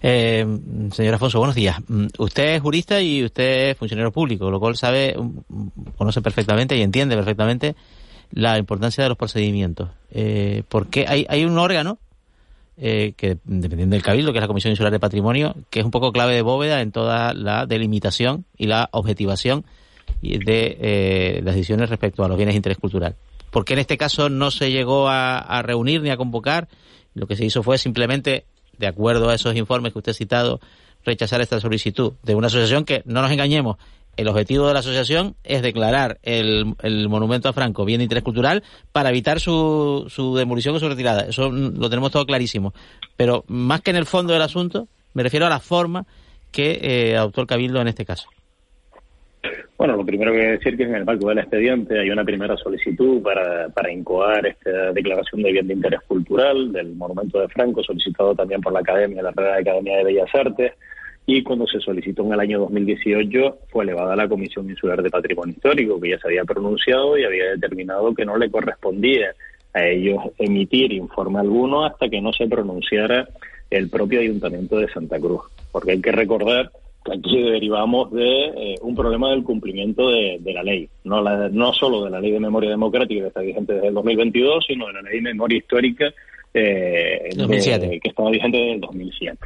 Eh, 0.00 0.46
señor 0.92 1.14
Afonso, 1.14 1.38
buenos 1.38 1.56
días. 1.56 1.76
Mm, 1.88 2.06
usted 2.18 2.54
es 2.54 2.60
jurista 2.60 3.00
y 3.00 3.24
usted 3.24 3.70
es 3.70 3.76
funcionario 3.76 4.12
público, 4.12 4.50
lo 4.50 4.60
cual 4.60 4.76
sabe, 4.76 5.14
mm, 5.16 5.92
conoce 5.96 6.22
perfectamente 6.22 6.76
y 6.76 6.82
entiende 6.82 7.16
perfectamente 7.16 7.74
la 8.30 8.58
importancia 8.58 9.02
de 9.02 9.08
los 9.08 9.18
procedimientos. 9.18 9.88
Eh, 10.10 10.62
porque 10.68 11.06
hay 11.06 11.44
un 11.44 11.58
órgano 11.58 11.98
eh, 12.80 13.14
que, 13.16 13.38
dependiendo 13.44 13.94
del 13.94 14.02
Cabildo, 14.02 14.32
que 14.32 14.38
es 14.38 14.42
la 14.42 14.48
Comisión 14.48 14.70
Insular 14.70 14.92
de 14.92 15.00
Patrimonio, 15.00 15.56
que 15.70 15.80
es 15.80 15.84
un 15.84 15.90
poco 15.90 16.12
clave 16.12 16.34
de 16.34 16.42
bóveda 16.42 16.80
en 16.80 16.92
toda 16.92 17.34
la 17.34 17.66
delimitación 17.66 18.44
y 18.56 18.66
la 18.66 18.88
objetivación 18.92 19.64
de 20.22 20.76
eh, 20.80 21.40
las 21.44 21.54
decisiones 21.54 21.90
respecto 21.90 22.24
a 22.24 22.28
los 22.28 22.36
bienes 22.36 22.54
de 22.54 22.58
interés 22.58 22.78
cultural. 22.78 23.16
Porque 23.50 23.72
en 23.72 23.78
este 23.80 23.96
caso 23.96 24.28
no 24.28 24.50
se 24.50 24.70
llegó 24.70 25.08
a, 25.08 25.62
reunir 25.62 26.02
ni 26.02 26.10
a 26.10 26.16
convocar? 26.16 26.68
Lo 27.14 27.26
que 27.26 27.36
se 27.36 27.44
hizo 27.44 27.62
fue 27.62 27.78
simplemente, 27.78 28.44
de 28.78 28.86
acuerdo 28.86 29.28
a 29.28 29.34
esos 29.34 29.56
informes 29.56 29.92
que 29.92 29.98
usted 29.98 30.12
ha 30.12 30.14
citado, 30.14 30.60
rechazar 31.04 31.40
esta 31.40 31.60
solicitud 31.60 32.12
de 32.22 32.34
una 32.34 32.48
asociación 32.48 32.84
que, 32.84 33.02
no 33.06 33.22
nos 33.22 33.30
engañemos, 33.30 33.76
el 34.18 34.26
objetivo 34.26 34.66
de 34.66 34.74
la 34.74 34.80
asociación 34.80 35.36
es 35.44 35.62
declarar 35.62 36.18
el, 36.22 36.74
monumento 37.08 37.48
a 37.48 37.52
Franco 37.52 37.84
bien 37.84 37.98
de 37.98 38.04
interés 38.04 38.24
cultural 38.24 38.64
para 38.90 39.10
evitar 39.10 39.38
su, 39.38 40.06
su 40.08 40.34
demolición 40.36 40.74
o 40.74 40.80
su 40.80 40.88
retirada. 40.88 41.26
Eso 41.28 41.50
lo 41.50 41.88
tenemos 41.88 42.10
todo 42.10 42.26
clarísimo. 42.26 42.74
Pero 43.16 43.44
más 43.46 43.80
que 43.80 43.90
en 43.90 43.96
el 43.96 44.06
fondo 44.06 44.32
del 44.32 44.42
asunto, 44.42 44.88
me 45.14 45.22
refiero 45.22 45.46
a 45.46 45.48
la 45.48 45.60
forma 45.60 46.04
que 46.50 46.78
eh, 46.82 47.16
adoptó 47.16 47.42
el 47.42 47.46
Cabildo 47.46 47.80
en 47.80 47.86
este 47.86 48.04
caso. 48.04 48.28
Bueno, 49.76 49.96
lo 49.96 50.04
primero 50.04 50.32
que 50.32 50.38
decir 50.38 50.76
que 50.76 50.82
en 50.82 50.96
el 50.96 51.04
marco 51.04 51.28
del 51.28 51.38
expediente 51.38 52.00
hay 52.00 52.10
una 52.10 52.24
primera 52.24 52.56
solicitud 52.56 53.22
para, 53.22 53.68
para 53.68 53.92
incoar 53.92 54.44
esta 54.44 54.90
declaración 54.92 55.42
de 55.42 55.52
bien 55.52 55.68
de 55.68 55.74
interés 55.74 56.00
cultural 56.08 56.72
del 56.72 56.96
monumento 56.96 57.38
de 57.38 57.48
Franco, 57.48 57.84
solicitado 57.84 58.34
también 58.34 58.60
por 58.60 58.72
la 58.72 58.80
Academia, 58.80 59.22
la 59.22 59.30
Real 59.30 59.60
Academia 59.60 59.98
de 59.98 60.04
Bellas 60.04 60.34
Artes, 60.34 60.72
y 61.30 61.42
cuando 61.42 61.66
se 61.66 61.78
solicitó 61.78 62.24
en 62.24 62.32
el 62.32 62.40
año 62.40 62.60
2018 62.60 63.58
fue 63.68 63.84
elevada 63.84 64.14
a 64.14 64.16
la 64.16 64.26
Comisión 64.26 64.70
Insular 64.70 65.02
de 65.02 65.10
Patrimonio 65.10 65.54
Histórico, 65.54 66.00
que 66.00 66.08
ya 66.08 66.18
se 66.18 66.28
había 66.28 66.42
pronunciado 66.42 67.18
y 67.18 67.24
había 67.24 67.50
determinado 67.50 68.14
que 68.14 68.24
no 68.24 68.38
le 68.38 68.50
correspondía 68.50 69.34
a 69.74 69.86
ellos 69.86 70.22
emitir 70.38 70.90
informe 70.90 71.40
alguno 71.40 71.84
hasta 71.84 72.08
que 72.08 72.22
no 72.22 72.32
se 72.32 72.48
pronunciara 72.48 73.28
el 73.68 73.90
propio 73.90 74.20
Ayuntamiento 74.20 74.78
de 74.78 74.88
Santa 74.88 75.20
Cruz. 75.20 75.42
Porque 75.70 75.92
hay 75.92 76.00
que 76.00 76.12
recordar 76.12 76.72
aquí 77.12 77.42
derivamos 77.42 78.10
de 78.10 78.44
eh, 78.46 78.74
un 78.80 78.96
problema 78.96 79.28
del 79.30 79.44
cumplimiento 79.44 80.08
de, 80.08 80.40
la 80.46 80.62
ley, 80.62 80.88
no, 81.04 81.22
no 81.22 81.72
solo 81.74 82.04
de 82.04 82.10
la 82.10 82.20
ley 82.20 82.30
de 82.30 82.40
memoria 82.40 82.70
democrática 82.70 83.20
que 83.20 83.28
está 83.28 83.40
vigente 83.40 83.74
desde 83.74 83.88
el 83.88 83.94
2022, 83.94 84.64
sino 84.66 84.86
de 84.86 84.94
la 84.94 85.02
ley 85.02 85.16
de 85.16 85.22
memoria 85.22 85.58
histórica 85.58 86.10
eh, 86.54 87.28
que 88.02 88.08
estaba 88.08 88.30
vigente 88.30 88.56
desde 88.56 88.72
el 88.72 88.80
2007. 88.80 89.38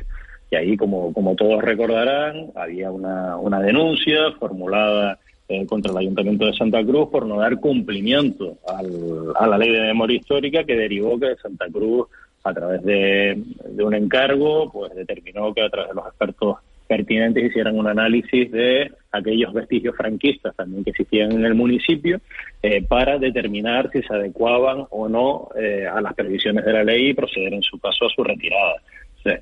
Y 0.53 0.57
ahí, 0.57 0.77
como, 0.77 1.35
todos 1.35 1.63
recordarán, 1.63 2.51
había 2.55 2.91
una, 2.91 3.39
una 3.39 3.59
denuncia 3.61 4.33
formulada 4.39 5.19
eh, 5.49 5.65
contra 5.65 5.93
el 5.93 5.97
Ayuntamiento 5.97 6.45
de 6.45 6.53
Santa 6.53 6.85
Cruz 6.85 7.09
por 7.09 7.25
no 7.25 7.39
dar 7.39 7.59
cumplimiento 7.59 8.59
a 8.67 9.47
la 9.47 9.57
ley 9.57 9.73
de 9.73 9.81
memoria 9.81 10.19
histórica 10.19 10.63
que 10.65 10.77
derivó 10.77 11.19
que 11.19 11.37
Santa 11.37 11.69
Cruz, 11.73 12.07
a 12.45 12.53
través 12.53 12.83
de, 12.83 13.43
de 13.65 13.83
un 13.83 13.95
encargo, 13.95 14.71
pues 14.71 14.95
determinó 14.95 15.55
que 15.55 15.63
a 15.63 15.71
través 15.71 15.89
de 15.89 15.95
los 15.95 16.07
expertos 16.07 16.59
pertinentes 16.87 17.45
hicieran 17.45 17.79
un 17.79 17.87
análisis 17.87 18.53
de 18.53 18.93
aquellos 19.11 19.55
vestigios 19.55 19.97
franquistas 19.97 20.55
también 20.55 20.85
que 20.85 20.91
existían 20.91 21.33
en 21.33 21.47
el 21.47 21.55
municipio 21.55 22.21
eh, 22.63 22.83
para 22.87 23.19
determinar 23.19 23.89
si 23.91 24.03
se 24.03 24.13
adecuaban 24.13 24.85
o 24.91 25.09
no 25.09 25.49
eh, 25.57 25.87
a 25.87 26.03
las 26.03 26.13
previsiones 26.13 26.63
de 26.63 26.73
la 26.75 26.85
ley 26.85 27.09
y 27.09 27.15
proceder 27.15 27.55
en 27.55 27.63
su 27.63 27.79
caso 27.79 28.05
a 28.05 28.11
su 28.11 28.23
retirada. 28.23 28.75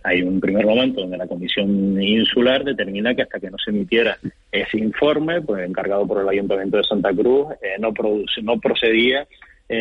Hay 0.03 0.22
un 0.22 0.41
primer 0.41 0.66
momento 0.66 1.01
donde 1.01 1.16
la 1.16 1.26
Comisión 1.26 2.01
Insular 2.01 2.64
determina 2.64 3.14
que 3.14 3.22
hasta 3.22 3.41
que 3.41 3.51
no 3.51 3.57
se 3.59 3.70
emitiera 3.70 4.18
ese 4.53 4.78
informe, 4.78 5.41
pues 5.41 5.66
encargado 5.66 6.07
por 6.07 6.20
el 6.22 6.28
Ayuntamiento 6.28 6.76
de 6.76 6.85
Santa 6.85 7.12
Cruz, 7.12 7.49
eh, 7.62 7.76
no, 7.78 7.93
produce, 7.93 8.43
no 8.43 8.59
procedía 8.59 9.26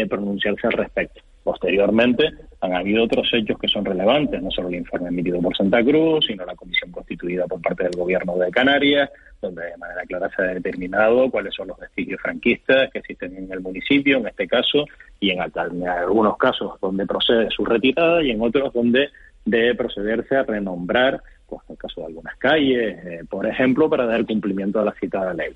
pronunciarse 0.08 0.68
al 0.68 0.74
respecto. 0.74 1.20
Posteriormente, 1.44 2.30
han 2.62 2.74
habido 2.74 3.06
otros 3.06 3.28
hechos 3.34 3.58
que 3.58 3.68
son 3.68 3.86
relevantes, 3.86 4.42
no 4.42 4.52
solo 4.52 4.68
el 4.68 4.76
informe 4.76 5.08
emitido 5.08 5.42
por 5.42 5.56
Santa 5.56 5.84
Cruz, 5.84 6.26
sino 6.28 6.46
la 6.46 6.56
comisión 6.56 6.92
constituida 6.92 7.48
por 7.48 7.62
parte 7.62 7.86
del 7.86 7.94
Gobierno 7.94 8.38
de 8.38 8.52
Canarias, 8.52 9.10
donde 9.42 9.64
de 9.64 9.78
manera 9.78 10.04
clara 10.04 10.30
se 10.36 10.42
ha 10.42 10.54
determinado 10.54 11.32
cuáles 11.32 11.56
son 11.56 11.70
los 11.70 11.80
vestigios 11.80 12.22
franquistas 12.22 12.92
que 12.92 13.00
existen 13.00 13.38
en 13.38 13.52
el 13.52 13.62
municipio, 13.62 14.18
en 14.18 14.28
este 14.28 14.48
caso, 14.48 14.86
y 15.20 15.32
en, 15.32 15.40
algunos 15.40 16.38
casos 16.38 16.80
donde 16.82 17.06
procede 17.06 17.50
su 17.50 17.64
retirada 17.64 18.22
y 18.22 18.32
en 18.32 18.42
otros 18.42 18.74
donde 18.74 19.10
debe 19.46 19.76
procederse 19.76 20.36
a 20.36 20.44
renombrar, 20.44 21.22
pues 21.48 21.62
en 21.68 21.74
el 21.74 21.78
caso 21.78 22.02
de 22.02 22.08
algunas 22.08 22.38
calles, 22.38 23.06
eh, 23.06 23.24
por 23.30 23.46
ejemplo, 23.48 23.90
para 23.90 24.06
dar 24.06 24.26
cumplimiento 24.26 24.80
a 24.80 24.86
la 24.86 24.94
citada 24.94 25.34
ley. 25.34 25.54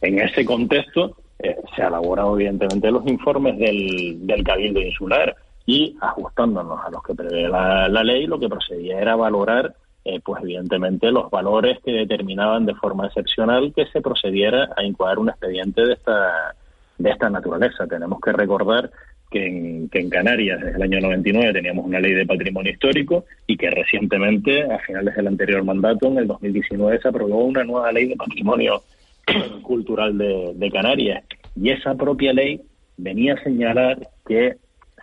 En 0.00 0.18
ese 0.18 0.44
contexto, 0.44 1.16
eh, 1.38 1.56
se 1.74 1.82
ha 1.82 1.88
elaborado 1.88 2.34
evidentemente 2.36 2.90
los 2.90 3.06
informes 3.06 3.58
del, 3.58 4.26
del 4.26 4.44
Cabildo 4.44 4.80
Insular 4.80 5.36
y 5.66 5.96
ajustándonos 6.00 6.84
a 6.84 6.90
los 6.90 7.02
que 7.02 7.14
prevé 7.14 7.48
la, 7.48 7.88
ley, 7.88 8.26
lo 8.26 8.38
que 8.38 8.48
procedía 8.48 9.00
era 9.00 9.16
valorar, 9.16 9.74
eh, 10.04 10.20
pues 10.22 10.42
evidentemente, 10.42 11.10
los 11.10 11.30
valores 11.30 11.78
que 11.82 11.92
determinaban 11.92 12.66
de 12.66 12.74
forma 12.74 13.06
excepcional 13.06 13.72
que 13.74 13.86
se 13.86 14.02
procediera 14.02 14.70
a 14.76 14.84
incoar 14.84 15.18
un 15.18 15.30
expediente 15.30 15.86
de 15.86 15.94
esta, 15.94 16.54
de 16.98 17.10
esta 17.10 17.30
naturaleza. 17.30 17.86
Tenemos 17.86 18.20
que 18.20 18.32
recordar 18.32 18.90
que 19.34 19.46
en, 19.48 19.88
que 19.88 19.98
en 19.98 20.10
Canarias 20.10 20.60
desde 20.60 20.76
el 20.76 20.82
año 20.82 21.00
99 21.00 21.52
teníamos 21.52 21.84
una 21.84 21.98
ley 21.98 22.14
de 22.14 22.24
patrimonio 22.24 22.70
histórico 22.70 23.24
y 23.48 23.56
que 23.56 23.68
recientemente, 23.68 24.62
a 24.62 24.78
finales 24.78 25.16
del 25.16 25.26
anterior 25.26 25.64
mandato, 25.64 26.06
en 26.06 26.18
el 26.18 26.28
2019, 26.28 27.00
se 27.02 27.08
aprobó 27.08 27.44
una 27.44 27.64
nueva 27.64 27.90
ley 27.90 28.06
de 28.06 28.14
patrimonio 28.14 28.82
cultural 29.62 30.16
de, 30.16 30.70
Canarias. 30.70 31.24
Y 31.60 31.70
esa 31.70 31.96
propia 31.96 32.32
ley 32.32 32.60
venía 32.96 33.34
a 33.34 33.42
señalar 33.42 33.98
que 34.24 34.54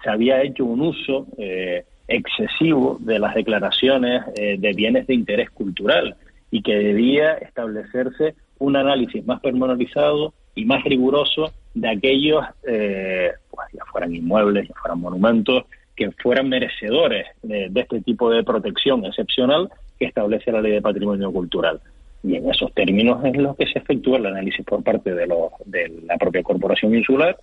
se 0.02 0.10
había 0.10 0.42
hecho 0.44 0.64
un 0.64 0.80
uso 0.80 1.28
eh, 1.38 1.84
excesivo 2.08 2.98
de 3.02 3.20
las 3.20 3.36
declaraciones 3.36 4.24
eh, 4.36 4.56
de 4.58 4.72
bienes 4.72 5.08
de 5.08 5.14
interés 5.14 5.50
cultural 5.50 6.16
y 6.52 6.62
que 6.62 6.76
debía 6.76 7.34
establecerse 7.34 8.36
un 8.60 8.78
análisis 8.78 9.26
más 9.26 9.42
pormenorizado 9.42 10.34
y 10.56 10.64
más 10.64 10.86
riguroso 10.86 11.52
de 11.74 11.90
aquellos, 11.90 12.46
eh, 12.66 13.32
pues 13.52 13.68
ya 13.74 13.84
fueran 13.86 14.16
inmuebles, 14.16 14.68
ya 14.68 14.76
fueran 14.76 15.00
monumentos, 15.00 15.66
que 15.96 16.12
fueran 16.12 16.50
merecedores 16.50 17.28
de, 17.44 17.70
este 17.76 18.02
tipo 18.02 18.30
de 18.30 18.44
protección 18.44 19.06
excepcional 19.06 19.70
que 20.00 20.06
establece 20.06 20.52
la 20.52 20.62
ley 20.62 20.74
de 20.74 20.82
patrimonio 20.82 21.32
cultural. 21.32 21.80
Y 22.24 22.36
en 22.36 22.50
esos 22.50 22.74
términos 22.74 23.24
es 23.26 23.36
lo 23.38 23.56
que 23.56 23.68
se 23.68 23.80
efectúa 23.80 24.18
el 24.18 24.28
análisis 24.28 24.66
por 24.66 24.84
parte 24.84 25.14
de, 25.14 25.28
de 25.66 26.02
la 26.06 26.18
propia 26.18 26.44
corporación 26.44 26.96
insular 26.96 27.38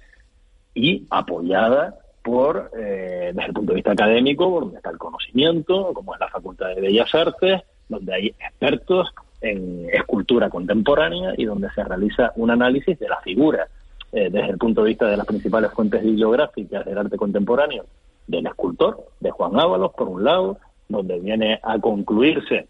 y 0.74 1.04
apoyada 1.10 1.98
por, 2.22 2.70
eh, 2.78 3.32
desde 3.34 3.48
el 3.48 3.54
punto 3.54 3.72
de 3.72 3.76
vista 3.76 3.92
académico, 3.92 4.60
donde 4.60 4.76
está 4.76 4.90
el 4.90 4.98
conocimiento, 4.98 5.92
como 5.94 6.14
es 6.14 6.20
la 6.20 6.28
Facultad 6.28 6.68
de 6.74 6.80
Bellas 6.80 7.14
Artes, 7.14 7.62
donde 7.88 8.14
hay 8.14 8.26
expertos 8.28 9.08
en 9.40 9.88
escultura 9.92 10.50
contemporánea 10.50 11.34
y 11.36 11.44
donde 11.44 11.70
se 11.70 11.84
realiza 11.84 12.32
un 12.36 12.50
análisis 12.50 12.98
de 12.98 13.08
la 13.08 13.20
figura 13.20 13.68
eh, 14.12 14.30
desde 14.30 14.50
el 14.50 14.58
punto 14.58 14.82
de 14.82 14.88
vista 14.88 15.06
de 15.06 15.16
las 15.16 15.26
principales 15.26 15.70
fuentes 15.72 16.02
bibliográficas 16.02 16.84
del 16.86 16.96
arte 16.96 17.16
contemporáneo 17.16 17.84
del 18.26 18.46
escultor, 18.46 19.06
de 19.20 19.30
Juan 19.30 19.58
Ábalos, 19.58 19.92
por 19.92 20.08
un 20.08 20.24
lado, 20.24 20.58
donde 20.88 21.18
viene 21.20 21.60
a 21.62 21.78
concluirse 21.78 22.66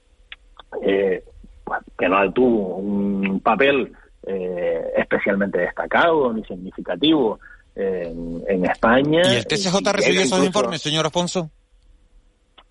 eh, 0.83 1.23
pues, 1.65 1.81
que 1.97 2.09
no 2.09 2.33
tuvo 2.33 2.77
un 2.77 3.41
papel 3.41 3.93
especialmente 4.95 5.57
destacado 5.57 6.31
ni 6.35 6.45
significativo 6.45 7.39
en, 7.75 8.65
España. 8.67 9.23
¿Y 9.25 9.37
el 9.37 9.47
TCJ 9.47 9.77
recibió 9.91 10.21
esos 10.21 10.45
informes, 10.45 10.83
señor 10.83 11.07
Afonso? 11.07 11.51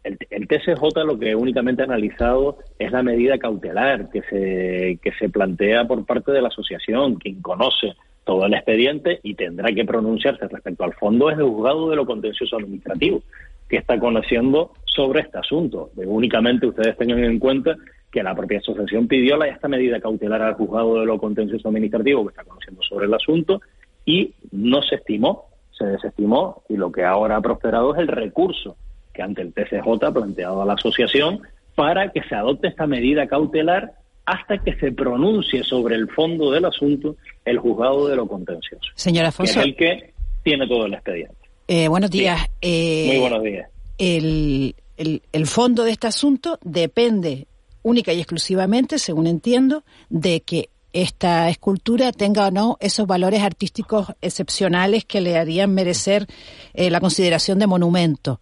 El, 0.03 0.20
el, 0.30 0.47
TCJ 0.47 1.03
lo 1.03 1.18
que 1.18 1.36
únicamente 1.36 1.82
ha 1.82 1.86
analizado 1.86 2.59
es 2.78 2.91
la 2.91 3.01
medida 3.01 3.39
cautelar 3.39 4.09
que 4.11 4.22
se, 4.22 4.99
que 5.01 5.11
se 5.18 5.30
plantea 5.30 5.86
por 5.86 6.05
parte 6.05 6.32
de 6.32 6.41
la 6.41 6.49
asociación, 6.49 7.15
quien 7.15 7.41
conoce 7.41 7.95
todo 8.28 8.46
el 8.46 8.54
expediente 8.54 9.22
y 9.24 9.36
tendrá 9.36 9.72
que 9.74 9.86
pronunciarse 9.86 10.50
respecto 10.50 10.84
al 10.84 10.94
fondo 10.94 11.32
es 11.32 11.38
el 11.38 11.46
juzgado 11.46 11.90
de 11.90 11.96
lo 11.96 12.06
contencioso 12.06 12.58
administrativo, 12.58 13.24
que 13.70 13.78
está 13.78 13.98
conociendo 13.98 14.74
sobre 14.86 15.22
este 15.22 15.40
asunto. 15.40 15.90
únicamente 15.96 16.68
ustedes 16.68 16.98
tengan 16.98 17.24
en 17.24 17.40
cuenta 17.40 17.78
que 18.12 18.22
la 18.22 18.36
propia 18.36 18.60
asociación 18.60 19.08
pidió 19.08 19.38
la, 19.38 19.48
esta 19.48 19.70
medida 19.70 20.02
cautelar 20.02 20.42
al 20.42 20.56
juzgado 20.56 21.00
de 21.00 21.06
lo 21.06 21.18
contencioso 21.18 21.70
administrativo, 21.70 22.26
que 22.26 22.32
está 22.32 22.44
conociendo 22.44 22.84
sobre 22.84 23.06
el 23.06 23.14
asunto, 23.14 23.62
y 24.06 24.34
no 24.52 24.82
se 24.82 24.96
estimó, 24.96 25.46
se 25.72 25.86
desestimó, 25.86 26.64
y 26.68 26.76
lo 26.76 26.92
que 26.92 27.06
ahora 27.06 27.38
ha 27.38 27.42
prosperado 27.42 27.96
es 27.96 28.02
el 28.02 28.10
recurso 28.10 28.76
que 29.14 29.22
ante 29.22 29.42
el 29.42 29.54
TCJ 29.54 30.04
ha 30.04 30.14
planteado 30.14 30.62
a 30.62 30.66
la 30.66 30.74
asociación 30.74 31.40
para 31.76 32.12
que 32.12 32.24
se 32.24 32.36
adopte 32.36 32.68
esta 32.68 32.88
medida 32.88 33.28
cautelar 33.28 33.94
hasta 34.28 34.58
que 34.58 34.76
se 34.76 34.92
pronuncie 34.92 35.64
sobre 35.64 35.96
el 35.96 36.10
fondo 36.10 36.52
del 36.52 36.66
asunto 36.66 37.16
el 37.46 37.58
juzgado 37.60 38.10
de 38.10 38.18
lo 38.18 38.28
contencioso. 38.28 38.92
Señor 38.94 39.26
Afonso. 39.26 39.54
Que 39.54 39.60
es 39.60 39.66
el 39.66 39.76
que 39.76 40.14
tiene 40.44 40.68
todo 40.68 40.86
el 40.86 40.94
expediente. 40.94 41.34
Eh, 41.66 41.88
buenos 41.88 42.12
días. 42.12 42.46
Eh, 42.62 43.06
Muy 43.08 43.20
buenos 43.20 43.42
días. 43.42 43.70
El, 43.98 44.76
el, 44.98 45.22
el 45.32 45.48
fondo 45.48 45.86
de 45.86 45.92
este 45.92 46.08
asunto 46.08 46.60
depende 46.62 47.48
única 47.84 48.12
y 48.12 48.20
exclusivamente, 48.20 49.00
según 49.00 49.28
entiendo, 49.28 49.86
de 50.10 50.42
que 50.42 50.70
esta 50.92 51.50
escultura 51.50 52.12
tenga 52.12 52.48
o 52.48 52.52
no 52.52 52.78
esos 52.82 53.08
valores 53.08 53.42
artísticos 53.44 54.08
excepcionales 54.22 55.06
que 55.06 55.22
le 55.22 55.38
harían 55.38 55.74
merecer 55.74 56.28
eh, 56.74 56.90
la 56.90 57.00
consideración 57.00 57.60
de 57.60 57.68
monumento. 57.68 58.42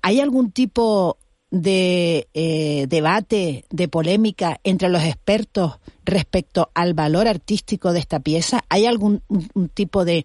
¿Hay 0.00 0.20
algún 0.20 0.52
tipo 0.52 1.18
de 1.52 2.28
eh, 2.32 2.86
debate, 2.88 3.64
de 3.70 3.86
polémica 3.86 4.58
entre 4.64 4.88
los 4.88 5.04
expertos 5.04 5.78
respecto 6.04 6.70
al 6.74 6.94
valor 6.94 7.28
artístico 7.28 7.92
de 7.92 8.00
esta 8.00 8.20
pieza? 8.20 8.60
¿Hay 8.70 8.86
algún 8.86 9.22
tipo 9.74 10.04
de 10.04 10.24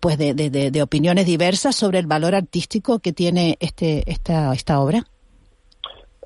pues 0.00 0.18
de, 0.18 0.34
de, 0.34 0.82
opiniones 0.82 1.26
diversas 1.26 1.76
sobre 1.76 2.00
el 2.00 2.06
valor 2.06 2.34
artístico 2.34 2.98
que 2.98 3.12
tiene 3.12 3.56
este 3.60 4.10
esta 4.10 4.52
esta 4.54 4.80
obra? 4.80 5.04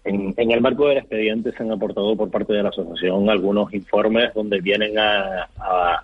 En, 0.04 0.32
el 0.38 0.60
marco 0.62 0.88
del 0.88 0.98
expediente 0.98 1.52
se 1.52 1.62
han 1.62 1.72
aportado 1.72 2.16
por 2.16 2.30
parte 2.30 2.52
de 2.54 2.62
la 2.62 2.70
asociación 2.70 3.28
algunos 3.28 3.74
informes 3.74 4.32
donde 4.32 4.60
vienen 4.60 4.96
a, 4.98 5.50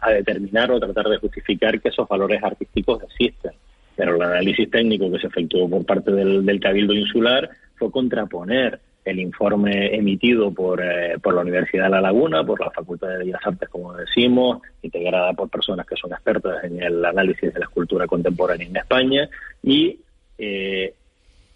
a 0.01 0.11
determinar 0.11 0.73
o 0.73 0.81
tratar 0.81 1.09
de 1.09 1.19
justificar 1.19 1.81
que 1.81 1.89
esos 1.89 2.07
valores 2.09 2.43
artísticos 2.43 3.03
existen 3.05 3.53
pero 3.97 4.17
el 4.17 4.23
análisis 4.23 4.71
técnico 4.71 5.11
que 5.11 5.19
se 5.19 5.27
efectuó 5.29 5.69
por 5.69 5.85
parte 5.85 6.13
del, 6.13 6.61
Cabildo 6.61 6.95
Insular 6.95 7.51
fue 7.77 7.91
contraponer 7.91 8.81
el 9.05 9.21
informe 9.21 9.95
emitido 9.95 10.51
por, 10.53 10.83
eh, 10.83 11.19
por 11.23 11.35
la 11.35 11.43
Universidad 11.43 11.85
de 11.85 11.91
La 11.91 12.01
Laguna, 12.01 12.45
por 12.45 12.61
la 12.61 12.71
Facultad 12.71 13.09
de 13.09 13.19
Bellas 13.19 13.41
Artes, 13.45 13.69
como 13.69 13.93
decimos, 13.93 14.63
integrada 14.83 15.35
por 15.35 15.51
personas 15.51 15.87
que 15.87 15.97
son 15.97 16.13
expertas 16.13 16.65
en 16.65 16.83
el 16.83 17.05
análisis 17.05 17.53
de 17.53 17.59
la 17.59 17.67
escultura 17.67 18.07
contemporánea 18.07 18.67
en 18.67 18.77
España, 18.77 19.29
y 19.63 20.01
eh, 20.39 20.95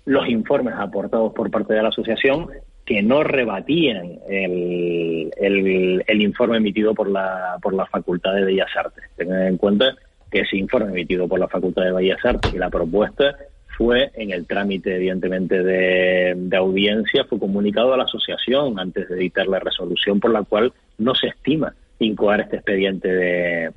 los 0.05 0.29
informes 0.29 0.75
aportados 0.77 1.33
por 1.33 1.51
parte 1.51 1.75
de 1.75 1.83
la 1.83 1.89
asociación 1.89 2.49
que 2.85 3.03
no 3.03 3.23
rebatían 3.23 4.19
el, 4.29 5.31
el, 5.37 6.23
informe 6.23 6.57
emitido 6.57 6.95
por 6.95 7.11
la, 7.11 7.59
por 7.61 7.75
la 7.75 7.85
Facultad 7.85 8.35
de 8.35 8.45
Bellas 8.45 8.71
Artes. 8.75 9.05
Tengan 9.15 9.43
en 9.43 9.59
cuenta 9.59 9.95
que 10.31 10.41
ese 10.41 10.57
informe 10.57 10.91
emitido 10.93 11.29
por 11.29 11.39
la 11.39 11.49
Facultad 11.49 11.83
de 11.83 11.93
Bellas 11.93 12.25
Artes 12.25 12.53
y 12.55 12.59
la 12.59 12.71
propuesta 12.71 13.37
fue 13.79 14.11
en 14.15 14.33
el 14.33 14.45
trámite, 14.45 14.97
evidentemente, 14.97 15.63
de, 15.63 16.57
audiencia, 16.57 17.25
fue 17.25 17.39
comunicado 17.39 17.95
a 17.95 17.97
la 17.97 18.03
asociación 18.03 18.81
antes 18.81 19.09
de 19.09 19.15
editar 19.15 19.47
la 19.47 19.61
resolución 19.61 20.19
por 20.19 20.33
la 20.33 20.43
cual 20.43 20.73
no 20.99 21.15
se 21.15 21.29
estima 21.29 21.73
incoar 22.01 22.41
este 22.41 22.57
expediente 22.57 23.09
de 23.09 23.71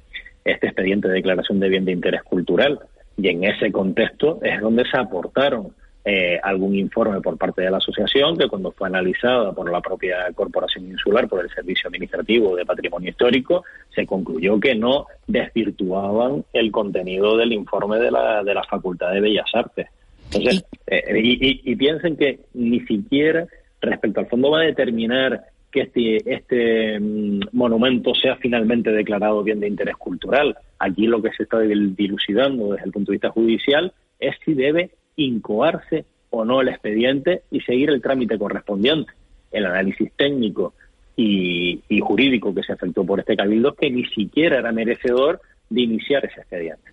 este 0.44 0.66
expediente 0.66 1.08
de 1.08 1.14
declaración 1.14 1.60
de 1.60 1.70
bien 1.70 1.86
de 1.86 1.92
interés 1.92 2.24
cultural. 2.24 2.80
Y 3.16 3.28
en 3.28 3.44
ese 3.44 3.72
contexto 3.72 4.40
es 4.42 4.60
donde 4.60 4.86
se 4.90 4.98
aportaron 4.98 5.68
eh, 6.04 6.40
algún 6.42 6.76
informe 6.76 7.22
por 7.22 7.38
parte 7.38 7.62
de 7.62 7.70
la 7.70 7.78
asociación 7.78 8.36
que 8.36 8.48
cuando 8.48 8.72
fue 8.72 8.88
analizada 8.88 9.52
por 9.54 9.72
la 9.72 9.82
propia 9.82 10.32
Corporación 10.34 10.86
Insular, 10.86 11.28
por 11.28 11.44
el 11.44 11.50
Servicio 11.52 11.90
Administrativo 11.90 12.56
de 12.56 12.66
Patrimonio 12.66 13.12
Histórico, 13.12 13.64
se 13.94 14.08
concluyó 14.08 14.60
que 14.60 14.74
no 14.74 15.06
desvirtuaban 15.28 16.44
el 16.54 16.72
contenido 16.72 17.38
del 17.38 17.54
informe 17.54 18.00
de 18.00 18.10
la, 18.10 18.44
de 18.44 18.54
la 18.54 18.64
Facultad 18.64 19.12
de 19.12 19.22
Bellas 19.22 19.50
Artes. 19.54 19.88
Entonces, 20.34 20.66
eh, 20.88 21.22
y, 21.24 21.76
piensen 21.76 22.18
que 22.18 22.40
ni 22.54 22.80
siquiera 22.82 23.46
respecto 23.80 24.22
al 24.22 24.28
fondo 24.28 24.50
va 24.50 24.62
a 24.62 24.66
determinar 24.66 25.44
que 25.72 25.82
este, 25.82 26.34
este 26.34 27.00
mm, 27.00 27.42
monumento 27.52 28.16
sea 28.16 28.38
finalmente 28.38 28.92
declarado 28.92 29.44
bien 29.44 29.60
de 29.60 29.68
interés 29.68 29.96
cultural. 29.98 30.58
Aquí 30.80 31.06
lo 31.06 31.22
que 31.22 31.32
se 31.34 31.44
está 31.44 31.60
dilucidando 31.60 32.72
desde 32.72 32.86
el 32.86 32.92
punto 32.92 33.12
de 33.12 33.18
vista 33.18 33.30
judicial 33.30 33.94
es 34.20 34.36
si 34.44 34.54
debe 34.54 34.92
incoarse 35.16 36.06
o 36.30 36.46
no 36.46 36.62
el 36.62 36.70
expediente 36.70 37.44
y 37.52 37.62
seguir 37.62 37.90
el 37.90 38.02
trámite 38.02 38.38
correspondiente. 38.38 39.12
El 39.52 39.66
análisis 39.66 40.12
técnico 40.16 40.74
y, 41.16 41.82
jurídico 42.02 42.54
que 42.54 42.64
se 42.64 42.74
efectuó 42.74 43.06
por 43.06 43.20
este 43.20 43.36
cabildo 43.36 43.76
que 43.76 43.92
ni 43.92 44.06
siquiera 44.06 44.60
era 44.60 44.72
merecedor 44.72 45.42
de 45.70 45.82
iniciar 45.82 46.26
ese 46.26 46.42
expediente. 46.42 46.92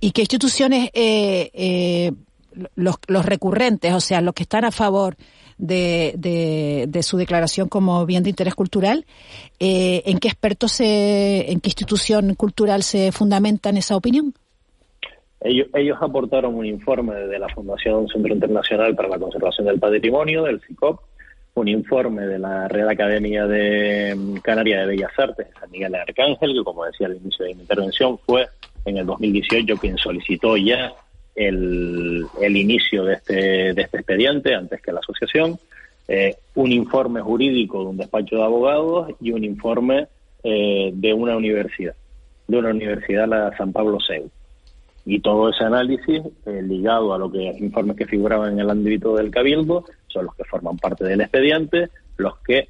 ¿Y 0.00 0.12
qué 0.12 0.22
instituciones, 0.22 0.90
eh, 0.94 1.50
eh, 1.52 2.12
los, 2.76 2.96
los, 3.08 3.26
recurrentes, 3.26 3.92
o 3.92 4.00
sea, 4.00 4.20
los 4.20 4.32
que 4.32 4.44
están 4.44 4.64
a 4.64 4.70
favor 4.70 5.16
de, 5.58 6.86
de, 6.88 7.02
su 7.02 7.16
declaración 7.16 7.68
como 7.68 8.06
bien 8.06 8.22
de 8.22 8.30
interés 8.30 8.54
cultural, 8.54 9.04
eh, 9.58 10.02
en 10.06 10.18
qué 10.18 10.28
expertos, 10.28 10.72
se, 10.72 11.50
en 11.50 11.60
qué 11.60 11.68
institución 11.68 12.34
cultural 12.34 12.82
se 12.84 13.12
fundamentan 13.12 13.76
esa 13.76 13.96
opinión? 13.96 14.34
Ellos, 15.40 15.98
aportaron 16.00 16.54
un 16.54 16.66
informe 16.66 17.14
de 17.14 17.38
la 17.38 17.48
Fundación 17.48 18.08
Centro 18.08 18.34
Internacional 18.34 18.94
para 18.96 19.08
la 19.08 19.18
Conservación 19.18 19.66
del 19.66 19.78
Patrimonio, 19.78 20.44
del 20.44 20.60
CICOP, 20.60 21.00
un 21.54 21.68
informe 21.68 22.26
de 22.26 22.38
la 22.38 22.68
Real 22.68 22.88
Academia 22.88 23.46
de 23.46 24.14
mm, 24.16 24.36
Canaria 24.38 24.80
de 24.80 24.86
Bellas 24.86 25.16
Artes, 25.16 25.46
San 25.58 25.70
Miguel 25.70 25.92
de 25.92 25.98
Arcángel, 25.98 26.54
que 26.54 26.64
como 26.64 26.84
decía 26.84 27.06
al 27.06 27.16
inicio 27.16 27.44
de 27.44 27.54
mi 27.54 27.62
intervención, 27.62 28.18
fue 28.18 28.48
en 28.84 28.98
el 28.98 29.06
2018 29.06 29.76
quien 29.76 29.96
solicitó 29.96 30.56
ya 30.56 30.92
el, 31.34 32.26
el 32.40 32.56
inicio 32.56 33.04
de 33.04 33.14
este, 33.14 33.34
de 33.74 33.82
este 33.82 33.98
expediente 33.98 34.54
antes 34.54 34.82
que 34.82 34.92
la 34.92 35.00
asociación, 35.00 35.58
eh, 36.08 36.36
un 36.54 36.72
informe 36.72 37.20
jurídico 37.20 37.82
de 37.82 37.90
un 37.90 37.96
despacho 37.96 38.36
de 38.36 38.42
abogados 38.42 39.10
y 39.20 39.30
un 39.30 39.44
informe 39.44 40.08
eh, 40.42 40.90
de 40.92 41.12
una 41.12 41.36
universidad, 41.36 41.94
de 42.46 42.56
una 42.56 42.70
universidad, 42.70 43.28
la 43.28 43.56
San 43.56 43.72
Pablo 43.72 43.98
CEU. 44.04 44.30
Y 45.04 45.20
todo 45.20 45.48
ese 45.48 45.64
análisis, 45.64 46.22
eh, 46.46 46.62
ligado 46.62 47.14
a 47.14 47.18
lo 47.18 47.30
que 47.30 47.42
informes 47.58 47.96
que 47.96 48.06
figuraban 48.06 48.52
en 48.52 48.60
el 48.60 48.70
ámbito 48.70 49.16
del 49.16 49.30
Cabildo, 49.30 49.84
son 50.08 50.26
los 50.26 50.34
que 50.34 50.44
forman 50.44 50.76
parte 50.76 51.04
del 51.04 51.20
expediente, 51.20 51.88
los 52.16 52.36
que 52.38 52.68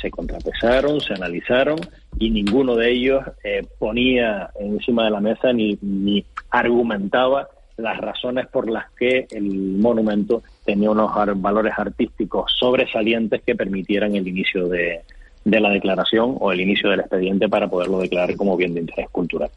se 0.00 0.10
contrapesaron, 0.10 1.00
se 1.00 1.14
analizaron 1.14 1.78
y 2.18 2.30
ninguno 2.30 2.74
de 2.76 2.90
ellos 2.90 3.24
eh, 3.44 3.66
ponía 3.78 4.50
encima 4.58 5.04
de 5.04 5.10
la 5.10 5.20
mesa 5.20 5.52
ni, 5.52 5.78
ni 5.80 6.24
argumentaba 6.50 7.48
las 7.76 7.98
razones 7.98 8.46
por 8.48 8.70
las 8.70 8.90
que 8.92 9.26
el 9.30 9.78
monumento 9.78 10.42
tenía 10.64 10.90
unos 10.90 11.10
valores 11.36 11.72
artísticos 11.76 12.52
sobresalientes 12.58 13.42
que 13.42 13.54
permitieran 13.54 14.14
el 14.14 14.28
inicio 14.28 14.68
de 14.68 15.02
la 15.44 15.70
declaración 15.70 16.36
o 16.38 16.52
el 16.52 16.60
inicio 16.60 16.90
del 16.90 17.00
expediente 17.00 17.48
para 17.48 17.68
poderlo 17.68 18.00
declarar 18.00 18.36
como 18.36 18.56
bien 18.56 18.74
de 18.74 18.80
interés 18.80 19.08
cultural. 19.10 19.50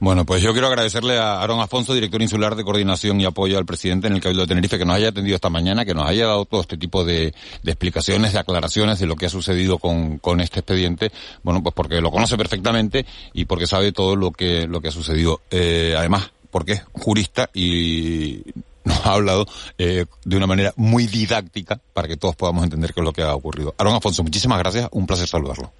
Bueno, 0.00 0.24
pues 0.24 0.40
yo 0.42 0.52
quiero 0.52 0.66
agradecerle 0.66 1.18
a 1.18 1.42
Aaron 1.42 1.60
Afonso, 1.60 1.92
director 1.92 2.22
insular 2.22 2.56
de 2.56 2.64
coordinación 2.64 3.20
y 3.20 3.26
apoyo 3.26 3.58
al 3.58 3.66
presidente 3.66 4.06
en 4.06 4.14
el 4.14 4.22
Cabildo 4.22 4.44
de 4.44 4.48
Tenerife, 4.48 4.78
que 4.78 4.86
nos 4.86 4.96
haya 4.96 5.10
atendido 5.10 5.34
esta 5.34 5.50
mañana, 5.50 5.84
que 5.84 5.92
nos 5.92 6.08
haya 6.08 6.26
dado 6.26 6.46
todo 6.46 6.62
este 6.62 6.78
tipo 6.78 7.04
de, 7.04 7.34
explicaciones, 7.66 8.32
de 8.32 8.38
aclaraciones 8.38 8.98
de 8.98 9.06
lo 9.06 9.14
que 9.14 9.26
ha 9.26 9.28
sucedido 9.28 9.76
con, 9.76 10.16
con 10.16 10.40
este 10.40 10.60
expediente. 10.60 11.12
Bueno, 11.42 11.62
pues 11.62 11.74
porque 11.74 12.00
lo 12.00 12.10
conoce 12.10 12.38
perfectamente 12.38 13.04
y 13.34 13.44
porque 13.44 13.66
sabe 13.66 13.92
todo 13.92 14.16
lo 14.16 14.30
que, 14.30 14.66
lo 14.66 14.80
que 14.80 14.88
ha 14.88 14.92
sucedido. 14.92 15.42
Eh, 15.50 15.94
además, 15.98 16.32
porque 16.50 16.72
es 16.72 16.82
jurista 16.94 17.50
y 17.52 18.42
nos 18.84 19.04
ha 19.04 19.12
hablado 19.12 19.46
eh, 19.76 20.06
de 20.24 20.36
una 20.36 20.46
manera 20.46 20.72
muy 20.76 21.08
didáctica 21.08 21.78
para 21.92 22.08
que 22.08 22.16
todos 22.16 22.36
podamos 22.36 22.64
entender 22.64 22.94
qué 22.94 23.00
es 23.00 23.04
lo 23.04 23.12
que 23.12 23.20
ha 23.20 23.34
ocurrido. 23.34 23.74
Aaron 23.76 23.96
Afonso, 23.96 24.22
muchísimas 24.22 24.58
gracias, 24.60 24.88
un 24.92 25.06
placer 25.06 25.28
saludarlo. 25.28 25.70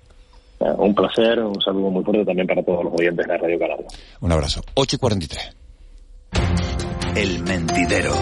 Un 0.61 0.95
placer, 0.95 1.39
un 1.41 1.59
saludo 1.63 1.91
muy 1.91 2.05
fuerte 2.05 2.23
también 2.27 2.47
para 2.47 2.63
todos 2.63 2.85
los 2.85 2.93
oyentes 2.93 3.27
de 3.27 3.39
Radio 3.39 3.59
Canadá. 3.59 3.83
Un 4.21 4.33
abrazo. 4.33 4.61
8 4.75 4.97
y 4.97 4.99
43. 4.99 5.57
El 7.17 7.43
mentidero. 7.43 8.13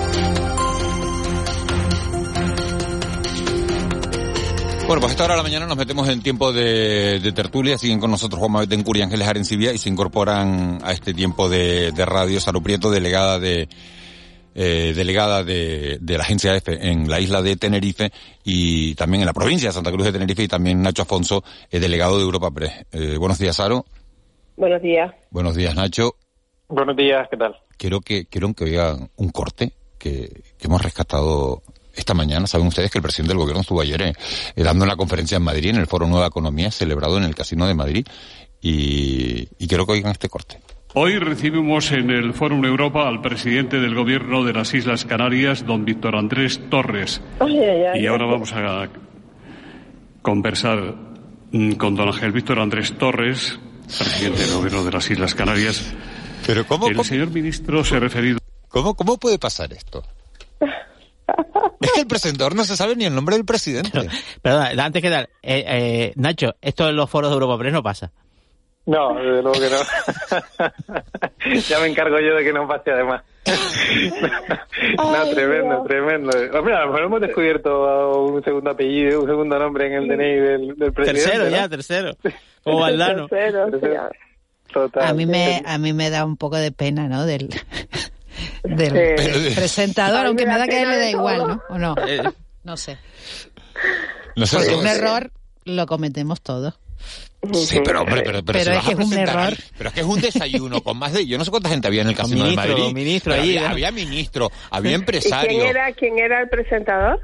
Bueno, 4.86 5.00
pues 5.00 5.10
a 5.10 5.14
esta 5.14 5.24
hora 5.24 5.34
de 5.34 5.38
la 5.38 5.42
mañana 5.42 5.66
nos 5.66 5.76
metemos 5.76 6.08
en 6.08 6.22
tiempo 6.22 6.52
de, 6.52 7.20
tertulia. 7.34 7.76
Siguen 7.76 7.98
con 7.98 8.12
nosotros 8.12 8.38
Juan 8.38 8.52
Mabet 8.52 8.84
Curi 8.84 9.00
y 9.00 9.02
Ángeles 9.02 9.26
Arencibia 9.26 9.72
y 9.72 9.78
se 9.78 9.88
incorporan 9.88 10.78
a 10.82 10.92
este 10.92 11.12
tiempo 11.12 11.48
de, 11.48 11.90
de 11.90 12.06
radio 12.06 12.40
Saro 12.40 12.62
Prieto, 12.62 12.90
delegada 12.90 13.40
de 13.40 13.68
eh, 14.60 14.92
delegada 14.92 15.44
de, 15.44 15.98
de, 16.00 16.18
la 16.18 16.24
agencia 16.24 16.52
EFE 16.56 16.90
en 16.90 17.08
la 17.08 17.20
isla 17.20 17.42
de 17.42 17.54
Tenerife 17.54 18.10
y 18.42 18.96
también 18.96 19.22
en 19.22 19.26
la 19.26 19.32
provincia 19.32 19.68
de 19.68 19.72
Santa 19.72 19.92
Cruz 19.92 20.06
de 20.06 20.12
Tenerife 20.12 20.42
y 20.42 20.48
también 20.48 20.82
Nacho 20.82 21.02
Afonso, 21.02 21.44
eh, 21.70 21.78
delegado 21.78 22.16
de 22.16 22.24
Europa 22.24 22.50
Press. 22.50 22.72
Eh, 22.90 23.16
buenos 23.18 23.38
días, 23.38 23.54
Saro. 23.54 23.86
Buenos 24.56 24.82
días. 24.82 25.14
Buenos 25.30 25.54
días, 25.54 25.76
Nacho. 25.76 26.16
Buenos 26.66 26.96
días, 26.96 27.28
¿qué 27.30 27.36
tal? 27.36 27.54
Quiero 27.76 28.00
que, 28.00 28.26
quiero 28.26 28.52
que 28.52 28.64
oigan 28.64 29.08
un 29.14 29.28
corte 29.30 29.74
que, 29.96 30.42
que 30.58 30.66
hemos 30.66 30.82
rescatado 30.82 31.62
esta 31.94 32.14
mañana. 32.14 32.48
Saben 32.48 32.66
ustedes 32.66 32.90
que 32.90 32.98
el 32.98 33.02
presidente 33.02 33.34
del 33.34 33.38
gobierno 33.38 33.60
estuvo 33.60 33.80
ayer 33.80 34.02
eh, 34.02 34.12
dando 34.56 34.84
una 34.84 34.96
conferencia 34.96 35.36
en 35.36 35.44
Madrid, 35.44 35.70
en 35.70 35.76
el 35.76 35.86
Foro 35.86 36.08
Nueva 36.08 36.26
Economía, 36.26 36.72
celebrado 36.72 37.16
en 37.16 37.22
el 37.22 37.36
Casino 37.36 37.64
de 37.68 37.74
Madrid. 37.74 38.04
Y, 38.60 39.48
y 39.56 39.68
quiero 39.68 39.86
que 39.86 39.92
oigan 39.92 40.10
este 40.10 40.28
corte. 40.28 40.58
Hoy 41.00 41.16
recibimos 41.20 41.92
en 41.92 42.10
el 42.10 42.34
Fórum 42.34 42.64
Europa 42.64 43.06
al 43.06 43.20
presidente 43.20 43.78
del 43.78 43.94
Gobierno 43.94 44.42
de 44.42 44.52
las 44.52 44.74
Islas 44.74 45.04
Canarias, 45.04 45.64
don 45.64 45.84
Víctor 45.84 46.16
Andrés 46.16 46.60
Torres. 46.70 47.22
Y 47.94 48.04
ahora 48.08 48.26
vamos 48.26 48.52
a 48.52 48.88
conversar 50.22 50.96
mm, 51.52 51.74
con 51.74 51.94
don 51.94 52.08
Ángel 52.08 52.32
Víctor 52.32 52.58
Andrés 52.58 52.98
Torres, 52.98 53.60
presidente 53.86 54.42
del 54.42 54.54
Gobierno 54.54 54.82
de 54.82 54.90
las 54.90 55.08
Islas 55.08 55.36
Canarias. 55.36 55.94
Pero 56.44 56.66
¿cómo? 56.66 56.88
El 56.88 56.94
cómo- 56.94 57.04
señor 57.04 57.30
ministro 57.30 57.84
se 57.84 57.94
ha 57.94 58.00
referido. 58.00 58.40
¿Cómo, 58.66 58.96
cómo 58.96 59.18
puede 59.18 59.38
pasar 59.38 59.72
esto? 59.72 60.02
Es 61.80 61.92
que 61.92 62.00
el 62.00 62.08
presentador 62.08 62.56
no 62.56 62.64
se 62.64 62.76
sabe 62.76 62.96
ni 62.96 63.04
el 63.04 63.14
nombre 63.14 63.36
del 63.36 63.44
presidente. 63.44 64.08
Perdona, 64.42 64.84
antes 64.84 65.00
que 65.00 65.10
dar, 65.10 65.30
eh, 65.42 65.64
eh, 65.64 66.12
Nacho, 66.16 66.56
esto 66.60 66.88
en 66.88 66.96
los 66.96 67.08
foros 67.08 67.30
de 67.30 67.34
Europa 67.34 67.56
Press 67.56 67.72
no 67.72 67.84
pasa. 67.84 68.10
No, 68.88 69.12
desde 69.16 69.42
luego 69.42 69.52
que 69.52 69.68
no. 69.68 69.76
ya 71.68 71.78
me 71.78 71.88
encargo 71.88 72.18
yo 72.20 72.34
de 72.36 72.42
que 72.42 72.54
no 72.54 72.66
pase 72.66 72.90
además. 72.90 73.22
no, 74.96 75.14
Ay, 75.14 75.34
tremendo, 75.34 75.74
Dios. 75.74 75.86
tremendo. 75.86 76.30
Hombre, 76.58 76.74
a 76.74 76.80
lo 76.80 76.86
mejor 76.86 77.02
hemos 77.02 77.20
descubierto 77.20 78.22
un 78.22 78.42
segundo 78.42 78.70
apellido, 78.70 79.20
un 79.20 79.26
segundo 79.26 79.58
nombre 79.58 79.88
en 79.88 79.92
el 79.92 80.08
DNI 80.08 80.34
del, 80.40 80.74
del 80.76 80.92
presidente. 80.94 81.20
Tercero 81.22 81.44
¿no? 81.44 81.50
ya, 81.50 81.68
tercero. 81.68 82.16
Como 82.64 82.78
Valdano. 82.80 83.28
Tercero. 83.28 84.08
Total. 84.72 85.06
A 85.06 85.12
mí 85.12 85.26
me 85.26 85.62
a 85.66 85.76
mí 85.76 85.92
me 85.92 86.08
da 86.08 86.24
un 86.24 86.38
poco 86.38 86.56
de 86.56 86.72
pena, 86.72 87.08
¿no? 87.08 87.26
Del 87.26 87.48
presentador, 89.54 90.24
aunque 90.26 90.46
me 90.46 90.56
da 90.56 90.66
que 90.66 90.76
a 90.76 90.82
él 90.82 90.88
le 90.88 90.96
da 90.96 91.10
igual. 91.10 91.46
¿no? 91.46 91.62
¿O 91.68 91.76
no? 91.78 91.94
Eh, 92.06 92.22
No 92.64 92.78
sé. 92.78 92.96
No 94.34 94.46
sé, 94.46 94.56
Porque 94.56 94.76
un 94.76 94.86
error 94.86 95.30
lo 95.64 95.84
cometemos 95.86 96.40
todos. 96.40 96.78
Sí, 97.52 97.78
pero 97.84 98.00
hombre, 98.02 98.22
pero, 98.22 98.42
pero, 98.44 98.58
Pero 98.58 98.64
si 98.64 98.70
es 98.70 98.76
vas 98.76 98.84
que 98.84 98.90
a 98.90 98.92
es 98.94 98.98
un 98.98 99.08
presentar 99.10 99.36
error. 99.36 99.52
ahí- 99.58 99.70
Pero 99.78 99.88
es 99.88 99.94
que 99.94 100.00
es 100.00 100.06
un 100.06 100.20
desayuno 100.20 100.82
con 100.82 100.98
más 100.98 101.12
de... 101.12 101.26
Yo 101.26 101.38
no 101.38 101.44
sé 101.44 101.50
cuánta 101.50 101.68
gente 101.68 101.86
había 101.86 102.02
en 102.02 102.08
el 102.08 102.16
casino 102.16 102.42
ministro, 102.44 102.64
de 102.64 102.74
Madrid. 102.80 102.94
ministro 102.94 103.34
allí, 103.34 103.48
había, 103.56 103.60
¿no? 103.62 103.68
había 103.68 103.92
ministro, 103.92 104.50
había 104.70 104.90
¿Y 104.92 104.94
empresario. 104.94 105.48
quién 105.50 105.66
era, 105.66 105.92
quién 105.92 106.18
era 106.18 106.40
el 106.42 106.48
presentador? 106.48 107.20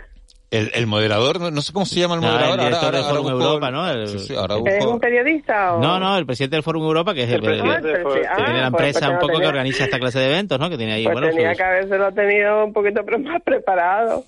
El, 0.51 0.70
el 0.72 0.86
moderador, 0.86 1.40
no, 1.40 1.51
no 1.51 1.61
sé 1.62 1.72
cómo 1.72 1.84
se 1.84 1.99
llama 1.99 2.14
el 2.14 2.20
Ah, 2.24 2.28
moderador. 2.30 2.61
el 2.61 2.64
director 2.66 2.92
del 2.95 3.03
Fórum 3.05 3.28
Europa, 3.28 3.70
¿no? 3.72 3.90
El- 3.90 4.07
Sí, 4.09 4.18
sí, 4.20 4.34
ahora 4.36 4.57
¿Es 4.66 4.84
un 4.84 5.01
periodista 5.01 5.74
o...? 5.74 5.80
No, 5.80 5.99
no, 5.99 6.16
el 6.16 6.26
presidente 6.26 6.55
del 6.57 6.62
Fórum 6.62 6.84
Europa, 6.84 7.12
que 7.12 7.24
es 7.24 7.28
el, 7.30 7.45
El 7.45 7.61
Fórum- 7.61 7.80
que 7.82 8.26
Ah, 8.28 8.36
tiene 8.36 8.61
la 8.61 8.70
pues- 8.70 8.82
empresa 8.84 9.01
pues 9.01 9.09
un 9.09 9.14
no 9.14 9.20
poco 9.20 9.28
que 9.32 9.34
tenía- 9.38 9.49
organiza 9.49 9.84
esta 9.84 9.99
clase 9.99 10.18
de 10.20 10.26
eventos, 10.26 10.61
¿no? 10.61 10.70
Que 10.70 10.76
tiene 10.78 10.92
ahí, 10.92 11.05
Pues 11.05 11.14
bueno, 11.14 11.28
tenía 11.30 11.49
sus- 11.51 11.57
que 11.57 11.62
habérselo 11.64 12.12
tenido 12.12 12.64
un 12.66 12.72
poquito 12.72 13.03
más 13.18 13.42
preparado. 13.42 14.24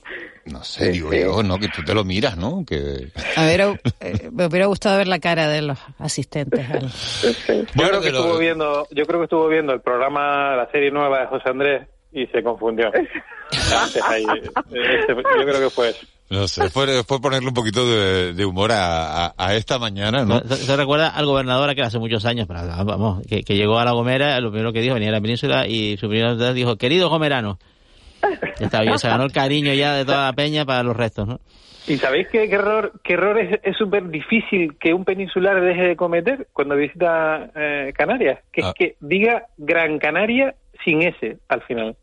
No 0.47 0.65
sé, 0.65 0.89
digo 0.91 1.13
yo, 1.13 1.43
¿no? 1.45 1.59
Que 1.59 1.69
tú 1.69 1.83
te 1.85 1.95
lo 1.95 2.03
miras, 2.05 2.37
¿no? 2.37 2.65
Que... 2.67 3.09
A 3.37 3.45
ver, 3.45 3.79
eh, 4.01 4.29
me 4.33 4.47
hubiera 4.47 4.67
gustado 4.67 4.99
ver 4.99 5.07
la 5.07 5.21
cara 5.21 5.47
de 5.49 5.63
los 5.63 5.79
asistentes. 6.01 6.69
al- 6.71 6.89
Yo 6.89 7.65
Bueno, 7.75 7.91
creo 7.91 8.01
que 8.01 8.09
estuvo 8.09 8.39
viendo, 8.39 8.87
yo 8.91 9.05
creo 9.07 9.21
que 9.21 9.25
estuvo 9.25 9.47
viendo 9.49 9.73
el 9.73 9.81
programa, 9.81 10.57
la 10.57 10.69
serie 10.73 10.91
nueva 10.91 11.21
de 11.21 11.27
José 11.27 11.51
Andrés 11.51 11.83
y 12.23 12.27
se 12.29 12.43
confundió. 12.43 12.87
Antes 12.93 14.03
ahí, 14.09 14.25
eh, 14.25 14.41
este- 15.01 15.15
yo 15.15 15.45
creo 15.45 15.61
que 15.61 15.71
fue 15.71 15.91
eso. 15.91 16.07
No 16.29 16.49
sé, 16.49 16.69
fue, 16.71 17.05
fue 17.05 17.21
ponerle 17.21 17.47
un 17.49 17.55
poquito 17.55 17.87
de, 17.89 18.33
de 18.33 18.45
humor 18.45 18.73
a, 18.73 19.27
a- 19.27 19.35
a 19.37 19.55
esta 19.55 19.79
mañana, 19.79 20.25
¿no? 20.25 20.41
¿Se, 20.41 20.57
se 20.57 20.77
recuerda 20.77 21.09
al 21.11 21.25
gobernador 21.27 21.73
que 21.77 21.83
hace 21.83 21.99
muchos 22.01 22.25
años, 22.27 22.49
pero 22.49 22.61
vamos, 22.85 23.25
que, 23.29 23.43
que 23.45 23.55
llegó 23.55 23.79
a 23.79 23.85
La 23.85 23.93
Gomera, 23.93 24.41
lo 24.41 24.51
primero 24.51 24.73
que 24.73 24.81
dijo, 24.81 24.95
venía 24.95 25.11
a 25.11 25.13
la 25.13 25.21
península 25.21 25.67
y 25.69 25.97
su 25.99 26.09
primera 26.09 26.35
vez 26.35 26.55
dijo, 26.55 26.77
querido 26.77 27.09
gomerano. 27.11 27.59
Ya 28.59 28.67
estaba 28.67 28.83
bien, 28.83 28.99
se 28.99 29.09
ganó 29.09 29.25
el 29.25 29.33
cariño 29.33 29.73
ya 29.75 29.95
de 29.95 30.05
toda 30.05 30.25
la 30.27 30.33
peña 30.33 30.65
para 30.65 30.83
los 30.83 30.97
restos, 30.97 31.29
¿no? 31.29 31.39
¿Y 31.87 31.99
sabéis 31.99 32.27
qué, 32.33 32.49
qué 32.49 32.55
error, 32.57 32.93
qué 33.05 33.13
error 33.13 33.39
es 33.39 33.61
es 33.63 33.77
súper 33.77 34.09
difícil 34.09 34.77
que 34.81 34.93
un 34.93 35.05
peninsular 35.05 35.61
deje 35.61 35.83
de 35.83 35.95
cometer 35.97 36.49
cuando 36.53 36.75
visita 36.75 37.51
eh, 37.55 37.93
Canarias? 37.97 38.41
Que 38.53 38.63
Ah. 38.65 38.69
es 38.71 38.75
que 38.75 38.97
diga 38.99 39.45
Gran 39.57 40.01
Canaria 40.01 40.57
sin 40.85 41.03
S 41.03 41.39
al 41.49 41.63
final. 41.63 41.95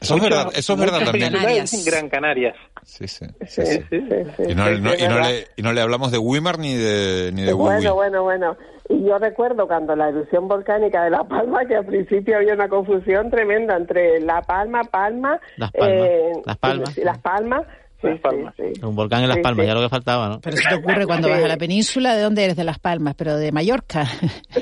Eso 0.00 0.14
es 0.16 0.22
verdad, 0.22 0.50
eso 0.54 0.72
es 0.74 0.78
verdad 0.80 1.00
también. 1.04 1.32
dicen 1.60 1.84
Gran 1.84 2.08
Canarias. 2.08 2.54
Sí, 2.84 3.08
sí. 3.08 3.26
Sí, 3.46 3.62
sí, 3.64 3.82
sí, 3.90 4.42
Y 4.48 4.54
no, 4.54 4.70
no- 4.78 4.94
y 4.94 5.08
no 5.08 5.20
le, 5.20 5.46
y 5.56 5.62
no 5.62 5.72
le 5.72 5.80
hablamos 5.80 6.12
de 6.12 6.18
Wimar 6.18 6.58
ni 6.58 6.74
de, 6.74 7.30
ni 7.34 7.42
de. 7.42 7.52
Bueno, 7.52 7.94
bueno, 7.94 8.22
bueno. 8.22 8.56
Y 8.88 9.04
yo 9.06 9.18
recuerdo 9.18 9.66
cuando 9.66 9.94
la 9.96 10.08
erupción 10.08 10.48
volcánica 10.48 11.02
de 11.04 11.10
La 11.10 11.22
Palma, 11.24 11.66
que 11.66 11.76
al 11.76 11.84
principio 11.84 12.36
había 12.38 12.54
una 12.54 12.68
confusión 12.68 13.28
tremenda 13.30 13.76
entre 13.76 14.18
La 14.20 14.40
Palma, 14.40 14.82
Palma... 14.84 15.38
Las 15.56 15.72
Palmas, 15.72 16.08
eh, 16.08 16.32
Las 16.46 16.56
Palmas. 16.58 16.94
sí, 16.94 17.00
Las 17.04 17.18
Palmas. 17.18 17.62
Sí, 18.00 18.08
sí, 18.56 18.72
sí. 18.76 18.84
Un 18.86 18.94
volcán 18.96 19.22
en 19.24 19.28
Las 19.28 19.38
Palmas, 19.38 19.64
sí. 19.64 19.66
ya 19.68 19.74
lo 19.74 19.82
que 19.82 19.88
faltaba, 19.90 20.28
¿no? 20.28 20.40
Pero 20.40 20.56
eso 20.56 20.68
te 20.70 20.74
ocurre 20.76 21.04
cuando 21.04 21.26
Sí. 21.28 21.34
vas 21.34 21.42
a 21.44 21.48
la 21.48 21.56
península, 21.58 22.14
¿de 22.14 22.22
dónde 22.22 22.44
eres? 22.44 22.56
De 22.56 22.64
Las 22.64 22.78
Palmas, 22.78 23.14
pero 23.18 23.36
de 23.36 23.52
Mallorca. 23.52 24.06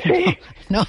no. 0.71 0.83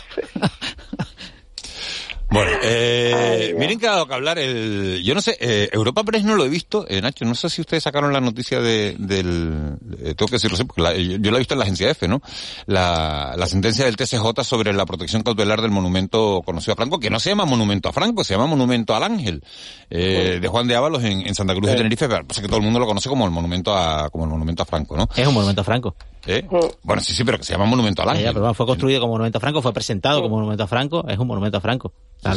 Bueno, 2.30 2.52
eh, 2.64 3.56
miren 3.58 3.80
que 3.80 3.88
ha 3.88 3.92
dado 3.92 4.08
que 4.08 4.14
hablar 4.14 4.38
el... 4.38 5.02
Yo 5.04 5.14
no 5.16 5.22
sé, 5.22 5.38
eh, 5.40 5.70
Europa 5.72 6.04
Press 6.04 6.24
no 6.26 6.36
lo 6.36 6.44
he 6.46 6.50
visto, 6.50 6.86
eh, 6.90 7.02
Nacho, 7.02 7.24
no 7.26 7.36
sé 7.36 7.50
si 7.50 7.62
ustedes 7.62 7.84
sacaron 7.84 8.12
la 8.12 8.20
noticia 8.20 8.60
de, 8.60 8.96
del... 9.00 9.78
eh, 10.00 10.14
tengo 10.16 10.28
que 10.28 10.36
decirlo, 10.36 10.58
porque 10.68 10.82
la- 10.82 10.94
yo, 10.96 11.18
yo 11.18 11.32
la 11.32 11.38
he 11.38 11.40
visto 11.40 11.54
en 11.54 11.60
la 11.60 11.64
agencia 11.64 11.90
F, 11.90 12.08
¿no? 12.08 12.22
La, 12.66 13.34
la 13.38 13.48
sentencia 13.48 13.86
del 13.86 13.96
TCJ 13.96 14.44
sobre 14.44 14.74
la 14.74 14.86
protección 14.86 15.24
cautelar 15.24 15.62
del 15.62 15.72
monumento 15.72 16.42
conocido 16.46 16.74
a 16.74 16.76
Franco, 16.76 17.00
que 17.00 17.10
no 17.10 17.20
se 17.20 17.30
llama 17.30 17.46
monumento 17.46 17.88
a 17.90 17.94
Franco, 17.94 18.24
se 18.26 18.34
llama 18.34 18.46
monumento 18.48 18.94
al 18.96 19.04
Ángel, 19.04 19.42
eh, 19.90 20.40
de 20.42 20.48
Juan 20.50 20.68
de 20.68 20.76
Ábalos 20.76 21.04
en, 21.06 21.26
en 21.26 21.34
Santa 21.34 21.54
Cruz 21.54 21.68
de 21.68 21.72
Tenerife, 21.78 22.10
pero 22.10 22.28
pasa 22.28 22.42
que 22.42 22.48
todo 22.48 22.58
el 22.58 22.64
mundo 22.64 22.80
lo 22.80 22.86
conoce 22.88 23.08
como 23.10 23.24
el 23.26 23.32
monumento 23.32 23.74
a, 23.76 24.10
como 24.10 24.26
el 24.26 24.32
monumento 24.32 24.64
a 24.64 24.66
Franco, 24.66 24.98
¿no? 24.98 25.08
Es 25.16 25.26
un 25.28 25.34
monumento 25.34 25.62
a 25.62 25.64
Franco. 25.64 25.96
¿Eh? 26.26 26.46
Bueno, 26.84 27.02
sí, 27.02 27.14
sí, 27.14 27.24
pero 27.24 27.38
que 27.38 27.44
se 27.44 27.54
llama 27.54 27.66
monumento 27.66 28.02
al 28.02 28.10
Ángel. 28.10 28.26
ya, 28.26 28.30
pero 28.32 28.42
bueno, 28.42 28.54
fue 28.54 28.66
construido 28.66 29.00
como 29.00 29.14
monumento 29.14 29.38
a 29.38 29.42
Franco, 29.42 29.62
fue 29.62 29.74
presentado 29.74 30.22
como 30.22 30.36
monumento 30.38 30.64
a 30.64 30.68
Franco, 30.68 31.06
es 31.08 31.18
un 31.18 31.28
monumento 31.28 31.58
a 31.58 31.62
Franco. 31.62 31.94
La, 32.24 32.34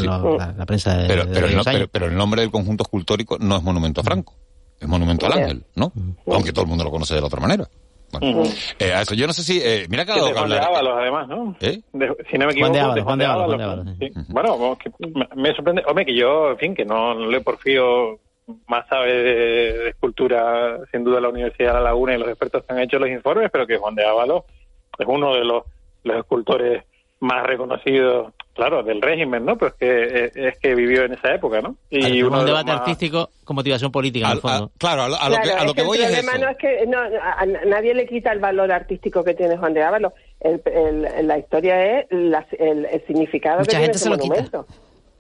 la 0.57 0.67
prensa 0.67 0.97
de, 0.97 1.09
pero, 1.09 1.25
de 1.25 1.33
pero, 1.33 1.47
el 1.47 1.55
no- 1.55 1.61
aquellos 1.63 1.67
años. 1.67 1.79
pero, 1.81 1.89
pero 1.91 2.07
el 2.07 2.17
nombre 2.17 2.43
del 2.43 2.51
conjunto 2.51 2.83
escultórico 2.85 3.39
no 3.41 3.57
es 3.57 3.63
monumento 3.63 4.01
a 4.03 4.05
Franco, 4.05 4.35
es 4.79 4.87
monumento 4.87 5.27
al 5.27 5.33
ángel, 5.33 5.65
¿no? 5.75 5.93
Aunque 6.27 6.53
todo 6.53 6.63
el 6.65 6.69
mundo 6.69 6.85
lo 6.85 6.91
conoce 6.91 7.15
de 7.15 7.21
la 7.21 7.27
otra 7.29 7.41
manera. 7.41 7.69
Bueno, 8.13 8.43
eh, 8.81 8.93
a 8.93 9.03
eso 9.03 9.15
yo 9.15 9.27
no 9.29 9.33
sé 9.33 9.45
si, 9.45 9.61
eh, 9.63 9.87
mira 9.89 10.05
que 10.05 10.11
ha 10.11 10.15
Que 10.17 10.21
de 10.21 10.33
Juan 10.33 10.49
de. 10.51 10.59
Ábalos, 10.59 10.93
además, 10.99 11.29
¿no? 11.29 11.57
¿Eh? 11.61 11.81
De- 11.93 12.17
si 12.31 12.39
no 12.39 12.47
me 12.47 12.53
Juan 12.55 12.73
equivoco, 12.73 12.73
de 12.75 12.81
Ábalos, 12.81 12.95
de 12.97 13.03
Juan 13.03 13.19
de 13.21 13.25
Ábalos, 13.25 13.47
Juan 13.47 13.59
de 13.59 13.65
Ábalos, 13.65 13.87
Ábalos, 13.87 13.97
sí. 14.01 14.33
Bueno, 14.33 14.79
que 14.79 15.37
me 15.37 15.55
sorprende. 15.55 15.83
Hombre, 15.87 16.05
que 16.05 16.17
yo, 16.19 16.51
en 16.51 16.59
fin, 16.59 16.75
que 16.75 16.85
no, 16.85 17.15
no 17.15 17.27
le 17.31 17.41
porfío 17.41 18.19
más 18.69 18.87
sabe 18.89 19.13
de, 19.13 19.35
de 19.79 19.89
escultura, 19.91 20.79
sin 20.93 21.05
duda, 21.05 21.21
la 21.21 21.29
Universidad 21.29 21.69
de 21.69 21.75
La 21.75 21.81
Laguna 21.81 22.15
y 22.15 22.19
los 22.19 22.29
expertos 22.29 22.65
que 22.65 22.73
han 22.73 22.81
hecho 22.81 22.99
los 22.99 23.09
informes, 23.09 23.51
pero 23.53 23.67
que 23.67 23.77
Juan 23.79 23.95
de 23.95 24.05
Ábalos 24.05 24.45
es 24.99 25.07
uno 25.09 25.35
de 25.35 25.45
los, 25.45 25.65
los 26.05 26.17
escultores 26.19 26.85
más 27.21 27.45
reconocidos, 27.47 28.33
claro, 28.55 28.83
del 28.83 29.03
régimen, 29.03 29.45
¿no? 29.45 29.59
Pero 29.59 29.73
es 29.73 29.75
que, 29.75 30.25
es, 30.25 30.37
es 30.37 30.59
que 30.59 30.75
vivió 30.75 31.05
en 31.05 31.13
esa 31.13 31.35
época, 31.35 31.61
¿no? 31.61 31.77
Y 31.91 32.23
uno 32.23 32.41
un 32.41 32.47
debate 32.47 32.73
más- 32.73 32.81
artístico 32.81 33.29
con 33.45 33.57
motivación 33.57 33.93
política, 33.93 34.27
en 34.29 34.33
el 34.33 34.41
fondo. 34.41 34.71
claro, 34.79 35.03
a 35.03 35.09
lo, 35.11 35.17
Claro, 35.17 35.35
es 35.35 35.75
que 35.75 35.81
el 35.83 35.87
problema 35.87 36.39
no 36.39 36.49
es 36.49 36.57
que 36.57 36.87
no, 36.87 36.99
a, 36.99 37.41
a 37.41 37.47
nadie 37.47 37.93
le 37.95 38.07
quita 38.07 38.33
el 38.33 38.39
valor 38.39 38.73
artístico 38.73 39.23
que 39.23 39.35
tiene 39.35 39.59
Juan 39.59 39.75
de 39.75 39.83
Ábalos. 39.83 40.15
El, 40.41 40.63
el- 40.65 41.27
la 41.27 41.39
historia 41.39 42.01
es 42.01 42.07
la- 42.11 42.47
el, 42.59 42.87
el 42.87 43.07
significado 43.07 43.59
Mucha 43.59 43.73
que 43.73 43.77
tiene 43.77 43.85
gente 43.85 43.97
ese 43.99 44.05
se 44.05 44.11
lo 44.11 44.17
quita. 44.17 44.29
monumento. 44.35 44.67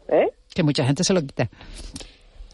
¿Eh? 0.08 0.30
Que 0.54 0.62
mucha 0.62 0.84
gente 0.86 1.04
se 1.04 1.12
lo 1.12 1.20
quita. 1.20 1.48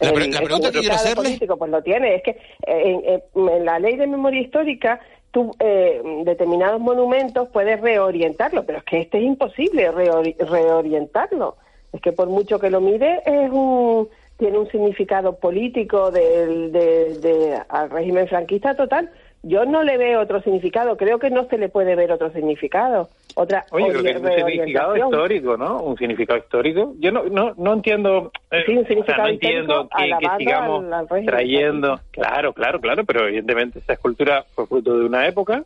La, 0.01 0.13
pre- 0.13 0.25
El- 0.25 0.31
la 0.33 0.39
el 0.39 0.45
pregunta 0.45 0.71
que 0.71 0.81
quiero 0.81 0.95
hacerle... 0.95 1.23
político, 1.25 1.57
pues 1.57 1.71
lo 1.71 1.83
tiene. 1.83 2.15
Es 2.17 2.23
que 2.23 2.31
eh, 2.31 2.39
en, 2.67 3.03
en- 3.45 3.49
en 3.49 3.65
la 3.65 3.79
ley 3.79 3.97
de 3.97 4.07
memoria 4.07 4.41
histórica, 4.41 5.01
tú 5.31 5.53
eh, 5.59 6.03
determinados 6.25 6.81
monumentos 6.81 7.49
puedes 7.53 7.81
reorientarlo, 7.81 8.65
pero 8.65 8.79
es 8.79 8.85
que 8.85 9.01
este 9.01 9.19
es 9.19 9.25
imposible 9.25 9.91
reori- 9.91 10.37
reorientarlo. 10.39 11.57
Es 11.93 12.01
que 12.01 12.13
por 12.13 12.29
mucho 12.29 12.59
que 12.59 12.71
lo 12.71 12.81
mire, 12.81 13.23
es 13.25 13.51
un 13.51 14.09
tiene 14.39 14.59
un 14.59 14.69
significado 14.71 15.37
político 15.37 16.11
del 16.11 16.71
de, 16.71 17.19
de- 17.21 17.59
al 17.71 17.89
régimen 17.91 18.29
franquista 18.29 18.75
total. 18.75 19.11
Yo 19.43 19.65
no 19.65 19.83
le 19.85 19.97
veo 19.97 20.21
otro 20.21 20.41
significado. 20.43 20.97
Creo 20.97 21.19
que 21.21 21.31
no 21.31 21.47
se 21.49 21.57
le 21.59 21.69
puede 21.69 21.95
ver 21.95 22.11
otro 22.11 22.31
significado. 22.33 23.09
Otra 23.37 23.65
Oye, 23.71 23.89
creo 23.91 24.03
que 24.03 24.11
es 24.11 24.17
un 24.21 24.33
significado 24.33 24.97
histórico, 24.97 25.57
¿no? 25.57 25.83
Un 25.83 25.97
significado 25.97 26.39
histórico. 26.39 26.95
Yo 26.99 27.13
no, 27.13 27.25
no, 27.25 27.55
no 27.57 27.73
entiendo. 27.75 28.33
eh, 28.51 28.63
Sí, 28.67 28.73
un 28.73 28.79
o 28.79 28.81
sea, 28.83 28.89
significado 28.89 29.23
no 29.23 29.29
entiendo 29.29 29.83
histórico 29.85 30.19
que, 30.19 30.45
sigamos 30.45 30.85
al- 30.87 30.93
al 30.95 31.09
régimen 31.09 31.27
trayendo. 31.27 32.01
Claro, 32.11 32.53
claro, 32.55 32.81
claro, 32.81 33.05
pero 33.05 33.29
evidentemente 33.29 33.79
esa 33.79 33.93
escultura 33.93 34.45
fue 34.55 34.67
fruto 34.67 34.99
de 34.99 35.05
una 35.05 35.27
época 35.29 35.63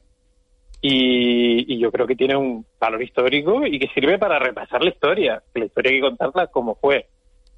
y, 0.82 1.72
y 1.74 1.78
yo 1.78 1.90
creo 1.92 2.06
que 2.06 2.16
tiene 2.16 2.36
un 2.36 2.64
valor 2.78 3.02
histórico 3.02 3.66
y 3.66 3.78
que 3.78 3.88
sirve 3.88 4.18
para 4.18 4.38
repasar 4.38 4.82
la 4.82 4.90
historia. 4.90 5.42
La 5.54 5.64
historia 5.66 5.90
hay 5.92 5.96
que 6.00 6.06
contarla 6.06 6.46
como 6.48 6.74
fue. 6.74 7.06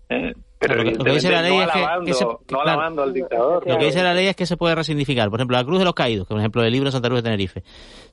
¿eh? 0.09 0.35
Pero 0.63 0.77
Lo 0.77 0.85
que- 0.85 0.97
lo 0.97 1.05
que 1.05 1.11
dice 1.13 1.31
la 1.31 1.43
ley 1.43 1.57
no 1.57 1.63
es 1.65 1.71
que- 1.71 1.79
alabando, 1.79 2.05
que 2.07 2.15
se- 2.15 2.25
no 2.25 2.39
claro. 2.47 2.71
alabando 2.71 3.03
al 3.03 3.13
dictador. 3.13 3.67
Lo 3.69 3.79
que 3.79 3.85
dice 3.87 4.03
la 4.03 4.15
ley 4.15 4.27
es 4.29 4.37
que 4.37 4.47
se 4.47 4.57
puede 4.57 4.75
resignificar. 4.75 5.29
Por 5.29 5.41
ejemplo, 5.41 5.57
la 5.57 5.65
Cruz 5.65 5.79
de 5.81 5.85
los 5.85 5.95
Caídos, 5.95 6.27
que 6.27 6.35
por 6.35 6.39
ejemplo 6.39 6.63
el 6.63 6.73
libro 6.73 6.87
de 6.89 6.93
Santa 6.93 7.09
Cruz 7.09 7.19
de 7.19 7.23
Tenerife, 7.25 7.63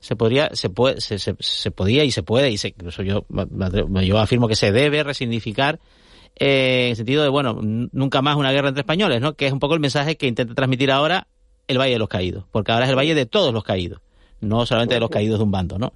se 0.00 0.16
podría, 0.16 0.50
se 0.54 0.68
puede, 0.68 1.00
se, 1.00 1.18
se, 1.18 1.36
se 1.38 1.70
podía 1.70 2.02
y 2.04 2.10
se 2.10 2.22
puede, 2.22 2.50
y 2.50 2.58
se, 2.58 2.68
incluso 2.68 3.02
yo, 3.02 3.24
yo 4.02 4.18
afirmo 4.18 4.48
que 4.48 4.56
se 4.56 4.72
debe 4.72 5.02
resignificar 5.04 5.78
eh, 6.36 6.84
en 6.84 6.90
el 6.90 6.96
sentido 6.96 7.22
de, 7.22 7.28
bueno, 7.28 7.58
nunca 7.60 8.22
más 8.22 8.36
una 8.36 8.52
guerra 8.52 8.68
entre 8.68 8.80
españoles, 8.82 9.20
¿no? 9.20 9.34
Que 9.34 9.46
es 9.46 9.52
un 9.52 9.58
poco 9.58 9.74
el 9.74 9.80
mensaje 9.80 10.16
que 10.16 10.26
intenta 10.26 10.54
transmitir 10.54 10.90
ahora 10.90 11.26
el 11.68 11.78
Valle 11.78 11.92
de 11.92 11.98
los 11.98 12.08
Caídos, 12.08 12.44
porque 12.50 12.72
ahora 12.72 12.84
es 12.86 12.90
el 12.90 12.96
Valle 12.96 13.14
de 13.14 13.26
todos 13.26 13.52
los 13.52 13.62
caídos, 13.64 14.00
no 14.40 14.64
solamente 14.66 14.94
de 14.94 15.00
los 15.00 15.10
caídos 15.10 15.38
de 15.38 15.44
un 15.44 15.50
bando, 15.50 15.78
¿no? 15.78 15.92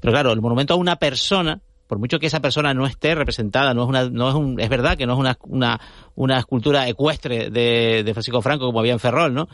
Pero 0.00 0.12
claro, 0.12 0.32
el 0.32 0.40
monumento 0.40 0.74
a 0.74 0.76
una 0.76 0.96
persona, 0.96 1.60
por 1.88 1.98
mucho 1.98 2.20
que 2.20 2.26
esa 2.26 2.40
persona 2.40 2.72
no 2.74 2.86
esté 2.86 3.14
representada, 3.16 3.74
no 3.74 3.82
es 3.82 3.88
una, 3.88 4.08
no 4.08 4.28
es 4.28 4.34
un, 4.34 4.60
es 4.60 4.68
verdad 4.68 4.96
que 4.96 5.06
no 5.06 5.14
es 5.14 5.18
una, 5.18 5.36
una, 5.48 5.80
una 6.14 6.38
escultura 6.38 6.86
ecuestre 6.88 7.50
de, 7.50 8.04
de 8.04 8.14
Francisco 8.14 8.40
Franco 8.42 8.66
como 8.66 8.78
había 8.78 8.92
en 8.92 9.00
Ferrol, 9.00 9.34
¿no? 9.34 9.48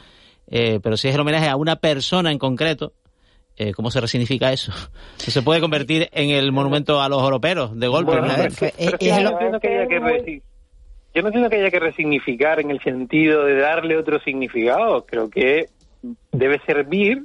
Eh, 0.49 0.81
pero 0.83 0.97
si 0.99 1.09
es 1.09 1.15
el 1.15 1.21
homenaje 1.23 1.49
a 1.49 1.57
una 1.57 1.77
persona 1.77 2.31
en 2.31 2.39
concreto, 2.39 2.93
eh, 3.57 3.73
¿cómo 3.73 3.91
se 3.91 4.01
resignifica 4.01 4.53
eso? 4.53 4.73
¿No 4.73 4.79
se 5.33 5.41
puede 5.43 5.61
convertir 5.61 6.09
en 6.13 6.31
el 6.31 6.53
monumento 6.53 7.01
a 7.01 7.09
los 7.09 7.23
oroperos 7.23 7.79
de 7.79 7.87
golpe? 7.87 8.11
Bueno, 8.11 8.27
¿no? 8.27 8.35
pero 8.35 8.49
es 8.49 8.57
pero 8.77 8.99
yo 8.99 9.21
no 9.23 9.31
entiendo 9.31 9.61
que 9.61 9.69
haya 9.69 9.87
que 9.89 10.01
resi- 10.01 10.43
yo 11.15 11.23
no 11.23 11.29
entiendo 11.29 11.49
que 11.49 11.57
haya 11.57 11.71
que 11.71 11.79
resignificar 11.79 12.59
en 12.59 12.73
el 12.73 12.81
sentido 12.83 13.45
de 13.45 13.55
darle 13.57 13.97
otro 13.97 14.19
significado. 14.21 15.07
Creo 15.07 15.31
que 15.31 15.67
debe 16.33 16.61
servir 16.67 17.25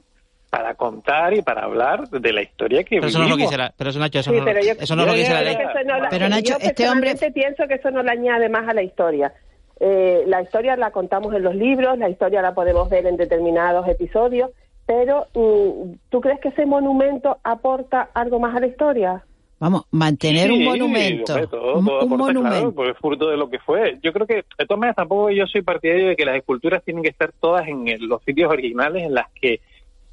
para 0.49 0.73
contar 0.75 1.33
y 1.33 1.41
para 1.41 1.63
hablar 1.63 2.09
de 2.09 2.33
la 2.33 2.41
historia 2.41 2.83
que 2.83 2.95
Pero 2.97 3.07
eso 3.07 3.19
no 3.19 3.25
es 3.25 3.29
lo 3.29 3.35
que 3.37 3.43
vivimos. 3.43 3.57
la, 3.59 3.73
pero 3.77 3.89
eso 3.91 3.99
Nacho, 3.99 4.19
eso 4.19 4.31
Sí, 4.31 4.37
no, 4.37 4.45
pero 4.45 4.59
yo, 4.61 4.71
eso 4.79 4.95
no 4.95 5.01
es 5.03 5.07
lo 5.07 5.13
que 5.13 5.19
yo 5.19 5.23
dice 5.23 5.33
la 5.33 5.39
creo 5.41 5.53
ley. 5.53 5.57
que 5.57 5.63
eso 5.79 5.87
no 5.87 5.99
la- 5.99 6.09
Pero, 6.09 6.29
Nacho, 6.29 6.57
yo 6.59 6.67
este 6.67 6.89
hombre- 6.89 7.15
pienso 7.33 7.67
que 7.67 7.73
eso 7.75 7.91
no 7.91 8.01
le 8.03 8.11
añade 8.11 8.49
más 8.49 8.67
a 8.67 8.73
la 8.73 8.81
historia. 8.81 9.33
Eh, 9.79 10.23
la 10.27 10.41
historia 10.41 10.75
la 10.75 10.91
contamos 10.91 11.33
en 11.33 11.43
los 11.43 11.55
libros, 11.55 11.97
la 11.97 12.09
historia 12.09 12.41
la 12.41 12.53
podemos 12.53 12.89
ver 12.89 13.05
en 13.05 13.15
determinados 13.15 13.87
episodios, 13.87 14.49
pero 14.85 15.27
mm, 15.35 15.93
¿tú 16.09 16.19
crees 16.19 16.39
que 16.41 16.49
ese 16.49 16.65
monumento 16.65 17.37
aporta 17.43 18.09
algo 18.13 18.39
más 18.39 18.55
a 18.55 18.59
la 18.59 18.67
historia? 18.67 19.23
Vamos, 19.59 19.83
mantener 19.91 20.51
un 20.51 20.63
monumento. 20.63 21.33
hombre, 21.33 21.47
todo- 21.47 21.77
un, 21.79 21.85
todo 21.85 21.99
un 21.99 22.13
aporta, 22.13 22.25
claro, 22.31 22.41
monumento. 22.43 22.75
pues 22.75 22.89
es 22.91 22.97
fruto 22.97 23.29
de 23.29 23.37
lo 23.37 23.49
que 23.49 23.59
fue. 23.59 23.99
Yo 24.01 24.11
creo 24.13 24.25
que, 24.25 24.35
de 24.35 24.65
todas 24.65 24.79
maneras, 24.79 24.95
tampoco 24.95 25.29
yo 25.31 25.45
soy 25.47 25.61
partidario 25.61 26.07
de 26.07 26.15
que 26.15 26.25
las 26.25 26.37
esculturas 26.37 26.81
tienen 26.83 27.03
que 27.03 27.09
estar 27.09 27.31
todas 27.39 27.67
en 27.67 27.87
el- 27.87 28.05
los 28.07 28.23
sitios 28.23 28.49
originales 28.51 29.03
en 29.03 29.13
las 29.13 29.27
que 29.39 29.59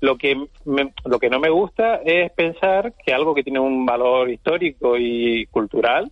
lo 0.01 0.17
que 0.17 0.37
me- 0.65 0.93
lo 1.05 1.19
que 1.19 1.31
no 1.31 1.39
me 1.41 1.49
gusta 1.51 1.97
es 2.05 2.31
pensar 2.33 2.93
que 3.05 3.15
algo 3.15 3.35
que 3.35 3.43
tiene 3.43 3.59
un 3.61 3.87
valor 3.87 4.29
histórico 4.31 4.97
y 4.99 5.47
cultural 5.47 6.11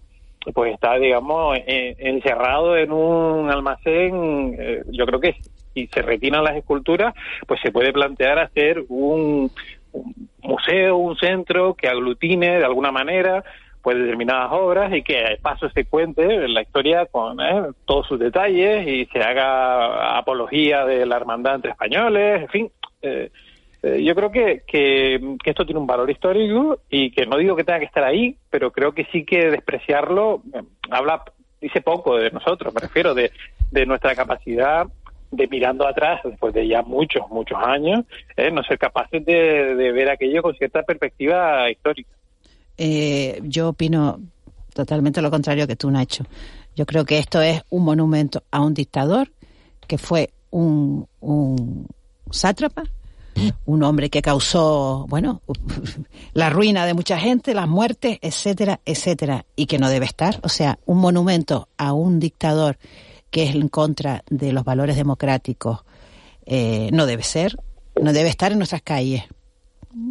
pues 0.53 0.74
está 0.74 0.95
digamos 0.99 1.57
eh, 1.66 1.95
encerrado 1.99 2.76
en 2.76 2.93
un 2.93 3.51
almacén 3.51 4.57
eh, 4.59 4.82
yo 4.91 5.07
creo 5.07 5.20
que 5.20 5.37
si 5.74 5.87
se 5.89 6.03
retiran 6.03 6.45
las 6.45 6.57
esculturas 6.57 7.14
pues 7.47 7.61
se 7.62 7.72
puede 7.72 7.93
plantear 7.93 8.39
hacer 8.39 8.85
un, 8.89 9.51
un 9.93 10.28
museo 10.43 10.97
un 10.97 11.16
centro 11.16 11.74
que 11.74 11.89
aglutine 11.89 12.59
de 12.59 12.64
alguna 12.64 12.91
manera 12.93 13.43
pues 13.82 13.99
determinadas 13.99 14.51
obras 14.53 14.93
y 14.95 15.03
que 15.03 15.14
de 15.14 15.37
paso 15.43 15.68
se 15.70 15.85
cuente 15.85 16.49
la 16.49 16.62
historia 16.62 17.05
con 17.07 17.39
eh, 17.41 17.70
todos 17.85 18.07
sus 18.07 18.18
detalles 18.18 18.87
y 18.89 19.05
se 19.12 19.20
haga 19.20 20.16
apología 20.16 20.87
de 20.87 21.05
la 21.05 21.16
hermandad 21.16 21.57
entre 21.57 21.72
españoles, 21.72 22.43
en 22.43 22.49
fin. 22.49 22.70
eh, 23.03 23.30
eh, 23.85 24.03
yo 24.03 24.14
creo 24.14 24.30
que, 24.30 24.62
que, 24.66 25.37
esto 25.45 25.66
tiene 25.66 25.78
un 25.78 25.87
valor 25.87 26.11
histórico 26.11 26.80
y 26.89 27.11
que 27.11 27.26
no 27.26 27.37
digo 27.37 27.55
que 27.55 27.64
tenga 27.64 27.80
que 27.80 27.85
estar 27.85 28.03
ahí, 28.03 28.37
pero 28.49 28.72
creo 28.72 28.93
que 28.93 29.05
sí 29.12 29.24
que 29.24 29.51
despreciarlo 29.51 30.43
eh, 30.55 30.62
habla, 30.91 31.22
dice 31.61 31.82
poco 31.82 32.16
de 32.16 32.30
nosotros, 32.30 32.72
me 32.72 32.80
refiero, 32.80 33.12
de, 33.14 33.30
de 33.70 33.85
nuestra 33.85 34.14
capacidad 34.14 34.87
de 35.30 35.47
mirando 35.49 35.87
atrás, 35.87 36.20
después 36.24 36.55
de 36.55 36.66
ya 36.66 36.82
muchos, 36.82 37.28
muchos 37.28 37.59
años, 37.61 38.05
eh, 38.37 38.51
no 38.51 38.62
ser 38.62 38.78
capaces 38.78 39.24
de, 39.24 39.74
de 39.74 39.93
ver 39.93 40.09
aquello 40.09 40.43
con 40.43 40.55
cierta 40.55 40.82
perspectiva 40.82 41.70
histórica. 41.70 42.11
Eh, 42.78 43.41
yo 43.43 43.68
opino 43.68 44.18
totalmente 44.72 45.20
lo 45.20 45.30
contrario 45.30 45.66
que 45.66 45.76
tú, 45.76 45.91
Nacho. 45.91 46.24
Yo 46.74 46.87
creo 46.87 47.05
que 47.05 47.18
esto 47.18 47.43
es 47.43 47.62
un 47.70 47.85
monumento 47.85 48.43
a 48.51 48.61
un 48.61 48.74
dictador 48.74 49.28
que 49.87 49.99
fue 49.99 50.30
un, 50.51 51.07
un 51.20 51.87
sátrapa, 52.30 52.85
un 53.66 53.82
hombre 53.82 54.11
que 54.11 54.22
causó, 54.22 55.07
bueno, 55.09 55.43
la 56.35 56.51
ruina 56.51 56.87
de 56.87 56.95
mucha 56.95 57.18
gente, 57.18 57.55
las 57.55 57.68
muertes, 57.68 58.18
etcétera, 58.22 58.80
etcétera, 58.85 59.45
y 59.57 59.66
que 59.66 59.78
no 59.78 59.89
debe 59.89 60.07
estar. 60.07 60.41
O 60.43 60.49
sea, 60.49 60.78
un 60.87 60.99
monumento 60.99 61.68
a 61.76 61.93
un 61.93 62.20
dictador 62.20 62.78
que 63.30 63.45
es 63.45 63.55
en 63.55 63.68
contra 63.68 64.22
de 64.30 64.53
los 64.53 64.64
valores 64.64 64.97
democráticos 64.97 65.80
eh, 66.47 66.89
no 66.93 67.07
debe 67.07 67.22
ser, 67.22 67.57
no 68.01 68.12
debe 68.12 68.28
estar 68.28 68.53
en 68.53 68.59
nuestras 68.59 68.82
calles. 68.82 69.24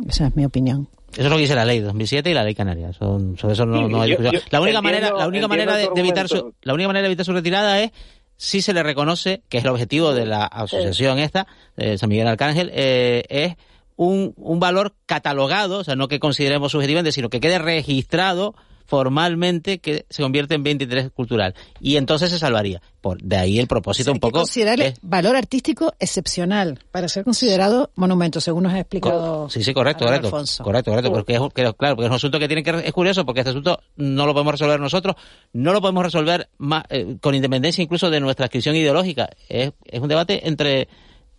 Esa 0.08 0.28
es 0.28 0.36
mi 0.36 0.46
opinión. 0.46 0.88
Eso 1.14 1.22
es 1.24 1.30
lo 1.30 1.36
que 1.36 1.42
dice 1.44 1.54
la 1.56 1.64
ley 1.66 1.80
de 1.80 1.86
2007 1.86 2.32
y 2.32 2.34
la 2.34 2.44
ley 2.44 2.56
canaria. 2.56 2.92
Son, 2.94 3.38
sobre 3.38 3.54
eso 3.54 3.66
no, 3.68 3.78
Sí, 3.88 3.92
no 3.94 4.02
hay 4.02 4.10
yo- 4.12 4.18
discusión. 4.18 4.42
yo 4.42 4.48
la 4.52 4.62
única 4.62 4.80
entiendo- 4.80 4.82
manera, 4.82 5.18
la 5.20 5.28
única 5.28 5.48
manera 5.48 5.76
de, 5.78 5.90
de 5.94 6.02
evitar 6.02 6.28
su, 6.28 6.54
la 6.64 6.74
única 6.74 6.88
manera 6.88 7.04
de 7.04 7.08
evitar 7.12 7.26
su 7.26 7.34
retirada 7.34 7.80
es 7.82 7.92
si 8.38 8.62
se 8.62 8.74
le 8.74 8.84
reconoce, 8.84 9.44
que 9.50 9.58
es 9.58 9.64
el 9.64 9.70
objetivo 9.70 10.14
de 10.14 10.26
la 10.26 10.46
asociación 10.46 11.20
esta, 11.20 11.48
de 11.78 11.98
San 11.98 12.10
Miguel 12.10 12.28
Arcángel, 12.28 12.72
eh, 12.74 13.24
es 13.30 13.56
un, 13.96 14.34
un 14.38 14.60
valor 14.60 14.96
catalogado, 15.06 15.80
o 15.80 15.84
sea, 15.84 15.96
no 15.96 16.08
que 16.08 16.20
consideremos 16.20 16.72
subjetivamente, 16.72 17.12
sino 17.12 17.30
que 17.30 17.40
quede 17.40 17.60
registrado 17.60 18.56
formalmente 18.86 19.80
que 19.80 20.06
se 20.10 20.22
convierte 20.24 20.56
en 20.56 20.64
bien 20.64 20.78
de 20.78 20.84
interés 20.86 21.10
cultural. 21.12 21.54
Y 21.80 21.98
entonces 21.98 22.30
se 22.30 22.40
salvaría. 22.40 22.82
Por, 23.02 23.22
de 23.22 23.36
ahí 23.36 23.60
el 23.60 23.68
propósito 23.68 24.12
un 24.12 24.16
Hay 24.16 24.20
que 24.20 24.28
poco. 24.28 24.38
considerarle 24.40 24.88
es- 24.88 25.00
valor 25.02 25.36
artístico 25.36 25.94
excepcional 26.00 26.80
para 26.92 27.10
ser 27.10 27.24
considerado 27.26 27.92
monumento, 27.96 28.40
según 28.40 28.64
nos 28.64 28.74
ha 28.74 28.80
explicado. 28.80 29.50
Sí, 29.50 29.62
sí, 29.64 29.74
correcto, 29.74 30.06
correcto. 30.06 30.28
Alfonso. 30.28 30.64
Correcto, 30.64 30.92
correcto. 30.92 31.10
Sí. 31.10 31.14
Porque 31.14 31.34
es, 31.34 31.40
que- 31.54 31.74
claro, 31.76 31.96
porque 31.96 32.04
es 32.06 32.10
un 32.10 32.16
asunto 32.16 32.40
que 32.40 32.48
tiene 32.48 32.64
que 32.64 32.70
es 32.86 32.94
curioso 32.94 33.26
porque 33.26 33.42
este 33.42 33.50
asunto 33.50 33.80
no 33.98 34.26
lo 34.26 34.34
podemos 34.34 34.54
resolver 34.54 34.80
nosotros, 34.80 35.16
no 35.52 35.74
lo 35.74 35.82
podemos 35.82 36.04
resolver 36.04 36.48
ma- 36.58 36.86
eh, 36.90 37.18
con 37.20 37.36
independencia 37.36 37.82
incluso 37.84 38.10
de 38.10 38.20
nuestra 38.22 38.46
inscripción 38.46 38.76
ideológica. 38.76 39.30
Es, 39.50 39.72
es 39.86 40.00
un 40.00 40.08
debate 40.08 40.48
entre 40.48 40.88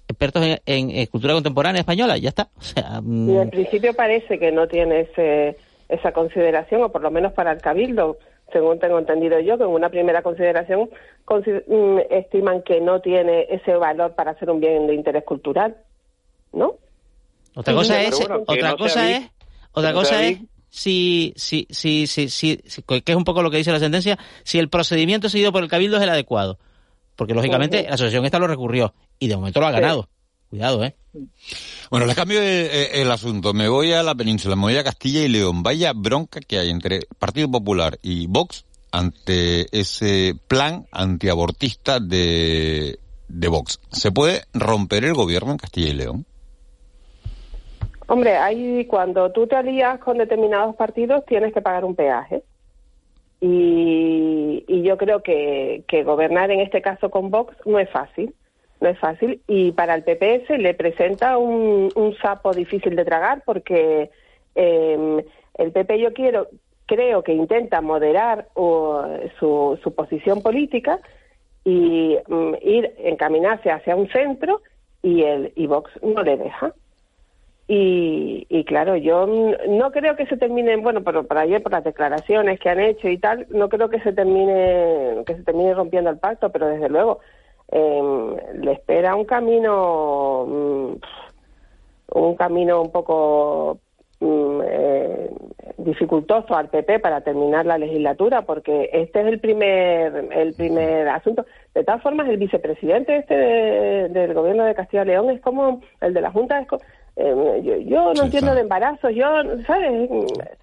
expertos 0.06 0.44
en, 0.44 0.60
en 0.66 0.90
escultura 0.90 1.32
contemporánea 1.32 1.80
española, 1.80 2.18
ya 2.18 2.28
está. 2.28 2.50
O 2.58 2.62
sea, 2.62 3.00
mm, 3.02 3.30
Y 3.30 3.36
en 3.38 3.50
principio 3.50 3.94
parece 3.94 4.38
que 4.38 4.52
no 4.52 4.68
tiene 4.68 5.00
ese, 5.00 5.56
esa 5.94 6.12
consideración, 6.12 6.82
o 6.82 6.90
por 6.92 7.02
lo 7.02 7.10
menos 7.10 7.32
para 7.32 7.52
el 7.52 7.60
Cabildo, 7.60 8.18
según 8.52 8.78
tengo 8.78 8.98
entendido 8.98 9.40
yo, 9.40 9.56
que 9.58 9.64
en 9.64 9.70
una 9.70 9.88
primera 9.88 10.22
consideración 10.22 10.90
consi- 11.24 11.64
mm, 11.66 11.98
estiman 12.10 12.62
que 12.62 12.80
no 12.80 13.00
tiene 13.00 13.46
ese 13.50 13.74
valor 13.76 14.14
para 14.14 14.38
ser 14.38 14.50
un 14.50 14.60
bien 14.60 14.86
de 14.86 14.94
interés 14.94 15.24
cultural, 15.24 15.76
¿no? 16.52 16.74
Otra 17.56 17.74
cosa 17.74 18.02
es, 18.02 18.18
bueno, 18.18 18.42
otra 18.46 18.70
no 18.70 18.76
cosa 18.76 19.10
es, 19.10 19.30
otra 19.72 19.92
no 19.92 19.98
cosa 20.00 20.24
es 20.24 20.38
si, 20.68 21.32
si, 21.36 21.66
si, 21.70 22.06
si, 22.06 22.28
si, 22.28 22.58
si- 22.64 22.82
que 22.82 23.02
es 23.12 23.16
un 23.16 23.24
poco 23.24 23.42
lo 23.42 23.50
que 23.50 23.58
dice 23.58 23.70
la 23.72 23.78
sentencia, 23.78 24.18
si 24.42 24.58
el 24.58 24.68
procedimiento 24.68 25.28
seguido 25.28 25.52
por 25.52 25.62
el 25.62 25.68
cabildo 25.70 25.96
es 25.96 26.02
el 26.02 26.08
adecuado. 26.10 26.58
Porque 27.16 27.32
lógicamente 27.32 27.84
la 27.84 27.94
asociación 27.94 28.24
esta 28.24 28.40
lo 28.40 28.48
recurrió 28.48 28.92
y 29.20 29.28
de 29.28 29.36
momento 29.36 29.60
lo 29.60 29.66
ha 29.66 29.70
Sí. 29.72 29.80
ganado. 29.80 30.08
Cuidado, 30.54 30.84
¿eh? 30.84 30.94
Bueno, 31.90 32.06
les 32.06 32.14
cambio 32.14 32.40
el, 32.40 32.68
el 32.70 33.10
asunto. 33.10 33.52
Me 33.52 33.68
voy 33.68 33.92
a 33.92 34.04
la 34.04 34.14
península, 34.14 34.54
me 34.54 34.62
voy 34.62 34.76
a 34.76 34.84
Castilla 34.84 35.22
y 35.22 35.28
León. 35.28 35.64
Vaya 35.64 35.92
bronca 35.92 36.38
que 36.38 36.60
hay 36.60 36.70
entre 36.70 37.00
Partido 37.18 37.50
Popular 37.50 37.98
y 38.02 38.28
Vox 38.28 38.64
ante 38.92 39.66
ese 39.76 40.34
plan 40.46 40.86
antiabortista 40.92 41.98
de, 41.98 43.00
de 43.26 43.48
Vox. 43.48 43.80
¿Se 43.90 44.12
puede 44.12 44.42
romper 44.52 45.04
el 45.04 45.14
gobierno 45.14 45.50
en 45.50 45.58
Castilla 45.58 45.88
y 45.88 45.94
León? 45.94 46.24
Hombre, 48.06 48.36
ahí 48.36 48.86
cuando 48.86 49.32
tú 49.32 49.48
te 49.48 49.56
alías 49.56 49.98
con 49.98 50.18
determinados 50.18 50.76
partidos 50.76 51.26
tienes 51.26 51.52
que 51.52 51.62
pagar 51.62 51.84
un 51.84 51.96
peaje. 51.96 52.44
Y, 53.40 54.64
y 54.68 54.82
yo 54.84 54.96
creo 54.98 55.20
que, 55.20 55.82
que 55.88 56.04
gobernar 56.04 56.52
en 56.52 56.60
este 56.60 56.80
caso 56.80 57.10
con 57.10 57.32
Vox 57.32 57.56
no 57.66 57.80
es 57.80 57.90
fácil. 57.90 58.32
No 58.80 58.88
es 58.88 58.98
fácil. 58.98 59.40
Y 59.46 59.72
para 59.72 59.94
el 59.94 60.02
PP 60.02 60.44
se 60.46 60.58
le 60.58 60.74
presenta 60.74 61.38
un, 61.38 61.90
sapo 62.20 62.52
difícil 62.52 62.96
de 62.96 63.04
tragar 63.04 63.42
porque 63.44 64.10
eh, 64.54 65.24
el 65.54 65.72
PP 65.72 65.98
yo 66.00 66.12
quiero 66.12 66.48
creo 66.86 67.22
que 67.22 67.32
intenta 67.32 67.80
moderar 67.80 68.48
uh, 68.56 69.28
su, 69.38 69.78
su 69.82 69.94
posición 69.94 70.42
política 70.42 71.00
y 71.64 72.18
mm, 72.28 72.54
ir 72.62 72.94
encaminarse 72.98 73.70
hacia 73.70 73.96
un 73.96 74.08
centro 74.08 74.60
y 75.02 75.22
el 75.22 75.52
y 75.56 75.66
Vox 75.66 75.90
no 76.02 76.22
le 76.22 76.36
deja. 76.36 76.74
Y, 77.66 78.46
y 78.50 78.64
claro, 78.64 78.96
yo 78.96 79.26
no 79.26 79.90
creo 79.90 80.16
que 80.16 80.26
se 80.26 80.36
termine, 80.36 80.76
bueno, 80.76 81.02
pero 81.02 81.26
para 81.26 81.42
ayer 81.42 81.62
por 81.62 81.72
las 81.72 81.84
declaraciones 81.84 82.60
que 82.60 82.68
han 82.68 82.80
hecho 82.80 83.08
y 83.08 83.16
tal, 83.16 83.46
no 83.48 83.70
creo 83.70 83.88
que 83.88 84.00
se 84.00 84.12
termine 84.12 85.22
que 85.26 85.34
se 85.34 85.42
termine 85.44 85.72
rompiendo 85.72 86.10
el 86.10 86.18
pacto, 86.18 86.52
pero 86.52 86.66
desde 86.68 86.90
luego 86.90 87.20
eh, 87.72 88.52
le 88.54 88.72
espera 88.72 89.16
un 89.16 89.24
camino 89.24 90.46
mm, 90.46 90.94
un 92.14 92.36
camino 92.36 92.80
un 92.80 92.90
poco 92.90 93.78
mm, 94.20 94.60
eh, 94.64 95.30
dificultoso 95.78 96.54
al 96.54 96.68
PP 96.68 97.00
para 97.00 97.22
terminar 97.22 97.66
la 97.66 97.78
legislatura, 97.78 98.42
porque 98.42 98.90
este 98.92 99.20
es 99.20 99.26
el 99.26 99.40
primer, 99.40 100.28
el 100.32 100.54
primer 100.54 101.08
asunto. 101.08 101.44
De 101.74 101.84
todas 101.84 102.02
formas, 102.02 102.28
el 102.28 102.36
vicepresidente 102.36 103.16
este 103.16 103.34
del 103.34 104.34
gobierno 104.34 104.64
de 104.64 104.74
Castilla 104.74 105.02
y 105.02 105.06
León 105.06 105.30
es 105.30 105.40
como 105.40 105.80
el 106.00 106.14
de 106.14 106.20
la 106.20 106.30
Junta. 106.30 106.66
Eh, 107.16 107.84
yo, 107.86 108.12
no 108.12 108.24
entiendo 108.24 108.54
de 108.54 108.62
embarazos, 108.62 109.12
yo, 109.14 109.26
¿sabes? 109.66 110.10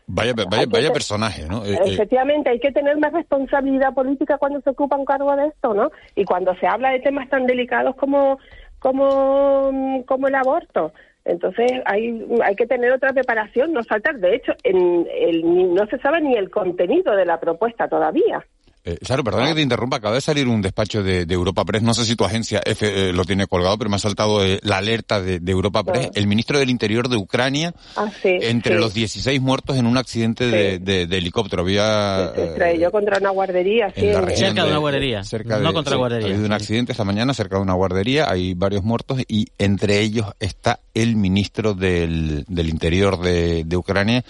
Vaya, 0.08 0.34
vaya, 0.34 0.66
vaya 0.68 0.92
personaje, 0.92 1.46
¿no? 1.48 1.64
Eh, 1.64 1.74
eh, 1.74 1.80
efectivamente, 1.86 2.50
hay 2.50 2.60
que 2.60 2.74
tener 2.74 2.98
más 2.98 3.14
responsabilidad 3.14 3.94
política 3.94 4.38
cuando 4.38 4.60
se 4.60 4.70
ocupa 4.70 4.98
un 4.98 5.06
cargo 5.06 5.34
de 5.38 5.48
esto, 5.48 5.74
¿no? 5.74 5.92
Y 6.16 6.26
cuando 6.26 6.54
se 6.56 6.68
habla 6.68 6.90
de 6.90 7.00
temas 7.00 7.30
tan 7.30 7.46
delicados 7.46 7.96
como, 7.96 8.38
como, 8.80 10.04
como 10.06 10.28
el 10.28 10.36
aborto. 10.36 10.92
Entonces 11.24 11.72
hay, 11.86 12.28
hay 12.44 12.56
que 12.56 12.68
tener 12.68 12.92
otra 12.92 13.14
preparación, 13.14 13.72
no 13.72 13.84
saltar. 13.84 14.18
De 14.18 14.36
hecho, 14.36 14.54
en 14.64 15.08
el, 15.10 15.74
no 15.74 15.86
se 15.88 16.00
sabe 16.00 16.20
ni 16.20 16.36
el 16.36 16.50
contenido 16.50 17.16
de 17.16 17.26
la 17.26 17.40
propuesta 17.40 17.88
todavía. 17.88 18.46
Eh, 18.84 18.98
claro, 18.98 19.24
perdona 19.24 19.50
que 19.50 19.56
te 19.56 19.62
interrumpa, 19.62 19.98
acaba 19.98 20.16
de 20.16 20.22
salir 20.22 20.48
un 20.48 20.62
despacho 20.62 21.04
de, 21.04 21.22
Europa 21.30 21.64
Press, 21.66 21.84
no 21.84 21.94
sé 21.94 22.04
si 22.04 22.16
tu 22.16 22.26
agencia 22.26 22.62
F 22.66 22.88
eh, 22.88 23.14
lo 23.14 23.26
tiene 23.26 23.46
colgado, 23.46 23.78
pero 23.78 23.92
me 23.92 23.98
ha 23.98 24.00
saltado 24.00 24.44
eh, 24.44 24.60
la 24.64 24.78
alerta 24.78 25.22
de, 25.22 25.40
Europa 25.52 25.84
Press. 25.84 26.10
El 26.16 26.26
ministro 26.26 26.58
del 26.58 26.70
Interior 26.70 27.08
de 27.08 27.18
Ucrania, 27.18 27.74
ah, 27.96 28.10
entre 28.24 28.80
los 28.80 28.94
16 28.94 29.40
muertos 29.40 29.78
en 29.78 29.86
un 29.86 29.98
accidente 29.98 30.80
de, 30.80 31.04
helicóptero, 31.04 31.62
había... 31.62 32.32
Se 32.34 32.46
estrelló 32.46 32.92
contra 32.92 33.20
una 33.20 33.30
guardería, 33.30 33.92
cerca 33.92 34.64
de 34.64 34.70
una 34.70 34.78
guardería, 34.80 35.22
no 35.62 35.74
contra 35.74 35.96
guardería. 35.98 36.28
Ha 36.28 36.32
habido 36.32 36.46
un 36.46 36.54
accidente 36.54 36.92
esta 36.92 37.04
mañana 37.04 37.34
cerca 37.36 37.58
de 37.58 37.62
una 37.62 37.74
guardería, 37.74 38.30
hay 38.32 38.56
varios 38.56 38.84
muertos 38.84 39.20
y 39.28 39.48
entre 39.60 40.00
ellos 40.00 40.26
está 40.40 40.80
el 40.96 41.16
ministro 41.16 41.76
del, 41.76 42.46
del 42.48 42.70
Interior 42.70 43.20
de 43.20 43.78
Ucrania 43.78 44.24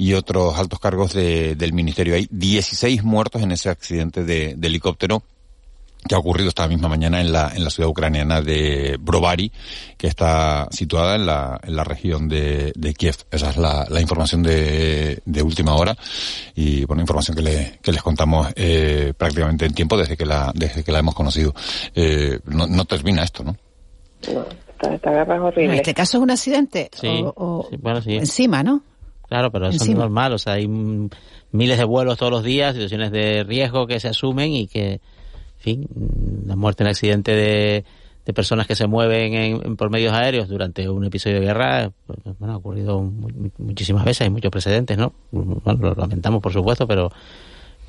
y 0.00 0.14
otros 0.14 0.56
altos 0.56 0.78
cargos 0.78 1.12
del 1.12 1.72
ministerio. 1.72 2.14
Hay 2.14 2.28
16 2.30 3.02
muertos 3.02 3.42
en 3.42 3.50
ese 3.50 3.68
accidente 3.68 4.24
de, 4.24 4.56
helicóptero 4.62 5.24
que 6.08 6.14
ha 6.14 6.18
ocurrido 6.18 6.48
esta 6.48 6.68
misma 6.68 6.88
mañana 6.88 7.20
en 7.20 7.32
la, 7.32 7.50
en 7.52 7.64
la 7.64 7.70
ciudad 7.70 7.90
ucraniana 7.90 8.40
de 8.40 8.96
Brovary, 9.00 9.50
que 9.96 10.06
está 10.06 10.68
situada 10.70 11.16
en 11.16 11.26
la, 11.26 11.60
en 11.64 11.74
la 11.74 11.82
región 11.82 12.28
de, 12.28 12.72
de 12.76 12.94
Kiev. 12.94 13.16
Esa 13.32 13.50
es 13.50 13.56
la, 13.56 13.86
la 13.90 14.00
información 14.00 14.40
de, 14.40 15.20
de 15.24 15.42
última 15.42 15.74
hora 15.74 15.96
y 16.54 16.84
bueno, 16.84 17.02
información 17.02 17.36
que, 17.36 17.42
le, 17.42 17.78
que 17.82 17.90
les 17.90 18.00
contamos 18.00 18.46
eh, 18.54 19.12
prácticamente 19.18 19.66
en 19.66 19.74
tiempo 19.74 19.96
desde 19.96 20.16
que 20.16 20.24
la, 20.24 20.52
desde 20.54 20.84
que 20.84 20.92
la 20.92 21.00
hemos 21.00 21.16
conocido. 21.16 21.52
Eh, 21.96 22.38
no, 22.44 22.68
no 22.68 22.84
termina 22.84 23.24
esto, 23.24 23.42
¿no? 23.42 23.56
No, 24.32 24.46
esta, 24.92 25.10
guerra 25.10 25.34
es 25.34 25.42
horrible. 25.42 25.72
En 25.72 25.80
este 25.80 25.92
caso 25.92 26.18
es 26.18 26.22
un 26.22 26.30
accidente 26.30 26.88
o, 27.34 27.68
bueno, 27.80 28.00
sí. 28.00 28.14
encima, 28.14 28.62
¿no? 28.62 28.84
Claro, 29.28 29.50
pero 29.50 29.68
eso 29.68 29.84
es 29.84 29.90
normal, 29.90 30.32
o 30.32 30.38
sea, 30.38 30.54
hay 30.54 30.66
miles 30.66 31.78
de 31.78 31.84
vuelos 31.84 32.16
todos 32.16 32.32
los 32.32 32.42
días, 32.42 32.74
situaciones 32.74 33.10
de 33.12 33.44
riesgo 33.44 33.86
que 33.86 34.00
se 34.00 34.08
asumen 34.08 34.52
y 34.52 34.66
que, 34.66 34.92
en 34.92 35.00
fin, 35.58 35.88
la 36.46 36.56
muerte 36.56 36.82
en 36.82 36.88
accidente 36.88 37.32
de, 37.32 37.84
de 38.28 38.32
personas 38.34 38.66
que 38.66 38.74
se 38.74 38.86
mueven 38.86 39.34
en, 39.34 39.76
por 39.76 39.90
medios 39.90 40.12
aéreos 40.12 40.48
durante 40.48 40.88
un 40.88 41.04
episodio 41.04 41.40
de 41.40 41.46
guerra, 41.46 41.90
pues, 42.06 42.18
bueno, 42.38 42.52
ha 42.52 42.56
ocurrido 42.56 43.00
muchísimas 43.58 44.04
veces, 44.04 44.22
hay 44.22 44.30
muchos 44.30 44.50
precedentes, 44.50 44.98
¿no? 44.98 45.14
Bueno, 45.30 45.78
lo 45.78 45.94
lamentamos, 45.94 46.42
por 46.42 46.52
supuesto, 46.52 46.86
pero, 46.86 47.10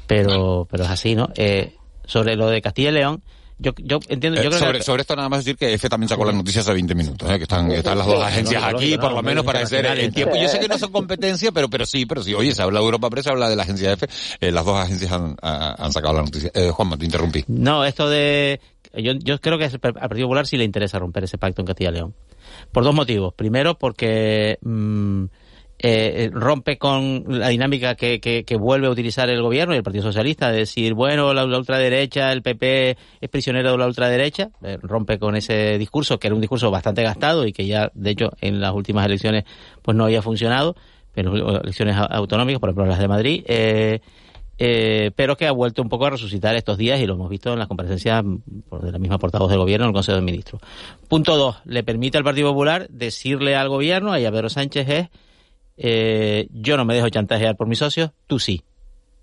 pero, 0.08 0.66
pero 0.72 0.84
es 0.86 0.90
así, 0.90 1.14
¿no? 1.14 1.30
Eh, 1.36 1.76
sobre 2.06 2.36
lo 2.38 2.48
de 2.48 2.62
Castilla 2.62 2.90
y 2.90 2.94
León, 2.94 3.22
yo, 3.60 3.74
yo 3.78 3.99
entiendo, 4.07 4.41
yo 4.41 4.49
eh, 4.49 4.57
creo 4.57 4.82
sobre, 4.82 5.01
esto 5.01 5.16
nada 5.16 5.28
más 5.28 5.43
decir 5.43 5.57
que 5.57 5.74
F 5.74 5.89
también 5.89 6.07
sacó 6.07 6.24
las 6.26 6.34
noticias 6.34 6.66
hace 6.66 6.74
20 6.74 6.95
minutos, 6.95 7.30
¿eh? 7.30 7.38
que 7.38 7.43
están, 7.43 7.70
están 7.72 7.97
las 7.97 8.07
dos 8.07 8.24
agencias 8.24 8.64
aquí, 8.64 8.97
por 8.97 9.12
lo 9.12 9.22
menos 9.22 9.43
para 9.43 9.60
hacer 9.60 9.86
el 9.86 10.14
tiempo. 10.14 10.36
Yo 10.36 10.47
sé 10.47 10.60
que 10.60 10.68
no 10.68 10.78
son 10.78 10.91
competencia, 10.91 11.51
pero, 11.51 11.70
pero 11.70 11.86
sí, 11.86 12.05
pero 12.05 12.24
sí. 12.24 12.34
Oye, 12.34 12.53
se 12.53 12.62
habla 12.62 12.80
de 12.80 12.86
Europa 12.86 13.10
Press, 13.10 13.26
se 13.26 13.32
habla 13.32 13.49
de 13.49 13.55
la 13.55 13.64
agencia 13.64 13.91
F, 13.93 14.07
eh, 14.39 14.51
las 14.51 14.66
dos 14.66 14.80
agencias 14.80 15.12
han, 15.12 15.36
han 15.41 15.91
sacado 15.91 16.14
la 16.16 16.22
noticia. 16.22 16.51
Eh, 16.53 16.72
Juanma, 16.72 16.97
te 16.97 17.05
interrumpí. 17.05 17.43
No, 17.47 17.84
esto 17.84 18.10
de, 18.10 18.62
yo, 18.93 19.14
yo 19.14 19.39
creo 19.39 19.57
que 19.57 19.66
al 19.66 19.80
Partido 19.80 20.28
Popular 20.28 20.47
sí 20.47 20.57
le 20.57 20.64
interesa 20.64 20.97
romper 20.97 21.26
ese 21.26 21.38
pacto 21.38 21.62
en 21.62 21.68
Castilla 21.68 21.89
y 21.89 21.93
León. 21.93 22.16
Por 22.72 22.84
dos 22.84 22.95
motivos. 22.95 23.34
Primero, 23.34 23.78
porque, 23.78 24.57
mmm, 24.62 25.26
eh, 25.82 26.30
rompe 26.34 26.78
con 26.78 27.24
la 27.28 27.48
dinámica 27.48 27.96
que, 27.96 28.20
que, 28.20 28.58
vuelve 28.58 28.88
a 28.88 28.90
utilizar 28.90 29.30
el 29.30 29.42
gobierno 29.42 29.74
y 29.74 29.78
el 29.78 29.84
Partido 29.84 30.04
Socialista, 30.04 30.52
de 30.52 30.60
decir, 30.60 30.94
bueno, 30.94 31.34
la, 31.34 31.46
ultraderecha, 31.46 32.34
el 32.34 32.42
PP 32.42 32.98
es 33.22 33.30
prisionero 33.30 33.72
de 33.72 33.78
la 33.78 33.88
ultraderecha, 33.88 34.50
eh, 34.62 34.78
rompe 34.82 35.18
con 35.18 35.38
ese 35.38 35.78
discurso, 35.78 36.20
que 36.20 36.28
era 36.28 36.36
un 36.36 36.42
discurso 36.42 36.70
bastante 36.70 37.02
gastado 37.02 37.48
y 37.48 37.54
que 37.54 37.66
ya, 37.66 37.92
de 37.94 38.10
hecho, 38.10 38.32
en 38.42 38.60
las 38.60 38.74
últimas 38.74 39.06
elecciones 39.06 39.46
pues 39.82 39.96
no 39.96 40.04
había 40.04 40.22
funcionado, 40.22 40.76
pero 41.14 41.62
elecciones 41.62 41.96
autonómicas, 41.98 42.60
por 42.60 42.70
ejemplo 42.70 42.86
las 42.86 43.00
de 43.00 43.08
Madrid, 43.08 43.44
eh, 43.48 44.02
eh, 44.58 45.12
pero 45.16 45.38
que 45.38 45.48
ha 45.48 45.54
vuelto 45.54 45.82
un 45.82 45.88
poco 45.88 46.08
a 46.08 46.10
resucitar 46.10 46.56
estos 46.58 46.78
días 46.78 47.00
y 47.00 47.06
lo 47.06 47.14
hemos 47.14 47.30
visto 47.30 47.54
en 47.54 47.60
las 47.60 47.70
comparecencias 47.70 48.22
de 48.26 48.92
la 48.92 49.00
misma 49.00 49.18
portavoz 49.18 49.50
del 49.50 49.60
gobierno 49.60 49.86
en 49.86 49.90
el 49.92 49.94
Consejo 49.94 50.18
de 50.18 50.24
Ministros. 50.24 50.62
Punto 51.08 51.38
dos, 51.38 51.56
le 51.64 51.84
permite 51.84 52.18
al 52.18 52.26
Partido 52.26 52.50
Popular 52.50 52.90
decirle 52.90 53.56
al 53.56 53.70
gobierno, 53.70 54.12
a 54.12 54.18
Pedro 54.18 54.50
Sánchez 54.50 54.90
es 54.90 55.08
eh, 55.82 56.50
yo 56.52 56.76
no 56.76 56.84
me 56.84 56.94
dejo 56.94 57.08
chantajear 57.08 57.56
por 57.56 57.68
mis 57.68 57.80
socios, 57.80 58.12
tú 58.28 58.38
sí. 58.38 58.62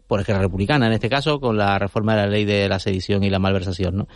Por 0.06 0.20
Esquerra 0.20 0.40
Republicana, 0.40 0.86
en 0.86 0.92
este 0.92 1.10
caso, 1.10 1.38
con 1.38 1.58
la 1.58 1.78
reforma 1.78 2.16
de 2.16 2.22
la 2.22 2.28
ley 2.28 2.44
de 2.44 2.68
la 2.68 2.78
sedición 2.78 3.24
y 3.24 3.30
la 3.30 3.38
malversación, 3.38 3.96
¿no? 3.96 4.08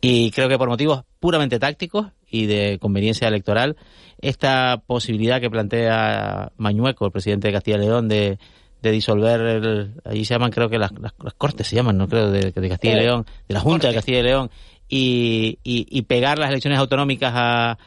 Y 0.00 0.30
creo 0.30 0.48
que 0.48 0.56
por 0.56 0.68
motivos 0.68 1.04
puramente 1.20 1.58
tácticos 1.58 2.06
y 2.30 2.46
de 2.46 2.78
conveniencia 2.80 3.28
electoral, 3.28 3.76
esta 4.18 4.82
posibilidad 4.86 5.40
que 5.40 5.50
plantea 5.50 6.52
Mañueco, 6.56 7.04
el 7.04 7.12
presidente 7.12 7.48
de 7.48 7.52
Castilla 7.52 7.76
y 7.76 7.80
León, 7.80 8.08
de, 8.08 8.38
disolver, 8.80 9.40
el, 9.40 9.94
allí 10.04 10.24
se 10.24 10.34
llaman, 10.34 10.52
creo 10.52 10.70
que 10.70 10.78
las, 10.78 10.92
cortes 11.36 11.66
se 11.66 11.76
llaman, 11.76 11.98
no 11.98 12.08
creo, 12.08 12.30
de, 12.30 12.52
Castilla 12.52 12.96
y 12.96 13.00
León, 13.00 13.26
de 13.48 13.54
la 13.54 13.60
Junta 13.60 13.88
de 13.88 13.94
Castilla 13.94 14.20
y 14.20 14.22
León, 14.22 14.50
y, 14.88 15.58
y, 15.62 16.02
pegar 16.02 16.38
las 16.38 16.50
elecciones 16.50 16.78
autonómicas 16.78 17.32
a, 17.34 17.78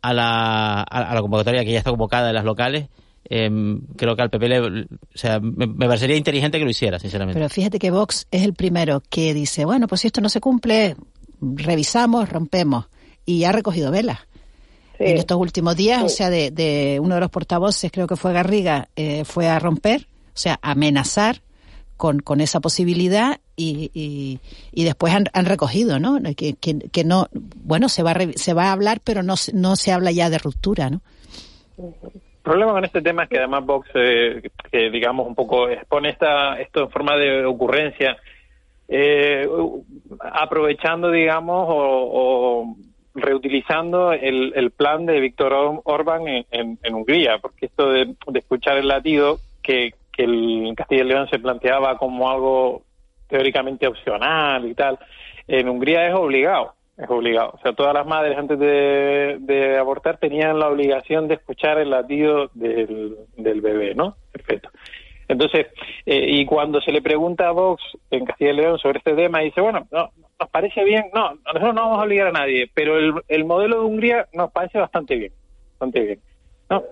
a, 0.00 0.14
la, 0.14 0.82
a 0.82 1.14
la 1.14 1.20
convocatoria 1.20 1.64
que 1.64 1.72
ya 1.72 1.78
está 1.78 1.90
convocada 1.90 2.28
en 2.28 2.34
las 2.34 2.44
locales, 2.44 2.88
Em, 3.26 3.80
creo 3.96 4.14
que 4.14 4.22
al 4.22 4.30
PP 4.30 4.48
le, 4.48 4.60
o 4.60 4.86
sea, 5.14 5.40
me, 5.40 5.66
parecería 5.66 6.16
inteligente 6.16 6.58
que 6.58 6.64
lo 6.64 6.70
hiciera, 6.70 6.98
sinceramente. 6.98 7.38
Pero 7.38 7.48
fíjate 7.48 7.78
que 7.78 7.90
Vox 7.90 8.26
es 8.30 8.42
el 8.42 8.54
primero 8.54 9.02
que 9.08 9.32
dice, 9.32 9.64
bueno, 9.64 9.88
pues 9.88 10.02
si 10.02 10.08
esto 10.08 10.20
no 10.20 10.28
se 10.28 10.40
cumple, 10.40 10.96
revisamos, 11.40 12.28
rompemos. 12.28 12.86
Y 13.24 13.44
ha 13.44 13.52
recogido 13.52 13.90
velas. 13.90 14.18
En 14.98 15.16
estos 15.16 15.38
últimos 15.38 15.74
días, 15.74 16.02
o 16.02 16.08
sea, 16.08 16.30
de, 16.30 16.98
uno 17.02 17.14
de 17.16 17.20
los 17.20 17.30
portavoces, 17.30 17.90
creo 17.90 18.06
que 18.06 18.16
fue 18.16 18.32
Garriga, 18.32 18.88
eh, 18.94 19.24
fue 19.24 19.48
a 19.48 19.58
romper, 19.58 20.06
o 20.28 20.38
sea, 20.38 20.58
amenazar 20.62 21.42
con, 21.96 22.20
con 22.20 22.40
esa 22.40 22.60
posibilidad 22.60 23.40
y, 23.56 23.90
y, 24.72 24.84
después 24.84 25.12
han, 25.14 25.24
han, 25.32 25.46
recogido, 25.46 25.98
¿no? 25.98 26.20
Que, 26.36 26.54
que, 26.54 27.04
no, 27.04 27.28
bueno, 27.32 27.88
se 27.88 28.02
va, 28.02 28.12
a, 28.12 28.32
se 28.36 28.52
va 28.52 28.66
a 28.66 28.72
hablar, 28.72 29.00
pero 29.02 29.22
no, 29.22 29.34
no 29.52 29.76
se 29.76 29.92
habla 29.92 30.12
ya 30.12 30.30
de 30.30 30.38
ruptura, 30.38 30.90
¿no? 30.90 31.00
Problema 32.44 32.72
con 32.72 32.84
este 32.84 33.02
tema 33.02 33.24
es 33.24 33.28
que 33.30 33.38
además 33.38 33.64
Vox, 33.64 33.88
eh, 33.94 34.50
que 34.70 34.90
digamos 34.90 35.26
un 35.26 35.34
poco 35.34 35.68
expone 35.68 36.10
esta, 36.10 36.60
esto 36.60 36.82
en 36.82 36.90
forma 36.90 37.16
de 37.16 37.44
ocurrencia, 37.44 38.16
eh, 38.86 39.48
aprovechando, 40.20 41.10
digamos, 41.10 41.66
o, 41.68 42.76
reutilizando 43.14 44.12
el, 44.12 44.52
el, 44.56 44.70
plan 44.72 45.06
de 45.06 45.20
Víctor 45.20 45.80
Orbán 45.84 46.24
en, 46.26 46.78
Hungría, 46.94 47.38
porque 47.38 47.66
esto 47.66 47.90
de, 47.90 48.14
escuchar 48.34 48.76
el 48.76 48.88
latido 48.88 49.38
que, 49.62 49.94
que 50.12 50.24
el 50.24 50.74
Castilla 50.76 51.04
y 51.04 51.06
León 51.06 51.28
se 51.30 51.38
planteaba 51.38 51.96
como 51.96 52.28
algo 52.28 52.82
teóricamente 53.28 53.86
opcional 53.86 54.68
y 54.68 54.74
tal, 54.74 54.98
en 55.46 55.68
Hungría 55.68 56.08
es 56.08 56.14
obligado 56.14 56.74
es 56.96 57.10
obligado. 57.10 57.50
O 57.54 57.58
sea, 57.58 57.72
todas 57.72 57.94
las 57.94 58.06
madres 58.06 58.36
antes 58.38 58.58
de, 58.58 59.76
abortar 59.78 60.18
tenían 60.18 60.58
la 60.58 60.68
obligación 60.68 61.28
de 61.28 61.34
escuchar 61.34 61.78
el 61.78 61.90
latido 61.90 62.50
del, 62.54 63.16
del 63.36 63.60
bebé, 63.60 63.94
¿no? 63.94 64.16
Perfecto. 64.32 64.70
Entonces, 65.28 65.66
eh, 66.06 66.26
y 66.28 66.44
cuando 66.46 66.80
se 66.80 66.92
le 66.92 67.00
pregunta 67.02 67.48
a 67.48 67.52
Vox 67.52 67.82
en 68.10 68.24
Castilla 68.24 68.50
y 68.50 68.56
León 68.56 68.78
sobre 68.78 68.98
este 68.98 69.14
tema, 69.14 69.40
dice, 69.40 69.60
bueno, 69.60 69.86
no, 69.90 70.10
nos 70.38 70.50
parece 70.50 70.84
bien, 70.84 71.06
no, 71.14 71.34
nosotros 71.46 71.74
no 71.74 71.82
vamos 71.82 71.98
a 71.98 72.02
obligar 72.02 72.26
a 72.28 72.32
nadie, 72.32 72.70
pero 72.74 72.98
el, 72.98 73.14
el 73.28 73.44
modelo 73.44 73.80
de 73.80 73.86
Hungría 73.86 74.26
nos 74.32 74.52
parece 74.52 74.78
bastante 74.78 75.16
bien, 75.16 75.32
bastante 75.72 76.00
bien. 76.00 76.20
¿no? 76.68 76.82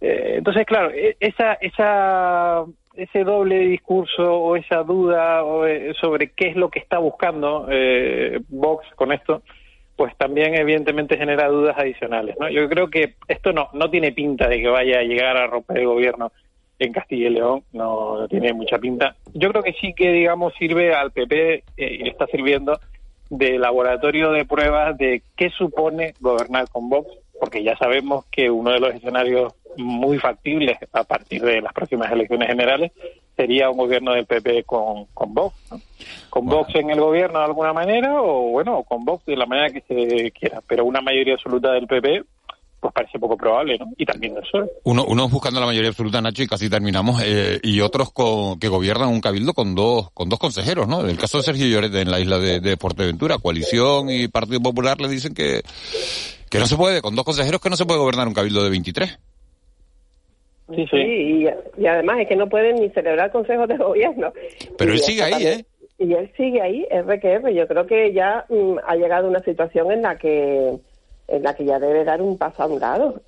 Eh, 0.00 0.34
entonces, 0.38 0.66
claro, 0.66 0.90
e, 0.90 1.16
esa, 1.20 1.54
esa, 1.54 2.64
ese 2.94 3.24
doble 3.24 3.58
discurso 3.60 4.34
o 4.34 4.56
esa 4.56 4.82
duda 4.82 5.42
eh, 5.66 5.92
sobre 6.00 6.30
qué 6.32 6.48
es 6.48 6.56
lo 6.56 6.70
que 6.70 6.78
está 6.78 6.98
buscando 6.98 7.66
eh, 7.70 8.40
Vox 8.48 8.86
con 8.94 9.12
esto, 9.12 9.42
pues 9.96 10.16
también 10.16 10.54
evidentemente 10.54 11.16
genera 11.16 11.48
dudas 11.48 11.76
adicionales. 11.78 12.36
¿no? 12.38 12.48
Yo 12.48 12.68
creo 12.68 12.88
que 12.88 13.14
esto 13.28 13.52
no, 13.52 13.68
no 13.72 13.90
tiene 13.90 14.12
pinta 14.12 14.48
de 14.48 14.60
que 14.60 14.68
vaya 14.68 14.98
a 14.98 15.04
llegar 15.04 15.36
a 15.36 15.46
romper 15.46 15.78
el 15.78 15.86
gobierno 15.86 16.32
en 16.78 16.92
Castilla 16.92 17.28
y 17.28 17.30
León, 17.30 17.62
no, 17.72 18.26
tiene 18.28 18.52
mucha 18.52 18.78
pinta. 18.78 19.14
Yo 19.34 19.50
creo 19.50 19.62
que 19.62 19.74
sí 19.74 19.94
que, 19.94 20.10
digamos, 20.10 20.52
sirve 20.58 20.94
al 20.94 21.12
PP 21.12 21.54
eh, 21.54 21.62
y 21.76 21.98
le 21.98 22.10
está 22.10 22.26
sirviendo 22.26 22.80
de 23.30 23.58
laboratorio 23.58 24.32
de 24.32 24.44
pruebas 24.44 24.98
de 24.98 25.22
qué 25.36 25.50
supone 25.50 26.14
gobernar 26.20 26.68
con 26.68 26.88
Vox, 26.88 27.08
porque 27.38 27.62
ya 27.62 27.76
sabemos 27.76 28.26
que 28.26 28.50
uno 28.50 28.72
de 28.72 28.80
los 28.80 28.94
escenarios 28.94 29.54
muy 29.76 30.18
factibles 30.18 30.78
a 30.92 31.04
partir 31.04 31.42
de 31.42 31.60
las 31.60 31.72
próximas 31.72 32.10
elecciones 32.10 32.48
generales 32.48 32.92
sería 33.36 33.70
un 33.70 33.78
gobierno 33.78 34.12
del 34.12 34.26
PP 34.26 34.64
con, 34.64 35.06
con 35.14 35.34
Vox. 35.34 35.54
¿no? 35.70 35.80
Con 36.30 36.46
Vox 36.46 36.74
en 36.74 36.90
el 36.90 37.00
gobierno 37.00 37.38
de 37.38 37.44
alguna 37.44 37.72
manera 37.72 38.20
o, 38.20 38.50
bueno, 38.50 38.82
con 38.82 39.04
Vox 39.04 39.24
de 39.26 39.36
la 39.36 39.46
manera 39.46 39.70
que 39.70 39.80
se 39.82 40.30
quiera. 40.32 40.60
Pero 40.66 40.84
una 40.84 41.00
mayoría 41.00 41.34
absoluta 41.34 41.72
del 41.72 41.86
PP 41.86 42.24
pues 42.82 42.92
parece 42.92 43.20
poco 43.20 43.36
probable, 43.36 43.78
¿no? 43.78 43.92
Y 43.96 44.04
también 44.04 44.34
del 44.34 44.42
PSOE. 44.42 44.68
Uno, 44.82 45.04
unos 45.04 45.30
buscando 45.30 45.60
la 45.60 45.66
mayoría 45.66 45.90
absoluta, 45.90 46.20
Nacho, 46.20 46.42
y 46.42 46.48
casi 46.48 46.68
terminamos, 46.68 47.22
eh, 47.24 47.60
y 47.62 47.80
otros 47.80 48.12
con, 48.12 48.58
que 48.58 48.66
gobiernan 48.66 49.08
un 49.08 49.20
cabildo 49.20 49.54
con 49.54 49.76
dos, 49.76 50.10
con 50.10 50.28
dos 50.28 50.40
consejeros, 50.40 50.88
¿no? 50.88 51.06
El 51.06 51.16
caso 51.16 51.38
de 51.38 51.44
Sergio 51.44 51.68
Llorente 51.68 52.00
en 52.00 52.10
la 52.10 52.18
isla 52.18 52.40
de, 52.40 52.58
de 52.58 52.76
Fuerteventura, 52.76 53.38
Coalición 53.38 54.10
y 54.10 54.26
Partido 54.26 54.60
Popular 54.60 55.00
le 55.00 55.08
dicen 55.08 55.32
que, 55.32 55.62
que 56.50 56.58
no 56.58 56.66
se 56.66 56.76
puede, 56.76 57.02
con 57.02 57.14
dos 57.14 57.24
consejeros 57.24 57.60
que 57.60 57.70
no 57.70 57.76
se 57.76 57.86
puede 57.86 58.00
gobernar 58.00 58.26
un 58.26 58.34
cabildo 58.34 58.64
de 58.64 58.70
23. 58.70 59.16
Sí, 60.74 60.86
sí. 60.90 60.96
Y, 60.96 61.48
y 61.78 61.86
además 61.86 62.20
es 62.20 62.28
que 62.28 62.36
no 62.36 62.48
pueden 62.48 62.76
ni 62.76 62.88
celebrar 62.90 63.30
consejos 63.30 63.68
de 63.68 63.76
gobierno. 63.76 64.32
Pero 64.78 64.92
Y 64.92 64.96
él 64.96 65.02
sigue 65.02 65.22
ahí, 65.22 65.46
¿eh? 65.46 65.64
Y 65.98 66.12
él 66.14 66.32
sigue 66.36 66.60
ahí, 66.62 66.86
RQR. 66.90 67.50
Yo 67.52 67.66
creo 67.68 67.86
que 67.86 68.12
ya 68.12 68.44
mm, 68.48 68.76
ha 68.86 68.96
llegado 68.96 69.28
una 69.28 69.40
situación 69.40 69.92
en 69.92 70.02
la 70.02 70.16
que 70.16 70.78
en 71.28 71.42
la 71.42 71.54
que 71.54 71.64
ya 71.64 71.78
debe 71.78 72.04
dar 72.04 72.20
un 72.20 72.36
paso 72.38 72.62
a 72.62 72.66
un 72.66 72.80
lado. 72.80 73.20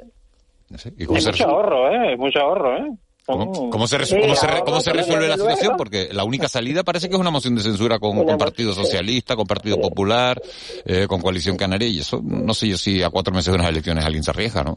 ¿Y 0.99 1.05
cómo 1.05 1.19
Es 1.19 1.25
se 1.25 1.31
mucho 1.31 1.45
ahorro, 1.49 1.91
¿eh? 1.91 2.17
Mucho 2.17 2.41
ahorro, 2.41 2.77
¿eh? 2.79 2.91
¿Cómo, 3.27 3.71
cómo 3.71 3.87
se, 3.87 4.05
Sí, 4.05 4.17
cómo 4.21 4.35
se 4.35 4.47
cómo 4.67 4.81
se 4.81 4.93
resuelve 4.93 5.29
la 5.29 5.37
luego- 5.37 5.51
situación? 5.51 5.77
Porque 5.79 6.09
la 6.13 6.25
única 6.25 6.47
salida 6.49 6.83
parece 6.83 7.09
que 7.09 7.15
es 7.15 7.21
una 7.21 7.31
moción 7.31 7.55
de 7.55 7.63
censura 7.63 7.99
con, 7.99 8.23
con 8.25 8.37
Partido 8.37 8.73
Socialista, 8.75 9.35
con 9.37 9.47
Partido 9.47 9.81
Popular, 9.81 10.41
eh, 10.85 11.07
con 11.09 11.23
Coalición 11.23 11.57
Canaria, 11.57 11.89
y 11.89 12.01
eso 12.01 12.21
no 12.23 12.53
sé 12.53 12.69
yo 12.69 12.77
si 12.77 13.03
a 13.03 13.09
cuatro 13.11 13.33
meses 13.33 13.53
de 13.53 13.59
unas 13.59 13.71
elecciones 13.71 14.05
alguien 14.05 14.23
se 14.25 14.31
arriesga, 14.31 14.63
¿no? 14.63 14.77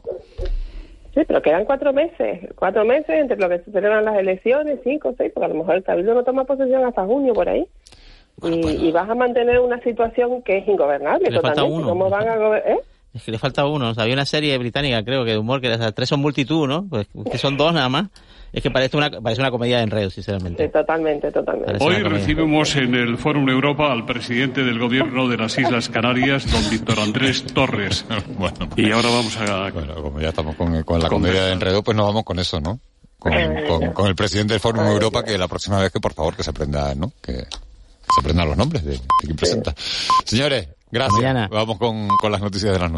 Sí, 1.18 1.24
pero 1.26 1.42
quedan 1.42 1.64
cuatro 1.64 1.92
meses. 1.92 2.48
Cuatro 2.54 2.84
meses 2.84 3.08
entre 3.10 3.36
lo 3.38 3.48
que 3.48 3.58
se 3.58 3.72
celebran 3.72 4.04
las 4.04 4.16
elecciones, 4.18 4.78
cinco, 4.84 5.12
seis, 5.18 5.32
porque 5.34 5.46
a 5.46 5.48
lo 5.48 5.56
mejor 5.56 5.74
el 5.74 5.82
cabildo 5.82 6.14
no 6.14 6.22
toma 6.22 6.44
posesión 6.44 6.84
hasta 6.84 7.04
junio 7.04 7.32
por 7.34 7.48
ahí. 7.48 7.66
y, 8.44 8.86
y 8.86 8.92
vas 8.92 9.10
a 9.10 9.16
mantener 9.16 9.58
una 9.58 9.80
situación 9.82 10.42
que 10.42 10.58
es 10.58 10.68
ingobernable 10.68 11.28
Le 11.28 11.40
falta 11.40 11.56
totalmente. 11.62 11.76
uno. 11.82 11.88
¿Cómo 11.88 12.08
van 12.08 12.28
a 12.28 12.36
gobernar? 12.36 12.70
¿Eh? 12.70 12.78
Es 13.18 13.24
que 13.24 13.32
le 13.32 13.38
falta 13.38 13.66
uno. 13.66 13.90
O 13.90 13.94
sea, 13.94 14.02
había 14.04 14.14
una 14.14 14.24
serie 14.26 14.56
británica, 14.58 15.02
creo 15.04 15.24
que 15.24 15.32
de 15.32 15.38
humor, 15.38 15.60
que 15.60 15.66
era, 15.68 15.92
tres 15.92 16.08
son 16.08 16.20
multitud, 16.20 16.66
¿no? 16.66 16.86
Pues 16.88 17.06
que 17.30 17.36
son 17.38 17.56
dos 17.56 17.72
nada 17.74 17.88
más. 17.88 18.06
Es 18.50 18.62
que 18.62 18.70
parece 18.70 18.96
una, 18.96 19.10
parece 19.10 19.42
una 19.42 19.50
comedia 19.50 19.76
de 19.76 19.82
enredo, 19.82 20.08
sinceramente. 20.08 20.64
Sí, 20.64 20.72
totalmente, 20.72 21.30
totalmente. 21.30 21.76
Hoy 21.80 21.96
recibimos 22.02 22.74
en 22.76 22.94
el 22.94 23.18
Fórum 23.18 23.46
Europa 23.50 23.92
al 23.92 24.06
presidente 24.06 24.64
del 24.64 24.78
gobierno 24.78 25.28
de 25.28 25.36
las 25.36 25.58
Islas 25.58 25.90
Canarias, 25.90 26.50
don 26.50 26.70
Víctor 26.70 26.98
Andrés 27.00 27.44
Torres. 27.52 28.06
Y 28.76 28.90
ahora 28.90 29.08
vamos 29.10 29.36
a... 29.36 29.70
Bueno, 29.70 29.94
como 30.02 30.20
ya 30.20 30.30
estamos 30.30 30.56
con, 30.56 30.82
con 30.84 31.02
la 31.02 31.08
comedia 31.10 31.44
de 31.44 31.52
enredo, 31.52 31.82
pues 31.82 31.94
nos 31.96 32.06
vamos 32.06 32.24
con 32.24 32.38
eso, 32.38 32.58
¿no? 32.60 32.80
Con, 33.18 33.32
con- 33.66 33.92
con 33.92 34.06
el 34.06 34.14
presidente 34.14 34.54
del 34.54 34.60
Fórum 34.60 34.86
Europa, 34.86 35.22
que 35.24 35.36
la 35.36 35.48
próxima 35.48 35.78
vez 35.80 35.92
que 35.92 36.00
por 36.00 36.14
favor 36.14 36.34
que 36.34 36.42
se 36.44 36.50
aprenda, 36.50 36.94
¿no? 36.94 37.12
Que, 37.20 37.32
que 37.34 38.14
se 38.14 38.20
aprendan 38.20 38.48
los 38.48 38.56
nombres 38.56 38.82
de, 38.84 38.92
de 38.92 39.00
quien 39.24 39.36
presenta. 39.36 39.74
Señores, 40.24 40.68
gracias. 40.90 41.20
Vamos 41.50 41.76
con, 41.78 42.08
con 42.16 42.30
las 42.32 42.40
noticias 42.40 42.72
de 42.72 42.78
las 42.78 42.90
nueve. 42.90 42.96